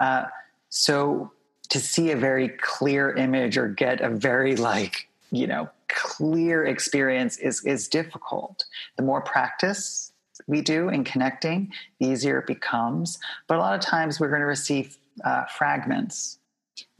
Uh, 0.00 0.24
so 0.68 1.32
to 1.70 1.78
see 1.78 2.10
a 2.10 2.16
very 2.16 2.48
clear 2.48 3.12
image 3.12 3.56
or 3.56 3.68
get 3.68 4.00
a 4.00 4.10
very 4.10 4.56
like 4.56 5.08
you 5.30 5.46
know 5.46 5.68
clear 5.88 6.64
experience 6.64 7.36
is 7.38 7.64
is 7.64 7.88
difficult 7.88 8.64
the 8.96 9.02
more 9.02 9.20
practice 9.20 10.12
we 10.46 10.60
do 10.60 10.88
in 10.88 11.04
connecting 11.04 11.72
the 12.00 12.06
easier 12.06 12.38
it 12.38 12.46
becomes 12.46 13.18
but 13.46 13.56
a 13.56 13.60
lot 13.60 13.74
of 13.74 13.80
times 13.80 14.18
we're 14.18 14.28
going 14.28 14.40
to 14.40 14.46
receive 14.46 14.96
uh, 15.24 15.44
fragments 15.46 16.37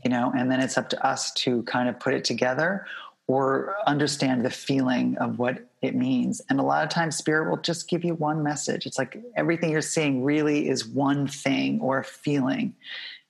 you 0.05 0.11
know 0.11 0.33
and 0.37 0.51
then 0.51 0.61
it's 0.61 0.79
up 0.79 0.89
to 0.91 1.07
us 1.07 1.33
to 1.33 1.63
kind 1.65 1.89
of 1.89 1.99
put 1.99 2.15
it 2.15 2.25
together 2.25 2.87
or 3.29 3.77
understand 3.87 4.45
the 4.45 4.51
feeling 4.51 5.17
of 5.19 5.39
what 5.39 5.69
it 5.83 5.95
means. 5.95 6.41
And 6.49 6.59
a 6.59 6.63
lot 6.63 6.83
of 6.83 6.89
times 6.89 7.17
spirit 7.17 7.51
will 7.51 7.59
just 7.59 7.89
give 7.89 8.03
you 8.03 8.15
one 8.15 8.43
message. 8.43 8.87
It's 8.87 8.99
like 8.99 9.23
everything 9.37 9.71
you're 9.71 9.83
seeing 9.83 10.25
really 10.25 10.69
is 10.69 10.87
one 10.87 11.29
thing 11.29 11.79
or 11.81 11.99
a 11.99 12.05
feeling 12.05 12.75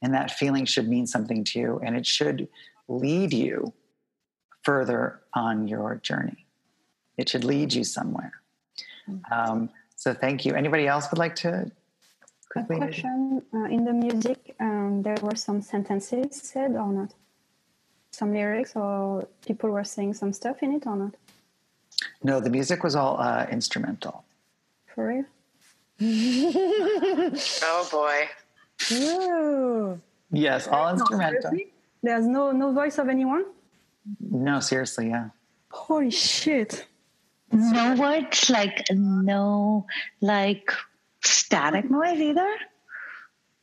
and 0.01 0.15
that 0.15 0.31
feeling 0.31 0.65
should 0.65 0.89
mean 0.89 1.07
something 1.07 1.43
to 1.45 1.59
you 1.59 1.81
and 1.85 1.97
it 1.97 2.07
should 2.07 2.49
lead 2.87 3.33
you 3.35 3.75
further 4.63 5.21
on 5.35 5.67
your 5.67 5.97
journey. 5.97 6.47
It 7.17 7.29
should 7.29 7.45
lead 7.45 7.73
you 7.73 7.83
somewhere. 7.83 8.33
Mm-hmm. 9.11 9.33
um, 9.33 9.71
so 9.97 10.15
thank 10.15 10.45
you. 10.45 10.55
Anybody 10.55 10.87
else 10.87 11.11
would 11.11 11.19
like 11.19 11.35
to 11.37 11.73
a 12.57 12.63
question 12.65 13.43
uh, 13.55 13.65
in 13.65 13.85
the 13.85 13.93
music 13.93 14.55
um, 14.61 15.03
there 15.03 15.17
were 15.23 15.37
some 15.37 15.61
sentences 15.61 16.41
said 16.43 16.73
or 16.73 16.93
not 16.93 17.15
some 18.11 18.33
lyrics 18.33 18.75
or 18.75 19.27
people 19.47 19.71
were 19.71 19.85
saying 19.85 20.15
some 20.15 20.33
stuff 20.33 20.63
in 20.63 20.73
it 20.73 20.87
or 20.87 20.97
not 20.97 21.15
no 22.23 22.41
the 22.41 22.51
music 22.51 22.83
was 22.83 22.97
all 22.97 23.21
uh, 23.21 23.47
instrumental 23.51 24.25
for 24.87 25.09
real 25.09 25.25
oh 27.63 27.89
boy 27.91 28.29
Ooh. 28.93 30.01
Yes, 30.31 30.69
all 30.69 30.91
instrumental. 30.91 31.53
There's 32.03 32.27
no 32.27 32.53
no 32.53 32.73
voice 32.73 32.99
of 32.99 33.09
anyone. 33.09 33.45
No, 34.21 34.61
seriously, 34.61 35.09
yeah. 35.09 35.31
Holy 35.71 36.11
shit! 36.11 36.87
No 37.53 37.95
words, 37.97 38.51
like 38.51 38.87
no, 38.93 39.87
like 40.21 40.71
static 41.25 41.91
noise 41.91 42.19
either. 42.19 42.57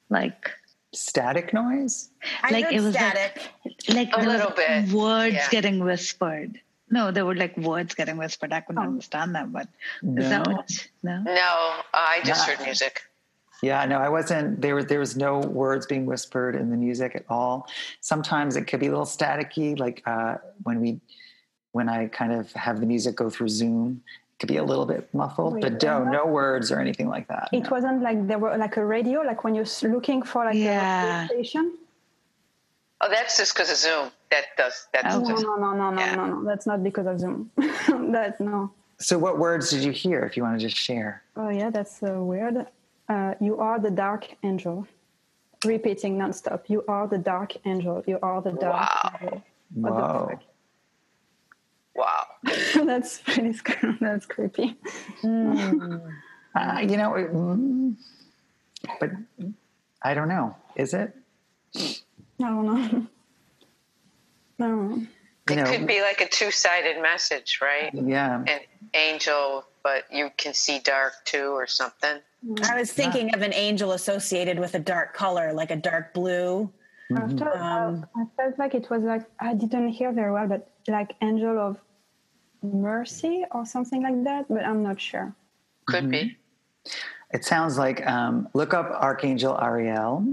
Like 0.09 0.51
static 0.93 1.53
noise. 1.53 2.09
I 2.43 2.51
like 2.51 2.71
it 2.71 2.81
was 2.81 2.93
static. 2.93 3.41
like, 3.89 4.13
like 4.13 4.17
a 4.17 4.27
little 4.27 4.51
bit 4.51 4.91
words 4.91 5.35
yeah. 5.35 5.49
getting 5.49 5.79
whispered. 5.79 6.59
No, 6.89 7.11
there 7.11 7.25
were 7.25 7.35
like 7.35 7.57
words 7.57 7.95
getting 7.95 8.17
whispered. 8.17 8.53
I 8.53 8.61
couldn't 8.61 8.83
oh. 8.83 8.87
understand 8.87 9.35
that, 9.35 9.51
but 9.51 9.67
no. 10.03 10.21
is 10.21 10.29
that 10.29 10.47
what? 10.47 10.87
No, 11.03 11.21
no, 11.21 11.81
I 11.93 12.21
just 12.23 12.47
heard 12.47 12.63
music. 12.63 13.01
Yeah, 13.61 13.85
no, 13.85 13.97
I 13.97 14.09
wasn't. 14.09 14.61
There 14.61 14.75
was 14.75 14.85
there 14.85 14.99
was 14.99 15.15
no 15.15 15.39
words 15.39 15.85
being 15.85 16.05
whispered 16.05 16.55
in 16.55 16.69
the 16.69 16.77
music 16.77 17.15
at 17.15 17.25
all. 17.29 17.67
Sometimes 18.01 18.55
it 18.55 18.67
could 18.67 18.79
be 18.79 18.87
a 18.87 18.89
little 18.89 19.05
staticky, 19.05 19.79
like 19.79 20.03
uh, 20.05 20.35
when 20.63 20.81
we 20.81 20.99
when 21.71 21.89
I 21.89 22.07
kind 22.07 22.31
of 22.31 22.51
have 22.53 22.79
the 22.79 22.85
music 22.85 23.15
go 23.15 23.29
through 23.29 23.49
Zoom. 23.49 24.03
It 24.35 24.39
could 24.39 24.49
be 24.49 24.57
a 24.57 24.63
little 24.63 24.85
bit 24.85 25.07
muffled, 25.13 25.53
Wait, 25.53 25.61
but 25.61 25.81
no, 25.81 26.03
no 26.03 26.25
words 26.25 26.69
or 26.69 26.79
anything 26.81 27.07
like 27.07 27.29
that. 27.29 27.47
It 27.53 27.63
no. 27.63 27.69
wasn't 27.69 28.01
like 28.01 28.27
there 28.27 28.37
were 28.37 28.57
like 28.57 28.75
a 28.75 28.85
radio, 28.85 29.21
like 29.21 29.45
when 29.45 29.55
you're 29.55 29.65
looking 29.83 30.23
for 30.23 30.43
like 30.43 30.55
yeah. 30.55 31.23
a 31.23 31.27
station. 31.27 31.77
Oh, 32.99 33.09
that's 33.09 33.37
just 33.37 33.53
because 33.53 33.71
of 33.71 33.77
Zoom. 33.77 34.11
That 34.31 34.45
does. 34.57 34.87
That's 34.91 35.15
no, 35.15 35.25
just, 35.25 35.43
no, 35.43 35.55
no, 35.55 35.73
no, 35.73 35.91
no, 35.91 36.01
yeah. 36.01 36.15
no, 36.15 36.25
no. 36.27 36.43
That's 36.43 36.65
not 36.65 36.83
because 36.83 37.07
of 37.07 37.19
Zoom. 37.19 37.49
that 37.57 38.35
no. 38.41 38.71
So, 38.97 39.17
what 39.17 39.39
words 39.39 39.69
did 39.69 39.83
you 39.83 39.91
hear? 39.91 40.23
If 40.23 40.35
you 40.35 40.43
want 40.43 40.59
to 40.59 40.65
just 40.65 40.77
share. 40.77 41.23
Oh 41.37 41.49
yeah, 41.49 41.69
that's 41.69 42.03
uh, 42.03 42.21
weird. 42.21 42.67
Uh, 43.07 43.35
you 43.39 43.57
are 43.57 43.79
the 43.79 43.91
dark 43.91 44.27
angel. 44.43 44.87
Repeating 45.63 46.17
nonstop. 46.17 46.63
You 46.67 46.83
are 46.87 47.07
the 47.07 47.17
dark 47.17 47.53
angel. 47.65 48.03
You 48.05 48.19
are 48.21 48.41
the 48.41 48.51
dark 48.51 48.73
wow. 48.73 49.11
angel. 49.21 49.43
What 49.73 49.93
wow. 49.93 50.39
Wow. 51.95 52.25
that's 52.75 53.19
pretty 53.19 53.53
scary. 53.53 53.97
That's 53.99 54.25
creepy. 54.25 54.77
Mm. 55.23 56.11
uh, 56.55 56.79
you 56.81 56.97
know, 56.97 57.11
mm, 57.11 57.95
but 58.99 59.11
I 60.01 60.13
don't 60.13 60.27
know. 60.27 60.55
Is 60.75 60.93
it? 60.93 61.15
I 61.75 61.95
don't 62.39 62.65
know. 62.65 63.07
I 64.59 64.67
don't 64.67 64.89
know. 64.89 65.07
It 65.49 65.55
know, 65.55 65.65
could 65.65 65.87
be 65.87 66.01
like 66.01 66.21
a 66.21 66.27
two-sided 66.27 67.01
message, 67.01 67.59
right? 67.61 67.91
Yeah. 67.93 68.43
An 68.47 68.59
angel, 68.93 69.63
but 69.83 70.05
you 70.11 70.31
can 70.37 70.53
see 70.53 70.79
dark 70.79 71.13
too, 71.23 71.51
or 71.51 71.67
something. 71.67 72.19
I 72.63 72.79
was 72.79 72.91
thinking 72.91 73.33
of 73.33 73.41
an 73.41 73.53
angel 73.53 73.91
associated 73.91 74.59
with 74.59 74.75
a 74.75 74.79
dark 74.79 75.13
color, 75.13 75.53
like 75.53 75.71
a 75.71 75.75
dark 75.75 76.13
blue. 76.13 76.71
Mm-hmm. 77.11 77.17
After, 77.17 77.57
um, 77.57 78.05
I 78.15 78.25
felt 78.35 78.57
like 78.57 78.73
it 78.73 78.89
was 78.89 79.03
like 79.03 79.23
I 79.39 79.53
didn't 79.53 79.89
hear 79.89 80.11
very 80.11 80.31
well, 80.31 80.47
but 80.47 80.71
like 80.87 81.15
angel 81.21 81.59
of 81.59 81.77
mercy 82.73 83.45
or 83.51 83.65
something 83.65 84.01
like 84.03 84.23
that. 84.23 84.45
But 84.49 84.65
I'm 84.65 84.83
not 84.83 84.99
sure. 84.99 85.33
Could 85.85 86.05
mm-hmm. 86.05 86.11
be. 86.11 86.37
It 87.33 87.43
sounds 87.43 87.77
like 87.77 88.05
um, 88.05 88.47
look 88.53 88.73
up 88.73 88.91
Archangel 88.91 89.57
Ariel. 89.61 90.25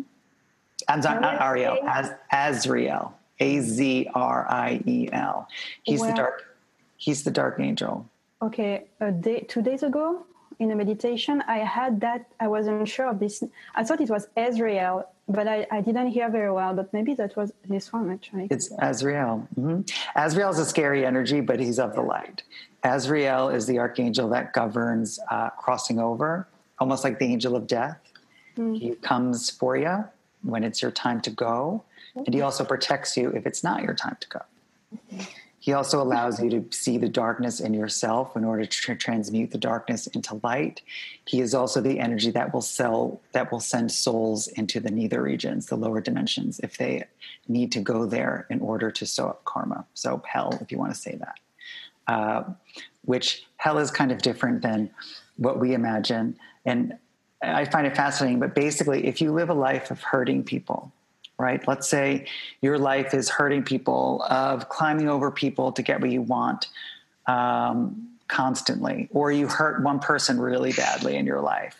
I'm 0.88 1.02
sorry, 1.02 1.20
not 1.20 1.40
Ariel, 1.40 1.78
as 1.86 2.12
Azriel. 2.32 3.12
A 3.40 3.60
Z 3.60 4.08
R 4.14 4.46
I 4.48 4.80
E 4.86 5.08
L. 5.12 5.48
He's 5.82 6.00
well, 6.00 6.10
the 6.10 6.16
dark. 6.16 6.56
He's 6.96 7.24
the 7.24 7.30
dark 7.30 7.58
angel. 7.58 8.08
Okay, 8.40 8.84
a 9.00 9.10
day, 9.10 9.40
two 9.48 9.62
days 9.62 9.82
ago, 9.82 10.24
in 10.58 10.70
a 10.70 10.76
meditation, 10.76 11.42
I 11.48 11.58
had 11.58 12.00
that. 12.00 12.26
I 12.38 12.46
wasn't 12.48 12.88
sure 12.88 13.08
of 13.08 13.18
this. 13.18 13.42
I 13.74 13.82
thought 13.84 14.00
it 14.00 14.10
was 14.10 14.28
Azrael, 14.36 15.08
but 15.28 15.46
I, 15.48 15.66
I 15.70 15.80
didn't 15.80 16.08
hear 16.08 16.30
very 16.30 16.52
well. 16.52 16.74
But 16.74 16.92
maybe 16.92 17.14
that 17.14 17.36
was 17.36 17.52
this 17.68 17.92
one 17.92 18.10
actually. 18.10 18.48
It's 18.50 18.70
Azrael. 18.78 19.46
Mm-hmm. 19.58 19.82
Azrael 20.16 20.50
is 20.50 20.58
a 20.58 20.66
scary 20.66 21.06
energy, 21.06 21.40
but 21.40 21.60
he's 21.60 21.78
of 21.78 21.94
the 21.94 22.02
light. 22.02 22.42
Azrael 22.82 23.48
is 23.48 23.66
the 23.66 23.78
archangel 23.78 24.28
that 24.30 24.52
governs 24.52 25.18
uh, 25.30 25.50
crossing 25.50 25.98
over, 25.98 26.48
almost 26.78 27.04
like 27.04 27.18
the 27.18 27.26
angel 27.26 27.54
of 27.54 27.66
death. 27.66 27.98
Mm. 28.56 28.78
He 28.78 28.94
comes 28.96 29.50
for 29.50 29.76
you 29.76 30.04
when 30.42 30.64
it's 30.64 30.82
your 30.82 30.90
time 30.90 31.20
to 31.22 31.30
go, 31.30 31.84
and 32.14 32.34
he 32.34 32.40
also 32.40 32.64
protects 32.64 33.16
you 33.16 33.30
if 33.30 33.46
it's 33.46 33.62
not 33.62 33.82
your 33.82 33.94
time 33.94 34.16
to 34.20 34.28
go. 34.28 34.40
He 35.62 35.74
also 35.74 36.02
allows 36.02 36.42
you 36.42 36.50
to 36.50 36.76
see 36.76 36.98
the 36.98 37.08
darkness 37.08 37.60
in 37.60 37.72
yourself 37.72 38.36
in 38.36 38.42
order 38.44 38.66
to 38.66 38.68
tra- 38.68 38.96
transmute 38.96 39.52
the 39.52 39.58
darkness 39.58 40.08
into 40.08 40.40
light. 40.42 40.82
He 41.24 41.40
is 41.40 41.54
also 41.54 41.80
the 41.80 42.00
energy 42.00 42.32
that 42.32 42.52
will 42.52 42.62
sell 42.62 43.20
that 43.30 43.52
will 43.52 43.60
send 43.60 43.92
souls 43.92 44.48
into 44.48 44.80
the 44.80 44.90
nether 44.90 45.22
regions, 45.22 45.66
the 45.66 45.76
lower 45.76 46.00
dimensions, 46.00 46.58
if 46.64 46.78
they 46.78 47.04
need 47.46 47.70
to 47.72 47.80
go 47.80 48.06
there 48.06 48.44
in 48.50 48.58
order 48.58 48.90
to 48.90 49.06
sow 49.06 49.28
up 49.28 49.44
karma. 49.44 49.86
So 49.94 50.20
hell, 50.26 50.58
if 50.60 50.72
you 50.72 50.78
want 50.78 50.94
to 50.94 51.00
say 51.00 51.14
that. 51.14 51.38
Uh, 52.08 52.42
which 53.04 53.46
hell 53.58 53.78
is 53.78 53.92
kind 53.92 54.10
of 54.10 54.18
different 54.18 54.62
than 54.62 54.90
what 55.36 55.60
we 55.60 55.74
imagine, 55.74 56.36
and 56.64 56.98
I 57.40 57.66
find 57.66 57.86
it 57.86 57.94
fascinating. 57.94 58.40
But 58.40 58.56
basically, 58.56 59.06
if 59.06 59.20
you 59.20 59.30
live 59.30 59.48
a 59.48 59.54
life 59.54 59.92
of 59.92 60.02
hurting 60.02 60.42
people, 60.42 60.92
right? 61.42 61.66
Let's 61.66 61.88
say 61.88 62.26
your 62.60 62.78
life 62.78 63.12
is 63.12 63.28
hurting 63.28 63.64
people, 63.64 64.24
of 64.30 64.68
climbing 64.68 65.08
over 65.08 65.30
people 65.30 65.72
to 65.72 65.82
get 65.82 66.00
what 66.00 66.10
you 66.10 66.22
want 66.22 66.68
um, 67.26 68.08
constantly, 68.28 69.08
or 69.10 69.32
you 69.32 69.48
hurt 69.48 69.82
one 69.82 69.98
person 69.98 70.40
really 70.40 70.72
badly 70.72 71.16
in 71.16 71.26
your 71.26 71.40
life. 71.40 71.76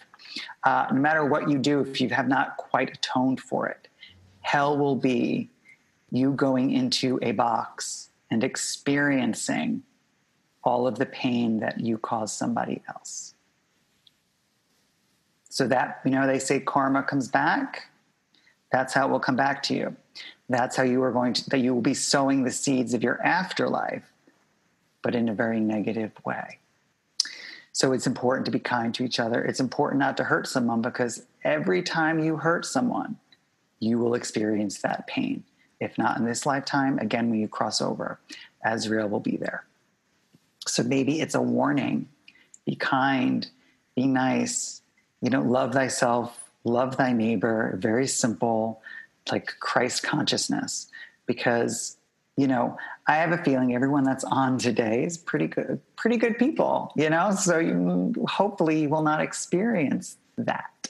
Uh, 0.65 0.87
no 0.91 1.01
matter 1.01 1.25
what 1.25 1.49
you 1.49 1.59
do, 1.59 1.81
if 1.81 2.01
you 2.01 2.09
have 2.09 2.27
not 2.29 2.57
quite 2.57 2.91
atoned 2.91 3.41
for 3.41 3.69
it, 3.69 3.87
hell 4.41 4.77
will 4.77 4.97
be 4.97 5.49
you 6.11 6.33
going 6.33 6.73
into 6.73 7.19
a 7.23 7.33
box 7.33 8.11
and 8.31 8.43
experiencing 8.43 9.83
all 10.65 10.87
of 10.87 10.99
the 10.99 11.07
pain 11.07 11.61
that 11.61 11.81
you 11.81 11.99
caused 11.99 12.37
somebody 12.37 12.83
else. 12.89 13.35
So 15.49 15.67
that, 15.69 16.01
you 16.05 16.11
know, 16.11 16.27
they 16.27 16.39
say 16.39 16.61
karma 16.61 17.03
comes 17.03 17.29
back 17.29 17.92
that's 18.73 18.95
how 18.95 19.07
it 19.07 19.11
will 19.11 19.21
come 19.21 19.37
back 19.37 19.63
to 19.65 19.75
you. 19.75 19.95
That's 20.49 20.77
how 20.77 20.83
you 20.83 21.03
are 21.03 21.13
going 21.13 21.35
to, 21.35 21.51
that 21.51 21.61
you 21.61 21.75
will 21.75 21.83
be 21.83 21.95
sowing 21.95 22.43
the 22.43 22.51
seeds 22.51 22.95
of 22.95 23.03
your 23.03 23.23
afterlife, 23.23 24.11
but 25.03 25.15
in 25.15 25.29
a 25.29 25.35
very 25.35 25.61
negative 25.61 26.13
way. 26.25 26.59
So 27.73 27.93
it's 27.93 28.07
important 28.07 28.45
to 28.47 28.51
be 28.51 28.59
kind 28.59 28.95
to 28.95 29.05
each 29.05 29.21
other. 29.21 29.43
It's 29.43 29.61
important 29.61 30.01
not 30.01 30.17
to 30.19 30.25
hurt 30.25 30.47
someone 30.47 30.83
because 30.83 31.25
every 31.45 31.83
time 31.83 32.19
you 32.19 32.37
hurt 32.37 32.67
someone, 32.67 33.17
you 33.79 33.99
will 33.99 34.15
experience 34.15 34.81
that 34.83 35.07
pain. 35.07 35.45
If 35.81 35.97
not 35.99 36.19
in 36.19 36.25
this 36.25 36.47
lifetime, 36.47 36.99
again, 36.99 37.31
when 37.31 37.41
you 37.41 37.49
cross 37.49 37.81
over, 37.81 38.21
Azrael 38.65 39.09
will 39.09 39.21
be 39.21 39.37
there. 39.37 39.65
So 40.67 40.83
maybe 40.83 41.21
it's 41.21 41.35
a 41.35 41.43
warning 41.43 42.09
be 42.65 42.77
kind, 42.77 43.49
be 43.97 44.07
nice, 44.07 44.83
you 45.21 45.31
know, 45.31 45.43
love 45.43 45.73
thyself, 45.73 46.42
love 46.65 46.97
thy 46.97 47.13
neighbor, 47.13 47.77
very 47.79 48.07
simple, 48.07 48.83
like 49.31 49.55
Christ 49.61 50.03
consciousness. 50.03 50.89
Because, 51.27 51.97
you 52.37 52.47
know, 52.47 52.77
I 53.07 53.17
have 53.17 53.33
a 53.33 53.39
feeling 53.39 53.75
everyone 53.75 54.05
that's 54.05 54.25
on 54.25 54.59
today 54.59 55.05
is 55.05 55.17
pretty 55.17 55.47
good, 55.47 55.81
pretty 55.97 56.17
good 56.17 56.39
people, 56.39 56.93
you 56.97 57.11
know? 57.11 57.33
So 57.33 57.59
you 57.59 58.15
hopefully 58.29 58.83
you 58.83 58.89
will 58.89 59.03
not 59.03 59.21
experience 59.21 60.17
that. 60.37 60.89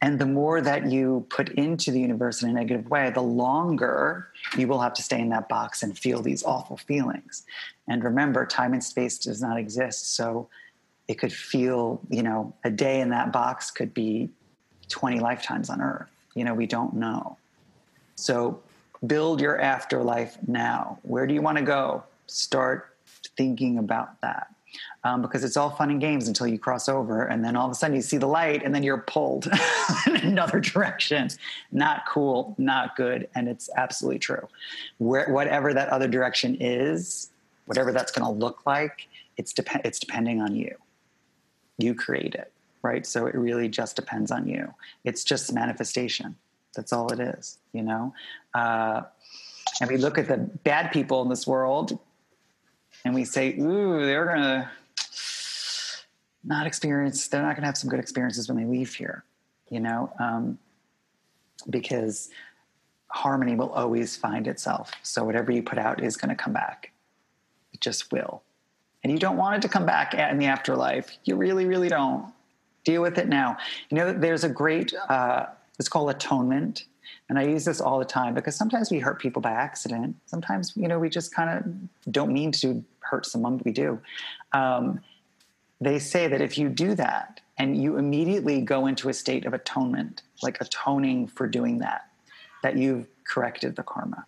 And 0.00 0.18
the 0.18 0.26
more 0.26 0.60
that 0.60 0.90
you 0.90 1.26
put 1.28 1.48
into 1.50 1.90
the 1.90 2.00
universe 2.00 2.42
in 2.42 2.50
a 2.50 2.52
negative 2.52 2.88
way, 2.88 3.10
the 3.10 3.20
longer 3.20 4.28
you 4.56 4.68
will 4.68 4.80
have 4.80 4.94
to 4.94 5.02
stay 5.02 5.20
in 5.20 5.30
that 5.30 5.48
box 5.48 5.82
and 5.82 5.98
feel 5.98 6.22
these 6.22 6.44
awful 6.44 6.76
feelings. 6.76 7.44
And 7.88 8.04
remember, 8.04 8.46
time 8.46 8.74
and 8.74 8.84
space 8.84 9.18
does 9.18 9.42
not 9.42 9.58
exist. 9.58 10.14
So 10.14 10.48
it 11.08 11.14
could 11.14 11.32
feel, 11.32 12.00
you 12.10 12.22
know, 12.22 12.54
a 12.62 12.70
day 12.70 13.00
in 13.00 13.08
that 13.10 13.32
box 13.32 13.72
could 13.72 13.92
be 13.92 14.30
20 14.88 15.20
lifetimes 15.20 15.70
on 15.70 15.80
earth. 15.80 16.10
You 16.34 16.44
know, 16.44 16.54
we 16.54 16.66
don't 16.66 16.94
know. 16.94 17.36
So 18.16 18.60
build 19.06 19.40
your 19.40 19.60
afterlife 19.60 20.36
now. 20.46 20.98
Where 21.02 21.26
do 21.26 21.34
you 21.34 21.42
want 21.42 21.58
to 21.58 21.64
go? 21.64 22.02
Start 22.26 22.94
thinking 23.36 23.78
about 23.78 24.20
that. 24.20 24.48
Um, 25.02 25.22
because 25.22 25.44
it's 25.44 25.56
all 25.56 25.70
fun 25.70 25.90
and 25.90 26.00
games 26.00 26.28
until 26.28 26.46
you 26.46 26.58
cross 26.58 26.88
over, 26.88 27.24
and 27.24 27.42
then 27.42 27.56
all 27.56 27.66
of 27.66 27.72
a 27.72 27.74
sudden 27.74 27.96
you 27.96 28.02
see 28.02 28.18
the 28.18 28.26
light, 28.26 28.62
and 28.62 28.74
then 28.74 28.82
you're 28.82 28.98
pulled 28.98 29.48
in 30.06 30.16
another 30.16 30.60
direction. 30.60 31.30
Not 31.72 32.02
cool, 32.06 32.54
not 32.58 32.94
good, 32.94 33.28
and 33.34 33.48
it's 33.48 33.70
absolutely 33.76 34.18
true. 34.18 34.46
Where, 34.98 35.26
whatever 35.30 35.72
that 35.72 35.88
other 35.88 36.06
direction 36.06 36.56
is, 36.60 37.30
whatever 37.64 37.92
that's 37.92 38.12
going 38.12 38.26
to 38.26 38.38
look 38.38 38.66
like, 38.66 39.08
it's 39.38 39.54
dep- 39.54 39.84
it's 39.86 39.98
depending 39.98 40.42
on 40.42 40.54
you. 40.54 40.76
You 41.78 41.94
create 41.94 42.34
it 42.34 42.52
right? 42.82 43.06
So 43.06 43.26
it 43.26 43.34
really 43.34 43.68
just 43.68 43.96
depends 43.96 44.30
on 44.30 44.48
you. 44.48 44.72
It's 45.04 45.24
just 45.24 45.52
manifestation. 45.52 46.36
That's 46.74 46.92
all 46.92 47.12
it 47.12 47.20
is, 47.20 47.58
you 47.72 47.82
know? 47.82 48.14
Uh, 48.54 49.02
and 49.80 49.90
we 49.90 49.96
look 49.96 50.18
at 50.18 50.28
the 50.28 50.36
bad 50.36 50.92
people 50.92 51.22
in 51.22 51.28
this 51.28 51.46
world 51.46 51.98
and 53.04 53.14
we 53.14 53.24
say, 53.24 53.56
ooh, 53.58 54.04
they're 54.04 54.26
going 54.26 54.42
to 54.42 54.70
not 56.44 56.66
experience, 56.66 57.28
they're 57.28 57.42
not 57.42 57.54
going 57.56 57.62
to 57.62 57.66
have 57.66 57.76
some 57.76 57.90
good 57.90 58.00
experiences 58.00 58.48
when 58.48 58.56
they 58.56 58.64
leave 58.64 58.94
here, 58.94 59.24
you 59.70 59.80
know? 59.80 60.12
Um, 60.18 60.58
because 61.68 62.30
harmony 63.08 63.54
will 63.54 63.70
always 63.70 64.16
find 64.16 64.46
itself. 64.46 64.92
So 65.02 65.24
whatever 65.24 65.50
you 65.50 65.62
put 65.62 65.78
out 65.78 66.02
is 66.02 66.16
going 66.16 66.30
to 66.30 66.34
come 66.34 66.52
back. 66.52 66.92
It 67.72 67.80
just 67.80 68.12
will. 68.12 68.42
And 69.02 69.12
you 69.12 69.18
don't 69.18 69.36
want 69.36 69.56
it 69.56 69.62
to 69.62 69.68
come 69.68 69.86
back 69.86 70.14
in 70.14 70.38
the 70.38 70.46
afterlife. 70.46 71.18
You 71.24 71.36
really, 71.36 71.66
really 71.66 71.88
don't 71.88 72.32
deal 72.88 73.02
with 73.02 73.18
it 73.18 73.28
now. 73.28 73.56
You 73.90 73.98
know, 73.98 74.12
there's 74.12 74.44
a 74.44 74.48
great, 74.48 74.94
uh, 75.08 75.46
it's 75.78 75.90
called 75.90 76.08
atonement. 76.08 76.84
And 77.28 77.38
I 77.38 77.42
use 77.42 77.64
this 77.66 77.80
all 77.82 77.98
the 77.98 78.04
time 78.04 78.32
because 78.32 78.56
sometimes 78.56 78.90
we 78.90 78.98
hurt 78.98 79.18
people 79.20 79.42
by 79.42 79.50
accident. 79.50 80.16
Sometimes, 80.24 80.72
you 80.74 80.88
know, 80.88 80.98
we 80.98 81.10
just 81.10 81.34
kind 81.34 81.50
of 81.50 82.12
don't 82.12 82.32
mean 82.32 82.50
to 82.52 82.82
hurt 83.00 83.26
someone, 83.26 83.58
but 83.58 83.66
we 83.66 83.72
do. 83.72 84.00
Um, 84.52 85.00
they 85.80 85.98
say 85.98 86.28
that 86.28 86.40
if 86.40 86.56
you 86.56 86.70
do 86.70 86.94
that 86.94 87.40
and 87.58 87.80
you 87.80 87.98
immediately 87.98 88.62
go 88.62 88.86
into 88.86 89.10
a 89.10 89.12
state 89.12 89.44
of 89.44 89.52
atonement, 89.52 90.22
like 90.42 90.58
atoning 90.60 91.28
for 91.28 91.46
doing 91.46 91.78
that, 91.78 92.08
that 92.62 92.76
you've 92.76 93.06
corrected 93.24 93.76
the 93.76 93.82
karma. 93.82 94.24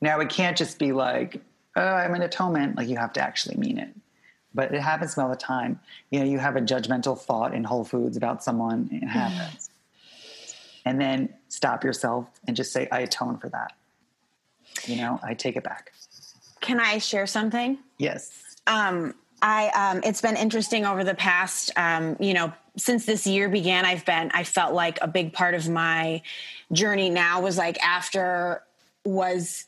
Now, 0.00 0.18
it 0.18 0.30
can't 0.30 0.56
just 0.56 0.78
be 0.80 0.90
like, 0.90 1.40
oh, 1.76 1.94
I'm 2.02 2.14
in 2.16 2.22
atonement. 2.22 2.76
Like, 2.76 2.88
you 2.88 2.96
have 2.96 3.12
to 3.12 3.22
actually 3.22 3.56
mean 3.56 3.78
it 3.78 3.90
but 4.54 4.74
it 4.74 4.80
happens 4.80 5.16
all 5.16 5.28
the 5.28 5.36
time. 5.36 5.80
You 6.10 6.20
know, 6.20 6.26
you 6.26 6.38
have 6.38 6.56
a 6.56 6.60
judgmental 6.60 7.18
thought 7.18 7.54
in 7.54 7.64
Whole 7.64 7.84
Foods 7.84 8.16
about 8.16 8.42
someone, 8.42 8.88
it 8.92 9.06
happens. 9.06 9.70
and 10.84 11.00
then 11.00 11.34
stop 11.48 11.84
yourself 11.84 12.26
and 12.46 12.56
just 12.56 12.72
say, 12.72 12.88
I 12.90 13.00
atone 13.00 13.38
for 13.38 13.48
that. 13.50 13.72
You 14.86 14.96
know, 14.96 15.20
I 15.22 15.34
take 15.34 15.56
it 15.56 15.64
back. 15.64 15.92
Can 16.60 16.80
I 16.80 16.98
share 16.98 17.26
something? 17.26 17.78
Yes. 17.98 18.56
Um, 18.66 19.14
I 19.42 19.68
um, 19.68 20.02
it's 20.04 20.20
been 20.20 20.36
interesting 20.36 20.84
over 20.84 21.04
the 21.04 21.14
past 21.14 21.70
um, 21.76 22.16
you 22.20 22.34
know 22.34 22.52
since 22.76 23.06
this 23.06 23.26
year 23.26 23.48
began 23.48 23.84
I've 23.84 24.04
been 24.04 24.30
I 24.32 24.44
felt 24.44 24.74
like 24.74 24.98
a 25.00 25.08
big 25.08 25.32
part 25.32 25.54
of 25.54 25.68
my 25.68 26.22
journey 26.72 27.10
now 27.10 27.40
was 27.40 27.56
like 27.56 27.82
after 27.82 28.62
was 29.04 29.66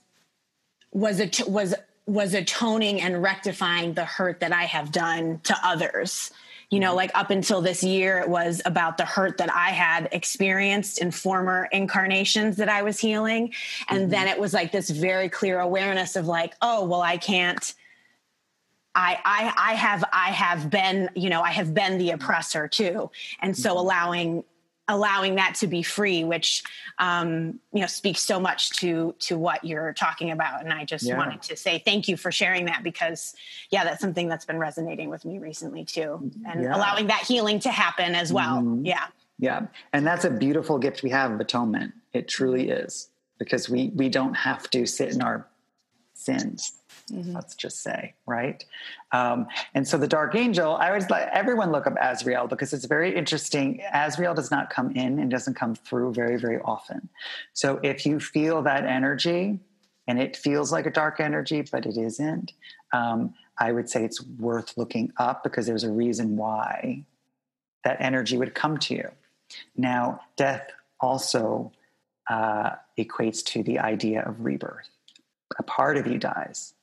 was 0.93 1.21
it 1.21 1.49
was 1.49 1.75
was 2.13 2.35
atoning 2.35 3.01
and 3.01 3.23
rectifying 3.23 3.95
the 3.95 4.05
hurt 4.05 4.41
that 4.41 4.53
I 4.53 4.65
have 4.65 4.93
done 4.93 5.41
to 5.45 5.57
others. 5.65 6.31
You 6.69 6.79
know, 6.79 6.95
like 6.95 7.11
up 7.15 7.31
until 7.31 7.63
this 7.63 7.83
year, 7.83 8.19
it 8.19 8.29
was 8.29 8.61
about 8.67 8.99
the 8.99 9.07
hurt 9.07 9.39
that 9.39 9.51
I 9.51 9.71
had 9.71 10.11
experienced 10.13 11.01
in 11.01 11.11
former 11.11 11.69
incarnations 11.73 12.57
that 12.57 12.69
I 12.69 12.83
was 12.83 13.01
healing. 13.01 13.55
And 13.89 14.03
mm-hmm. 14.03 14.11
then 14.11 14.29
it 14.29 14.39
was 14.39 14.53
like 14.53 14.73
this 14.73 14.91
very 14.91 15.31
clear 15.31 15.59
awareness 15.59 16.15
of 16.15 16.27
like, 16.27 16.55
oh, 16.61 16.85
well, 16.85 17.01
I 17.01 17.17
can't. 17.17 17.75
I, 18.95 19.19
I 19.25 19.71
I 19.71 19.75
have 19.75 20.05
I 20.13 20.31
have 20.33 20.69
been 20.69 21.09
you 21.15 21.31
know 21.31 21.41
I 21.41 21.51
have 21.51 21.73
been 21.73 21.97
the 21.97 22.11
oppressor 22.11 22.69
too, 22.69 23.11
and 23.41 23.57
so 23.57 23.71
mm-hmm. 23.71 23.79
allowing 23.79 24.45
allowing 24.89 25.37
that 25.37 25.55
to 25.55 25.67
be 25.67 25.83
free 25.83 26.25
which 26.25 26.63
um, 26.99 27.61
you 27.73 27.81
know 27.81 27.87
speaks 27.87 28.21
so 28.21 28.41
much 28.41 28.71
to 28.71 29.15
to 29.19 29.39
what 29.39 29.65
you're 29.65 29.93
talking 29.93 30.31
about 30.31 30.63
and 30.63 30.73
i 30.73 30.85
just 30.85 31.05
yeah. 31.05 31.17
wanted 31.17 31.41
to 31.41 31.57
say 31.57 31.79
thank 31.85 32.09
you 32.09 32.17
for 32.17 32.33
sharing 32.33 32.65
that 32.65 32.83
because 32.83 33.35
yeah 33.71 33.85
that's 33.85 34.01
something 34.01 34.29
that's 34.29 34.45
been 34.45 34.59
resonating 34.59 35.09
with 35.09 35.25
me 35.25 35.39
recently 35.39 35.85
too 35.85 36.31
and 36.47 36.63
yeah. 36.63 36.77
allowing 36.77 37.07
that 37.07 37.23
healing 37.23 37.61
to 37.61 37.71
happen 37.71 38.15
as 38.15 38.33
well 38.33 38.57
mm-hmm. 38.57 38.85
yeah 38.85 39.07
yeah 39.39 39.67
and 39.93 40.07
that's 40.07 40.25
a 40.25 40.31
beautiful 40.31 40.79
gift 40.79 41.03
we 41.03 41.11
have 41.11 41.31
of 41.31 41.41
atonement 41.41 41.93
it 42.13 42.29
truly 42.29 42.69
is 42.69 43.09
because 43.39 43.69
we 43.69 43.93
we 43.95 44.09
don't 44.09 44.35
have 44.35 44.69
to 44.71 44.87
sit 44.87 45.13
in 45.13 45.23
our 45.23 45.47
sins. 46.23 46.73
Mm-hmm. 47.11 47.33
Let's 47.33 47.55
just 47.55 47.83
say, 47.83 48.15
right? 48.27 48.65
Um, 49.13 49.47
and 49.75 49.87
so 49.87 49.99
the 49.99 50.07
dark 50.07 50.35
angel, 50.35 50.77
I 50.77 50.89
always 50.89 51.11
let 51.11 51.29
everyone 51.33 51.73
look 51.73 51.87
up 51.87 51.95
Azrael 52.01 52.47
because 52.47 52.73
it's 52.73 52.85
very 52.85 53.15
interesting. 53.15 53.83
Azrael 53.93 54.35
does 54.35 54.51
not 54.51 54.71
come 54.71 54.93
in 54.93 55.19
and 55.19 55.31
doesn't 55.31 55.55
come 55.55 55.75
through 55.75 56.15
very, 56.15 56.39
very 56.39 56.61
often. 56.61 57.09
So 57.53 57.81
if 57.83 58.07
you 58.07 58.21
feel 58.21 58.63
that 58.63 58.85
energy 58.85 59.59
and 60.07 60.21
it 60.21 60.37
feels 60.37 60.73
like 60.73 60.87
a 60.87 60.91
dark 60.91 61.21
energy, 61.21 61.65
but 61.71 61.87
it 61.87 61.97
isn't, 61.97 62.53
um, 62.93 63.35
I 63.59 63.73
would 63.73 63.89
say 63.89 64.05
it's 64.05 64.23
worth 64.23 64.77
looking 64.77 65.13
up 65.19 65.43
because 65.43 65.67
there's 65.67 65.85
a 65.85 65.91
reason 65.91 66.37
why 66.37 67.05
that 67.85 67.97
energy 68.01 68.37
would 68.37 68.55
come 68.55 68.79
to 68.79 68.95
you. 68.95 69.11
Now, 69.77 70.21
death 70.37 70.71
also 71.01 71.73
uh, 72.31 72.71
equates 72.99 73.45
to 73.45 73.63
the 73.63 73.79
idea 73.81 74.23
of 74.23 74.45
rebirth. 74.45 74.89
A 75.59 75.63
part 75.63 75.97
of 75.99 76.07
you 76.07 76.19
dies, 76.19 76.75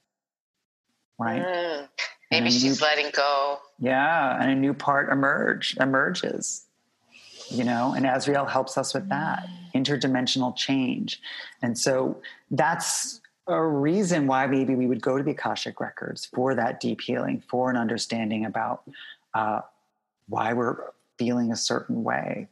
right? 1.20 1.44
Mm, 1.44 1.88
maybe 2.32 2.50
she's 2.50 2.80
new, 2.80 2.86
letting 2.86 3.12
go. 3.14 3.60
Yeah, 3.80 4.42
and 4.42 4.52
a 4.52 4.56
new 4.56 4.74
part 4.74 5.12
emerge 5.12 5.78
emerges. 5.80 6.66
You 7.50 7.64
know, 7.64 7.94
and 7.96 8.06
Azrael 8.06 8.46
helps 8.46 8.78
us 8.78 8.94
with 8.94 9.10
that 9.10 9.48
interdimensional 9.74 10.56
change, 10.56 11.20
and 11.62 11.78
so 11.78 12.22
that's 12.52 13.22
a 13.48 13.62
reason 13.62 14.28
why 14.28 14.46
maybe 14.46 14.76
we 14.76 14.86
would 14.86 15.02
go 15.02 15.18
to 15.18 15.24
the 15.24 15.32
Akashic 15.32 15.80
records 15.80 16.28
for 16.28 16.54
that 16.54 16.80
deep 16.80 17.02
healing, 17.02 17.42
for 17.50 17.72
an 17.72 17.76
understanding 17.76 18.46
about 18.46 18.84
uh, 19.34 19.62
why 20.28 20.54
we're 20.54 20.78
feeling 21.18 21.52
a 21.52 21.56
certain 21.56 22.04
way. 22.04 22.48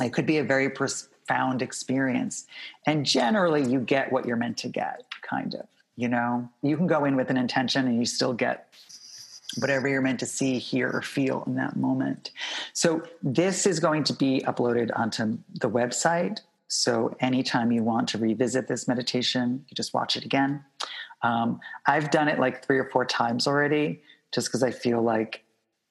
It 0.00 0.12
could 0.12 0.26
be 0.26 0.38
a 0.38 0.44
very 0.44 0.68
profound 0.68 1.62
experience. 1.62 2.46
And 2.86 3.06
generally, 3.06 3.64
you 3.64 3.80
get 3.80 4.12
what 4.12 4.26
you're 4.26 4.36
meant 4.36 4.58
to 4.58 4.68
get, 4.68 5.04
kind 5.22 5.54
of. 5.54 5.66
You 5.96 6.08
know, 6.08 6.48
you 6.62 6.76
can 6.76 6.86
go 6.86 7.04
in 7.04 7.16
with 7.16 7.30
an 7.30 7.36
intention 7.36 7.86
and 7.86 7.98
you 7.98 8.04
still 8.04 8.34
get 8.34 8.68
whatever 9.58 9.88
you're 9.88 10.02
meant 10.02 10.20
to 10.20 10.26
see, 10.26 10.58
hear, 10.58 10.90
or 10.90 11.02
feel 11.02 11.42
in 11.46 11.54
that 11.54 11.76
moment. 11.76 12.30
So, 12.72 13.02
this 13.22 13.66
is 13.66 13.80
going 13.80 14.04
to 14.04 14.12
be 14.12 14.42
uploaded 14.46 14.90
onto 14.94 15.38
the 15.54 15.70
website. 15.70 16.40
So, 16.68 17.16
anytime 17.20 17.72
you 17.72 17.82
want 17.82 18.08
to 18.08 18.18
revisit 18.18 18.68
this 18.68 18.86
meditation, 18.86 19.64
you 19.68 19.74
just 19.74 19.94
watch 19.94 20.16
it 20.16 20.24
again. 20.24 20.64
Um, 21.22 21.60
I've 21.86 22.10
done 22.10 22.28
it 22.28 22.38
like 22.38 22.64
three 22.64 22.78
or 22.78 22.90
four 22.90 23.04
times 23.04 23.46
already, 23.46 24.02
just 24.32 24.48
because 24.48 24.62
I 24.62 24.70
feel 24.72 25.00
like 25.00 25.45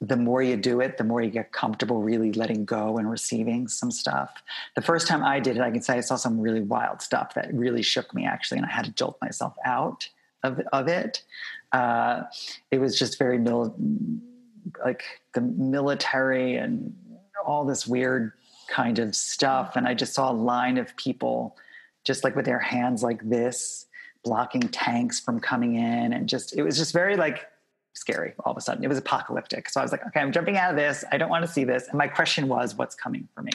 the 0.07 0.17
more 0.17 0.41
you 0.41 0.57
do 0.57 0.81
it, 0.81 0.97
the 0.97 1.03
more 1.03 1.21
you 1.21 1.29
get 1.29 1.51
comfortable 1.51 2.01
really 2.01 2.31
letting 2.33 2.65
go 2.65 2.97
and 2.97 3.09
receiving 3.09 3.67
some 3.67 3.91
stuff. 3.91 4.43
The 4.75 4.81
first 4.81 5.07
time 5.07 5.23
I 5.23 5.39
did 5.39 5.57
it, 5.57 5.61
I 5.61 5.71
can 5.71 5.81
say 5.81 5.97
I 5.97 6.01
saw 6.01 6.15
some 6.15 6.39
really 6.39 6.61
wild 6.61 7.01
stuff 7.01 7.33
that 7.35 7.53
really 7.53 7.81
shook 7.81 8.13
me 8.13 8.25
actually, 8.25 8.57
and 8.57 8.65
I 8.65 8.71
had 8.71 8.85
to 8.85 8.91
jolt 8.91 9.17
myself 9.21 9.55
out 9.65 10.09
of, 10.43 10.59
of 10.73 10.87
it. 10.87 11.23
Uh, 11.71 12.23
it 12.71 12.79
was 12.79 12.97
just 12.97 13.17
very 13.17 13.39
mil- 13.39 13.75
like 14.83 15.03
the 15.33 15.41
military 15.41 16.55
and 16.55 16.95
all 17.45 17.65
this 17.65 17.87
weird 17.87 18.33
kind 18.67 18.99
of 18.99 19.15
stuff. 19.15 19.75
And 19.75 19.87
I 19.87 19.93
just 19.93 20.13
saw 20.13 20.31
a 20.31 20.33
line 20.33 20.77
of 20.77 20.95
people 20.97 21.55
just 22.03 22.23
like 22.23 22.35
with 22.35 22.45
their 22.45 22.59
hands 22.59 23.03
like 23.03 23.27
this, 23.27 23.85
blocking 24.23 24.61
tanks 24.61 25.19
from 25.19 25.39
coming 25.39 25.75
in. 25.75 26.13
And 26.13 26.27
just, 26.27 26.55
it 26.57 26.63
was 26.63 26.77
just 26.77 26.93
very 26.93 27.15
like 27.15 27.47
scary 27.95 28.33
all 28.43 28.51
of 28.51 28.57
a 28.57 28.61
sudden. 28.61 28.83
It 28.83 28.87
was 28.87 28.97
apocalyptic. 28.97 29.69
So 29.69 29.79
I 29.79 29.83
was 29.83 29.91
like, 29.91 30.05
okay, 30.07 30.19
I'm 30.19 30.31
jumping 30.31 30.57
out 30.57 30.69
of 30.69 30.77
this. 30.77 31.03
I 31.11 31.17
don't 31.17 31.29
want 31.29 31.45
to 31.45 31.51
see 31.51 31.63
this. 31.63 31.87
And 31.87 31.97
my 31.97 32.07
question 32.07 32.47
was, 32.47 32.75
what's 32.75 32.95
coming 32.95 33.27
for 33.33 33.41
me? 33.41 33.51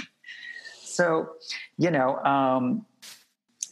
So, 0.82 1.30
you 1.78 1.91
know, 1.91 2.16
um, 2.24 2.84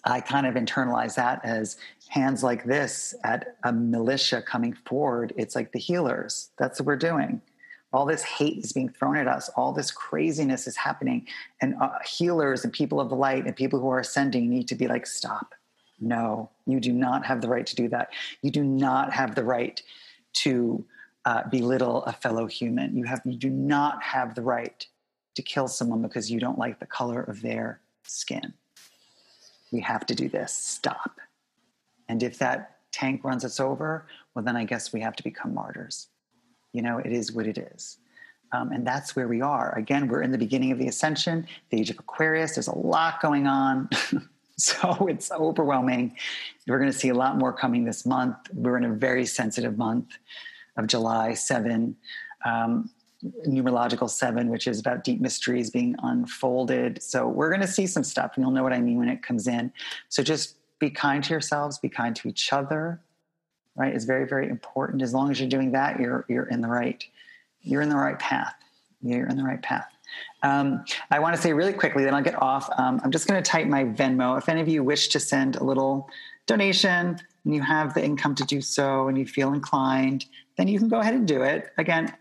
I 0.05 0.21
kind 0.21 0.47
of 0.47 0.55
internalize 0.55 1.17
that 1.17 1.45
as 1.45 1.77
hands 2.09 2.43
like 2.43 2.65
this 2.65 3.15
at 3.25 3.57
a 3.65 3.73
militia 3.73 4.41
coming 4.41 4.75
forward. 4.87 5.33
It's 5.37 5.55
like 5.55 5.73
the 5.73 5.79
healers. 5.79 6.51
That's 6.59 6.81
what 6.81 6.87
we're 6.87 6.97
doing. 6.97 7.43
All 7.93 8.05
this 8.05 8.23
hate 8.23 8.59
is 8.59 8.73
being 8.73 8.91
thrown 8.91 9.17
at 9.17 9.27
us. 9.27 9.49
All 9.57 9.73
this 9.73 9.91
craziness 9.91 10.67
is 10.67 10.77
happening. 10.77 11.27
And 11.61 11.75
uh, 11.81 11.91
healers 12.07 12.65
and 12.65 12.73
people 12.73 13.01
of 13.01 13.09
the 13.09 13.17
light 13.17 13.47
and 13.47 13.57
people 13.57 13.81
who 13.81 13.89
are 13.89 14.01
ascending 14.01 14.49
need 14.49 14.69
to 14.69 14.75
be 14.75 14.87
like, 14.87 15.07
stop. 15.07 15.55
No, 16.01 16.51
you 16.67 16.81
do 16.81 16.93
not 16.93 17.27
have 17.27 17.41
the 17.41 17.49
right 17.49 17.67
to 17.67 17.75
do 17.75 17.89
that. 17.89 18.11
You 18.43 18.51
do 18.51 18.63
not 18.63 19.13
have 19.13 19.35
the 19.35 19.43
right 19.43 19.83
to 20.43 20.85
uh, 21.25 21.43
belittle 21.51 22.05
a 22.05 22.13
fellow 22.13 22.47
human. 22.47 22.97
You 22.97 23.05
have 23.05 23.21
you 23.25 23.37
do 23.37 23.51
not 23.51 24.03
have 24.03 24.35
the 24.35 24.43
right 24.43 24.87
to 25.35 25.43
kill 25.43 25.69
someone 25.69 26.03
because 26.03 26.31
you 26.31 26.41
don't 26.41 26.59
like 26.59 26.81
the 26.81 26.87
color 26.87 27.23
of 27.23 27.43
their 27.43 27.81
skin. 28.05 28.55
We 29.71 29.81
have 29.81 30.07
to 30.07 30.15
do 30.15 30.29
this. 30.29 30.53
Stop. 30.55 31.21
And 32.09 32.23
if 32.23 32.39
that 32.39 32.79
tank 32.93 33.23
runs 33.25 33.45
us 33.45 33.61
over, 33.61 34.07
well, 34.35 34.45
then 34.45 34.57
I 34.57 34.65
guess 34.65 34.93
we 34.93 35.01
have 35.01 35.17
to 35.17 35.23
become 35.23 35.53
martyrs. 35.53 36.09
You 36.73 36.83
know, 36.83 36.99
it 36.99 37.13
is 37.13 37.33
what 37.33 37.47
it 37.47 37.59
is. 37.59 37.99
Um, 38.53 38.73
and 38.73 38.87
that's 38.87 39.15
where 39.15 39.29
we 39.29 39.43
are. 39.43 39.77
Again, 39.77 40.09
we're 40.09 40.23
in 40.23 40.33
the 40.33 40.39
beginning 40.39 40.73
of 40.73 40.79
the 40.79 40.89
ascension, 40.89 41.47
the 41.71 41.81
age 41.81 41.91
of 41.91 41.99
Aquarius. 41.99 42.55
There's 42.55 42.69
a 42.69 42.79
lot 42.79 43.21
going 43.21 43.47
on. 43.47 43.91
so 44.61 45.07
it's 45.07 45.31
overwhelming. 45.31 46.17
We're 46.67 46.79
going 46.79 46.91
to 46.91 46.99
see 46.99 47.11
a 47.11 47.15
lot 47.15 47.39
more 47.39 47.53
coming 47.53 47.85
this 47.85 48.05
month. 48.05 48.37
We're 48.53 48.77
in 48.77 48.85
a 48.85 48.93
very 48.93 49.25
sensitive 49.25 49.79
month 49.79 50.19
of 50.77 50.89
July 50.89 51.35
7, 51.35 51.97
um, 52.45 52.91
numerological 53.47 54.11
7, 54.11 54.49
which 54.49 54.67
is 54.67 54.81
about 54.81 55.05
deep 55.05 55.21
mysteries 55.21 55.71
being 55.71 55.95
unfolded. 56.03 57.01
So 57.01 57.29
we're 57.29 57.51
going 57.51 57.61
to 57.61 57.69
see 57.69 57.87
some 57.87 58.03
stuff, 58.03 58.33
and 58.35 58.43
you'll 58.43 58.53
know 58.53 58.65
what 58.65 58.73
I 58.73 58.81
mean 58.81 58.99
when 58.99 59.09
it 59.09 59.23
comes 59.23 59.47
in. 59.47 59.73
So 60.09 60.25
just 60.25 60.57
be 60.81 60.91
kind 60.91 61.23
to 61.23 61.31
yourselves, 61.31 61.79
be 61.79 61.89
kind 61.89 62.17
to 62.17 62.29
each 62.29 62.53
other, 62.53 63.01
right? 63.77 63.95
Is 63.95 64.05
very, 64.05 64.27
very 64.27 64.49
important. 64.49 65.03
As 65.03 65.15
long 65.15 65.31
as 65.31 65.39
you're 65.39 65.49
doing 65.49 65.71
that, 65.73 66.01
you're 66.01 66.25
you're 66.29 66.49
in 66.49 66.61
the 66.61 66.69
right, 66.69 67.05
you're 67.63 67.83
in 67.83 67.89
the 67.89 67.97
right 67.97 68.19
path. 68.19 68.55
You're 69.03 69.29
in 69.29 69.37
the 69.37 69.45
right 69.45 69.63
path. 69.63 69.89
Um, 70.43 70.85
I 71.11 71.19
want 71.19 71.35
to 71.37 71.43
say 71.43 71.53
really 71.53 71.73
quickly, 71.73 72.05
then 72.05 72.15
I'll 72.15 72.23
get 72.23 72.41
off. 72.41 72.69
Um, 72.79 73.01
I'm 73.03 73.11
just 73.11 73.27
going 73.27 73.43
to 73.43 73.51
type 73.51 73.67
my 73.67 73.85
Venmo. 73.85 74.39
If 74.39 74.49
any 74.49 74.61
of 74.61 74.69
you 74.69 74.85
wish 74.85 75.09
to 75.09 75.21
send 75.21 75.57
a 75.57 75.65
little 75.65 76.09
donation 76.47 77.19
and 77.45 77.55
you 77.55 77.63
have 77.63 77.95
the 77.95 78.05
income 78.05 78.35
to 78.37 78.45
do 78.45 78.61
so 78.61 79.09
and 79.09 79.19
you 79.19 79.27
feel 79.27 79.53
inclined, 79.53 80.27
then 80.57 80.69
you 80.69 80.79
can 80.79 80.89
go 80.89 81.01
ahead 81.01 81.15
and 81.15 81.27
do 81.27 81.43
it. 81.43 81.73
Again, 81.79 82.15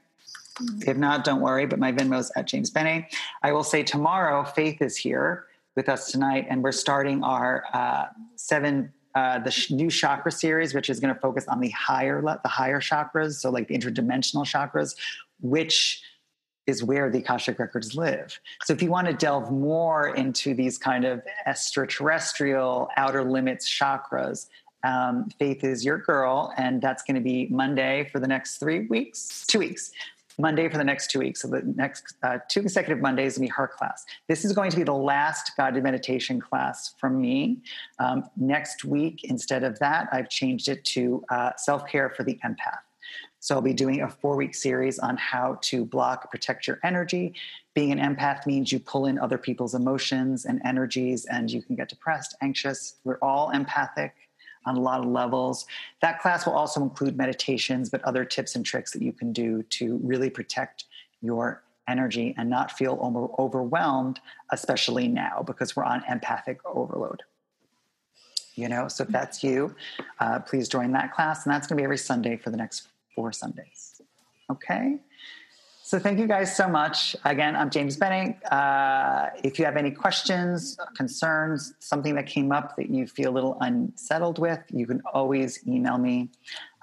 if 0.82 0.98
not, 0.98 1.24
don't 1.24 1.42
worry, 1.42 1.66
but 1.66 1.80
my 1.80 1.92
Venmo 1.92 2.20
is 2.20 2.32
at 2.36 2.48
James 2.48 2.70
Bene. 2.70 3.08
I 3.44 3.52
will 3.52 3.64
say 3.64 3.84
tomorrow, 3.84 4.44
Faith 4.44 4.82
is 4.82 4.98
here 4.98 5.46
with 5.76 5.90
us 5.90 6.12
tonight, 6.12 6.48
and 6.50 6.64
we're 6.64 6.72
starting 6.72 7.24
our 7.24 7.64
uh, 7.74 8.06
seven 8.36 8.92
uh, 9.16 9.40
the 9.40 9.50
sh- 9.50 9.72
new 9.72 9.90
chakra 9.90 10.32
series, 10.32 10.76
which 10.76 10.92
is 10.92 11.00
going 11.00 11.14
to 11.14 11.20
focus 11.20 11.48
on 11.48 11.60
the 11.60 11.70
higher 11.70 12.22
the 12.22 12.50
higher 12.50 12.80
chakras, 12.80 13.34
so 13.34 13.50
like 13.50 13.68
the 13.68 13.76
interdimensional 13.76 14.46
chakras, 14.46 14.96
which 15.42 16.02
is 16.68 16.84
where 16.84 17.10
the 17.10 17.20
Akashic 17.20 17.58
records 17.60 17.96
live. 17.96 18.40
So 18.64 18.74
if 18.74 18.82
you 18.82 18.92
want 18.92 19.08
to 19.08 19.14
delve 19.14 19.52
more 19.52 20.10
into 20.16 20.54
these 20.54 20.78
kind 20.78 21.06
of 21.06 21.24
extraterrestrial 21.46 22.90
outer 22.98 23.24
limits 23.24 23.70
chakras, 23.70 24.48
um, 24.84 25.30
Faith 25.40 25.64
is 25.64 25.84
your 25.84 25.98
girl, 25.98 26.54
and 26.58 26.82
that's 26.82 27.04
going 27.04 27.16
to 27.16 27.22
be 27.22 27.48
Monday 27.50 28.08
for 28.12 28.20
the 28.20 28.28
next 28.28 28.58
three 28.58 28.86
weeks, 28.88 29.46
two 29.48 29.60
weeks. 29.60 29.92
Monday 30.40 30.70
for 30.70 30.78
the 30.78 30.84
next 30.84 31.10
two 31.10 31.20
weeks. 31.20 31.42
So 31.42 31.48
the 31.48 31.62
next 31.76 32.14
uh, 32.22 32.38
two 32.48 32.62
consecutive 32.62 33.02
Mondays 33.02 33.36
will 33.36 33.42
be 33.42 33.48
her 33.48 33.68
class. 33.68 34.06
This 34.28 34.46
is 34.46 34.54
going 34.54 34.70
to 34.70 34.78
be 34.78 34.84
the 34.84 34.94
last 34.94 35.54
guided 35.58 35.84
meditation 35.84 36.40
class 36.40 36.94
from 37.00 37.20
me. 37.20 37.58
Um, 37.98 38.30
next 38.36 38.86
week, 38.86 39.24
instead 39.24 39.64
of 39.64 39.80
that, 39.80 40.08
I've 40.12 40.30
changed 40.30 40.68
it 40.68 40.86
to 40.86 41.24
uh, 41.30 41.52
self 41.58 41.88
care 41.88 42.12
for 42.12 42.24
the 42.24 42.40
empath. 42.46 42.87
So 43.40 43.56
I'll 43.56 43.62
be 43.62 43.74
doing 43.74 44.02
a 44.02 44.10
four 44.10 44.36
week 44.36 44.56
series 44.56 45.00
on 45.00 45.16
how 45.18 45.60
to 45.62 45.86
block, 45.86 46.30
protect 46.32 46.68
your 46.68 46.80
energy. 46.84 47.36
Being 47.76 47.92
an 47.92 48.00
empath 48.00 48.48
means 48.48 48.72
you 48.72 48.80
pull 48.80 49.06
in 49.06 49.20
other 49.20 49.38
people's 49.38 49.76
emotions 49.76 50.46
and 50.46 50.62
energies, 50.66 51.26
and 51.26 51.50
you 51.50 51.62
can 51.62 51.76
get 51.76 51.90
depressed, 51.90 52.36
anxious. 52.42 52.96
We're 53.04 53.20
all 53.22 53.52
empathic 53.52 54.16
on 54.66 54.76
a 54.76 54.80
lot 54.82 55.00
of 55.00 55.06
levels. 55.06 55.66
That 56.02 56.20
class 56.20 56.46
will 56.46 56.54
also 56.54 56.82
include 56.82 57.16
meditations, 57.16 57.90
but 57.90 58.04
other 58.04 58.26
tips 58.26 58.56
and 58.56 58.66
tricks 58.66 58.92
that 58.92 59.02
you 59.02 59.14
can 59.14 59.32
do 59.32 59.64
to 59.64 60.00
really 60.04 60.30
protect 60.30 60.86
your 61.22 61.64
energy 61.88 62.36
and 62.38 62.50
not 62.50 62.72
feel 62.72 62.98
over- 63.02 63.30
overwhelmed, 63.40 64.20
especially 64.52 65.08
now 65.08 65.42
because 65.46 65.76
we're 65.76 65.86
on 65.86 66.04
empathic 66.10 66.60
overload. 66.66 67.24
You 68.56 68.68
know, 68.68 68.88
so 68.88 69.04
if 69.04 69.10
that's 69.10 69.44
you, 69.44 69.76
uh, 70.20 70.40
please 70.40 70.68
join 70.68 70.92
that 70.94 71.14
class. 71.14 71.46
And 71.46 71.54
that's 71.54 71.68
going 71.68 71.78
to 71.78 71.82
be 71.82 71.86
every 71.86 71.98
Sunday 71.98 72.38
for 72.38 72.50
the 72.50 72.58
next 72.58 72.88
four 73.18 73.32
Sundays. 73.34 74.00
Okay. 74.48 75.00
So 75.82 75.98
thank 75.98 76.20
you 76.20 76.28
guys 76.28 76.56
so 76.56 76.68
much. 76.68 77.16
Again, 77.26 77.56
I'm 77.56 77.72
James 77.72 77.98
Benning. 77.98 78.36
Uh, 78.52 79.32
if 79.44 79.58
you 79.58 79.66
have 79.66 79.76
any 79.76 79.90
questions, 79.90 80.78
concerns, 80.96 81.74
something 81.80 82.14
that 82.14 82.28
came 82.28 82.52
up 82.52 82.76
that 82.76 82.92
you 82.92 83.08
feel 83.08 83.32
a 83.32 83.36
little 83.38 83.58
unsettled 83.62 84.38
with, 84.38 84.60
you 84.70 84.86
can 84.86 85.02
always 85.14 85.66
email 85.68 85.98
me, 85.98 86.30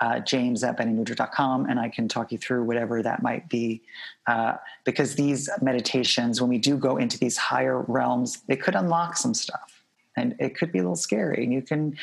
uh, 0.01 0.19
james 0.20 0.65
at 0.65 0.77
benemudra.com, 0.77 1.66
and 1.66 1.78
I 1.78 1.89
can 1.89 2.09
talk 2.09 2.32
you 2.32 2.39
through 2.39 2.65
whatever 2.65 3.01
that 3.01 3.23
might 3.23 3.48
be. 3.48 3.82
Uh, 4.27 4.55
because 4.85 5.15
these 5.15 5.48
meditations, 5.62 6.40
when 6.40 6.51
we 6.51 6.59
do 6.59 6.77
go 6.77 6.97
into 6.97 7.16
these 7.16 7.36
higher 7.36 7.82
realms, 7.82 8.40
they 8.48 8.56
could 8.56 8.74
unlock 8.74 9.16
some 9.16 9.35
stuff 9.35 9.85
and 10.16 10.35
it 10.39 10.56
could 10.56 10.73
be 10.73 10.78
a 10.78 10.82
little 10.82 10.97
scary. 10.97 11.44
And 11.44 11.52
you 11.52 11.62
can 11.62 11.97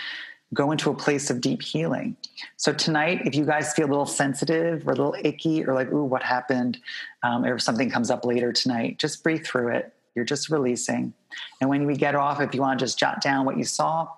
go 0.53 0.71
into 0.71 0.89
a 0.89 0.93
place 0.93 1.29
of 1.29 1.41
deep 1.41 1.61
healing. 1.61 2.15
So 2.57 2.73
tonight, 2.73 3.21
if 3.25 3.35
you 3.35 3.45
guys 3.45 3.73
feel 3.73 3.87
a 3.87 3.89
little 3.89 4.05
sensitive 4.05 4.87
or 4.87 4.91
a 4.91 4.95
little 4.95 5.15
icky 5.23 5.63
or 5.63 5.73
like, 5.73 5.91
ooh, 5.91 6.03
what 6.03 6.23
happened? 6.23 6.79
Um, 7.23 7.45
or 7.45 7.55
if 7.55 7.61
something 7.61 7.89
comes 7.89 8.09
up 8.09 8.25
later 8.25 8.51
tonight, 8.51 8.97
just 8.97 9.23
breathe 9.23 9.45
through 9.45 9.69
it. 9.69 9.93
You're 10.13 10.25
just 10.25 10.49
releasing. 10.49 11.13
And 11.61 11.69
when 11.69 11.85
we 11.85 11.95
get 11.95 12.15
off, 12.15 12.41
if 12.41 12.53
you 12.53 12.61
want 12.61 12.79
to 12.79 12.85
just 12.85 12.99
jot 12.99 13.21
down 13.21 13.45
what 13.45 13.57
you 13.57 13.63
saw 13.63 14.09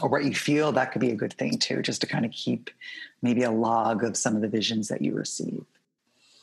or 0.00 0.08
what 0.08 0.24
you 0.24 0.34
feel, 0.34 0.70
that 0.72 0.92
could 0.92 1.00
be 1.00 1.10
a 1.10 1.16
good 1.16 1.32
thing 1.32 1.58
too, 1.58 1.82
just 1.82 2.00
to 2.02 2.06
kind 2.06 2.24
of 2.24 2.30
keep 2.30 2.70
maybe 3.22 3.42
a 3.42 3.50
log 3.50 4.04
of 4.04 4.16
some 4.16 4.36
of 4.36 4.42
the 4.42 4.48
visions 4.48 4.88
that 4.88 5.02
you 5.02 5.14
receive. 5.14 5.64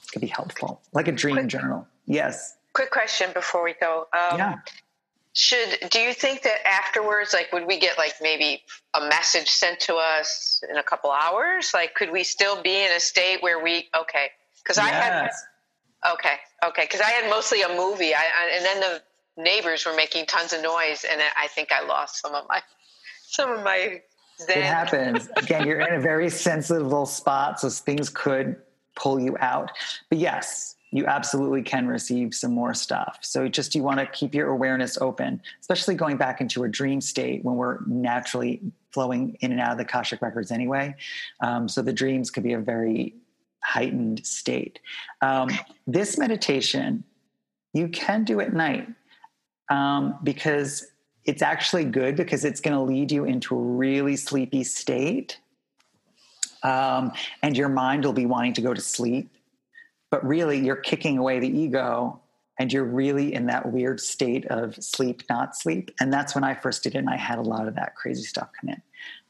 It 0.03 0.11
could 0.11 0.21
be 0.21 0.27
helpful, 0.27 0.81
like 0.91 1.07
a 1.07 1.13
dream 1.13 1.35
quick, 1.37 1.47
journal. 1.47 1.87
Yes. 2.05 2.57
Quick 2.73 2.91
question 2.91 3.29
before 3.33 3.63
we 3.63 3.73
go. 3.79 4.07
Um, 4.13 4.37
yeah 4.37 4.55
should 5.37 5.77
do 5.91 5.99
you 5.99 6.13
think 6.13 6.41
that 6.41 6.65
afterwards 6.65 7.31
like 7.31 7.53
would 7.53 7.67
we 7.67 7.77
get 7.77 7.95
like 7.95 8.15
maybe 8.23 8.63
a 8.95 9.07
message 9.07 9.47
sent 9.47 9.79
to 9.79 9.93
us 9.93 10.63
in 10.67 10.77
a 10.77 10.83
couple 10.83 11.11
hours 11.11 11.69
like 11.75 11.93
could 11.93 12.11
we 12.11 12.23
still 12.23 12.59
be 12.63 12.83
in 12.83 12.91
a 12.93 12.99
state 12.99 13.37
where 13.43 13.63
we 13.63 13.87
okay 13.95 14.31
because 14.63 14.77
yes. 14.77 14.85
i 14.85 14.89
had 14.89 16.11
okay 16.11 16.35
okay 16.65 16.85
because 16.85 17.01
i 17.01 17.09
had 17.11 17.29
mostly 17.29 17.61
a 17.61 17.69
movie 17.69 18.15
I, 18.15 18.17
I, 18.17 18.55
and 18.55 18.65
then 18.65 18.79
the 18.79 19.43
neighbors 19.43 19.85
were 19.85 19.95
making 19.95 20.25
tons 20.25 20.53
of 20.53 20.63
noise 20.63 21.05
and 21.07 21.21
i 21.39 21.47
think 21.49 21.71
i 21.71 21.85
lost 21.85 22.19
some 22.19 22.33
of 22.33 22.45
my 22.49 22.59
some 23.27 23.51
of 23.51 23.63
my 23.63 24.01
zen. 24.39 24.57
it 24.57 24.63
happens 24.63 25.29
again 25.37 25.67
you're 25.67 25.81
in 25.81 25.93
a 25.93 26.01
very 26.01 26.31
sensitive 26.31 27.07
spot 27.07 27.59
so 27.59 27.69
things 27.69 28.09
could 28.09 28.55
pull 28.95 29.19
you 29.19 29.37
out 29.39 29.69
but 30.09 30.17
yes 30.17 30.76
you 30.91 31.05
absolutely 31.05 31.61
can 31.61 31.87
receive 31.87 32.33
some 32.33 32.53
more 32.53 32.73
stuff. 32.73 33.19
So 33.21 33.47
just 33.47 33.75
you 33.75 33.83
want 33.83 33.99
to 33.99 34.05
keep 34.05 34.33
your 34.33 34.49
awareness 34.49 34.97
open, 34.99 35.41
especially 35.59 35.95
going 35.95 36.17
back 36.17 36.39
into 36.39 36.63
a 36.63 36.69
dream 36.69 37.01
state 37.01 37.43
when 37.43 37.55
we're 37.55 37.79
naturally 37.85 38.61
flowing 38.91 39.37
in 39.41 39.51
and 39.51 39.59
out 39.59 39.71
of 39.71 39.77
the 39.77 39.83
Akashic 39.83 40.21
records 40.21 40.51
anyway. 40.51 40.95
Um, 41.41 41.67
so 41.67 41.81
the 41.81 41.93
dreams 41.93 42.31
could 42.31 42.43
be 42.43 42.53
a 42.53 42.59
very 42.59 43.15
heightened 43.63 44.25
state. 44.25 44.79
Um, 45.21 45.49
this 45.85 46.17
meditation 46.17 47.03
you 47.73 47.89
can 47.89 48.23
do 48.23 48.39
at 48.39 48.53
night 48.53 48.87
um, 49.69 50.17
because 50.23 50.87
it's 51.25 51.41
actually 51.41 51.83
good 51.83 52.15
because 52.15 52.45
it's 52.45 52.61
going 52.61 52.73
to 52.73 52.81
lead 52.81 53.11
you 53.11 53.25
into 53.25 53.55
a 53.55 53.59
really 53.59 54.15
sleepy 54.15 54.63
state. 54.63 55.39
Um, 56.63 57.11
and 57.43 57.57
your 57.57 57.69
mind 57.69 58.05
will 58.05 58.13
be 58.13 58.25
wanting 58.25 58.53
to 58.53 58.61
go 58.61 58.73
to 58.73 58.81
sleep 58.81 59.36
but 60.09 60.25
really 60.25 60.59
you're 60.59 60.75
kicking 60.75 61.17
away 61.17 61.39
the 61.39 61.47
ego 61.47 62.19
and 62.59 62.73
you're 62.73 62.83
really 62.83 63.33
in 63.33 63.45
that 63.47 63.71
weird 63.71 63.99
state 63.99 64.45
of 64.47 64.75
sleep 64.75 65.23
not 65.29 65.55
sleep 65.55 65.91
and 65.99 66.11
that's 66.11 66.35
when 66.35 66.43
i 66.43 66.53
first 66.53 66.83
did 66.83 66.95
it 66.95 66.99
and 66.99 67.09
i 67.09 67.15
had 67.15 67.37
a 67.37 67.41
lot 67.41 67.67
of 67.67 67.75
that 67.75 67.95
crazy 67.95 68.23
stuff 68.23 68.49
come 68.59 68.69
in 68.69 68.81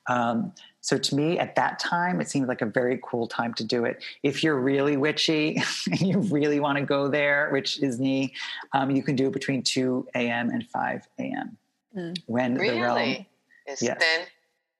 um, 0.10 0.54
so 0.80 0.98
to 0.98 1.16
me 1.16 1.38
at 1.38 1.56
that 1.56 1.80
time 1.80 2.22
it 2.22 2.30
seemed 2.30 2.48
like 2.48 2.62
a 2.62 2.66
very 2.66 3.00
cool 3.04 3.28
time 3.28 3.54
to 3.54 3.64
do 3.64 3.84
it 3.84 4.04
if 4.24 4.44
you're 4.44 4.60
really 4.60 4.96
witchy 4.96 5.62
and 5.92 6.02
you 6.08 6.20
really 6.20 6.60
want 6.60 6.78
to 6.78 6.84
go 6.84 7.08
there 7.08 7.50
which 7.52 7.82
is 7.82 8.00
me 8.00 8.34
um, 8.74 8.90
you 8.90 9.04
can 9.04 9.16
do 9.16 9.28
it 9.28 9.34
between 9.34 9.62
2 9.62 10.08
a.m 10.16 10.50
and 10.50 10.66
5 10.68 11.08
a.m 11.20 11.58
mm. 11.96 12.18
when 12.26 12.56
really? 12.56 12.76
the 12.76 12.82
realm 12.82 13.26
is 13.68 13.82
yes. 13.82 13.98
thin 14.00 14.26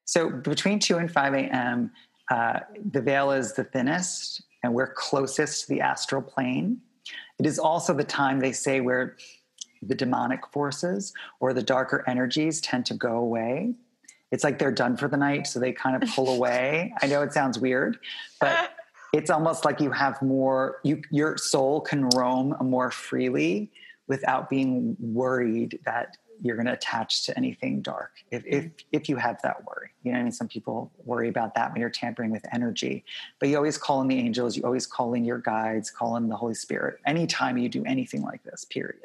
so 0.06 0.30
between 0.30 0.80
2 0.80 0.98
and 0.98 1.12
5 1.12 1.34
a.m 1.34 1.92
uh, 2.30 2.60
the 2.92 3.02
veil 3.02 3.32
is 3.32 3.54
the 3.54 3.64
thinnest 3.64 4.44
and 4.64 4.74
we're 4.74 4.94
closest 4.94 5.64
to 5.64 5.70
the 5.70 5.82
astral 5.82 6.22
plane. 6.22 6.82
It 7.40 7.46
is 7.46 7.60
also 7.60 7.94
the 7.94 8.04
time 8.04 8.40
they 8.40 8.52
say 8.52 8.82
where 8.82 9.18
the 9.82 9.96
demonic 9.96 10.42
forces 10.52 11.14
or 11.40 11.54
the 11.54 11.64
darker 11.64 12.04
energies 12.08 12.62
tend 12.62 12.86
to 12.88 12.94
go 12.94 13.18
away. 13.18 13.76
It's 14.32 14.44
like 14.44 14.60
they're 14.60 14.72
done 14.72 14.98
for 14.98 15.08
the 15.08 15.18
night, 15.18 15.48
so 15.48 15.60
they 15.60 15.72
kind 15.72 16.02
of 16.02 16.10
pull 16.10 16.30
away. 16.36 16.94
I 17.02 17.08
know 17.08 17.22
it 17.22 17.34
sounds 17.34 17.60
weird, 17.60 17.98
but 18.42 18.74
it's 19.14 19.30
almost 19.30 19.66
like 19.66 19.80
you 19.80 19.92
have 19.92 20.22
more, 20.22 20.80
you, 20.84 21.02
your 21.12 21.38
soul 21.38 21.82
can 21.82 22.10
roam 22.10 22.56
more 22.62 22.92
freely 22.92 23.72
without 24.08 24.50
being 24.50 24.96
worried 25.00 25.80
that 25.86 26.18
you're 26.42 26.56
going 26.56 26.68
to 26.68 26.74
attach 26.74 27.26
to 27.26 27.38
anything 27.38 27.82
dark 27.82 28.12
if, 28.32 28.44
if 28.46 28.66
mm-hmm. 28.66 28.88
if 28.92 29.10
you 29.10 29.18
have 29.18 29.42
that 29.42 29.64
worry. 29.66 29.90
You 30.04 30.12
know 30.12 30.20
I 30.20 30.24
mean 30.24 30.32
some 30.32 30.48
people 30.48 30.92
worry 31.04 31.30
about 31.30 31.56
that 31.56 31.72
when 31.72 31.82
you're 31.82 31.90
tampering 31.90 32.32
with 32.32 32.46
energy. 32.54 33.04
But 33.40 33.50
you 33.50 33.58
always 33.58 33.78
call 33.78 34.02
in 34.02 34.08
the 34.08 34.18
angels 34.18 34.56
you 34.56 34.64
always 34.64 34.86
call 34.86 35.14
in 35.14 35.26
your 35.26 35.40
guides 35.40 35.90
call 35.90 36.16
in 36.18 36.30
the 36.30 36.36
holy 36.36 36.56
spirit. 36.56 37.00
Anytime 37.06 37.58
you 37.58 37.70
do 37.70 37.84
anything 37.86 38.22
like 38.22 38.44
this 38.44 38.66
period 38.66 39.02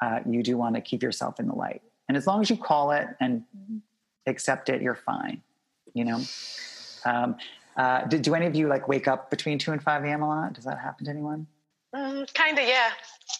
uh, 0.00 0.20
you 0.28 0.42
do 0.42 0.56
want 0.56 0.74
to 0.74 0.80
keep 0.80 1.02
yourself 1.02 1.38
in 1.40 1.46
the 1.46 1.54
light. 1.54 1.82
And 2.08 2.16
as 2.16 2.26
long 2.26 2.40
as 2.40 2.50
you 2.50 2.56
call 2.56 2.90
it 2.92 3.08
and 3.20 3.44
accept 4.26 4.68
it 4.68 4.82
you're 4.82 4.94
fine 4.94 5.42
you 5.94 6.04
know? 6.04 6.20
Um, 7.04 7.36
uh, 7.76 8.04
did, 8.06 8.22
do 8.22 8.34
any 8.34 8.46
of 8.46 8.54
you 8.54 8.68
like 8.68 8.88
wake 8.88 9.08
up 9.08 9.30
between 9.30 9.58
2 9.58 9.72
and 9.72 9.82
5 9.82 10.04
a.m 10.04 10.22
a 10.22 10.28
lot? 10.28 10.52
Does 10.52 10.64
that 10.64 10.78
happen 10.78 11.04
to 11.06 11.10
anyone? 11.10 11.46
Mm, 11.94 12.32
kind 12.34 12.58
of 12.58 12.66
yeah. 12.66 12.90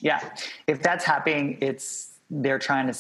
Yeah. 0.01 0.21
If 0.67 0.83
that's 0.83 1.05
happening 1.05 1.59
it's 1.61 2.10
they're 2.31 2.59
trying 2.59 2.93
to 2.93 2.99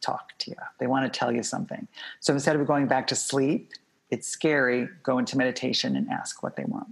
talk 0.00 0.36
to 0.38 0.50
you. 0.50 0.56
They 0.78 0.86
want 0.86 1.12
to 1.12 1.18
tell 1.18 1.32
you 1.32 1.42
something. 1.42 1.86
So 2.20 2.32
instead 2.32 2.56
of 2.56 2.66
going 2.66 2.86
back 2.86 3.06
to 3.08 3.16
sleep, 3.16 3.72
it's 4.10 4.28
scary. 4.28 4.88
Go 5.02 5.18
into 5.18 5.36
meditation 5.36 5.96
and 5.96 6.08
ask 6.08 6.42
what 6.42 6.56
they 6.56 6.64
want. 6.64 6.88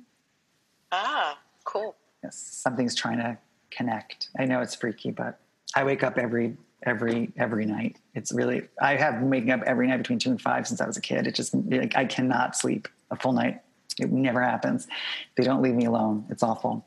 Ah, 0.93 1.39
cool. 1.65 1.97
Yes, 2.23 2.37
something's 2.37 2.95
trying 2.95 3.19
to 3.19 3.39
connect. 3.71 4.29
I 4.39 4.45
know 4.45 4.61
it's 4.61 4.75
freaky, 4.75 5.11
but 5.11 5.39
I 5.75 5.85
wake 5.85 6.03
up 6.03 6.19
every 6.19 6.57
every 6.83 7.33
every 7.37 7.67
night. 7.67 7.99
It's 8.15 8.33
really 8.33 8.69
I 8.81 8.97
have 8.97 9.21
been 9.21 9.31
waking 9.31 9.51
up 9.51 9.63
every 9.63 9.87
night 9.87 9.99
between 9.99 10.19
two 10.19 10.31
and 10.31 10.41
five 10.41 10.67
since 10.67 10.81
I 10.81 10.87
was 10.87 10.97
a 10.97 11.01
kid. 11.01 11.27
It 11.27 11.35
just 11.35 11.55
like 11.55 11.97
I 11.97 12.05
cannot 12.05 12.57
sleep 12.57 12.89
a 13.11 13.17
full 13.17 13.33
night. 13.33 13.61
It 13.99 14.13
never 14.13 14.43
happens. 14.43 14.87
They 15.37 15.45
don't 15.45 15.63
leave 15.63 15.75
me 15.75 15.87
alone. 15.87 16.27
It's 16.31 16.43
awful. 16.43 16.85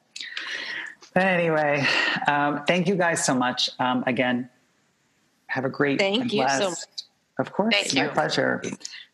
But 1.14 1.24
anyway, 1.24 1.86
um, 2.28 2.64
thank 2.66 2.88
you 2.88 2.96
guys 2.96 3.26
so 3.26 3.34
much. 3.34 3.70
Um, 3.80 4.04
again, 4.06 4.50
have 5.50 5.66
a 5.66 5.70
great 5.70 6.00
Thank 6.00 6.32
you 6.32 6.48
so 6.48 6.70
much. 6.70 6.80
Of 7.40 7.52
course, 7.52 7.74
Thank 7.74 7.96
my 7.96 8.04
you. 8.04 8.10
pleasure. 8.10 8.62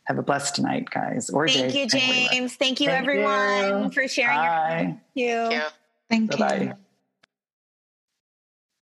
Have 0.05 0.17
a 0.17 0.21
blessed 0.23 0.59
night, 0.59 0.89
guys. 0.89 1.29
Or 1.29 1.47
Thank 1.47 1.73
day, 1.73 1.81
you, 1.81 1.87
James. 1.87 2.55
Thank 2.55 2.79
you, 2.79 2.87
Thank 2.87 3.01
everyone, 3.01 3.83
you. 3.85 3.91
for 3.91 4.07
sharing. 4.07 4.37
Bye. 4.37 4.95
Your- 5.15 5.49
Thank 5.49 5.53
you. 5.53 5.61
Thank 6.09 6.37
Bye 6.37 6.57
you. 6.57 6.65
bye. 6.67 6.75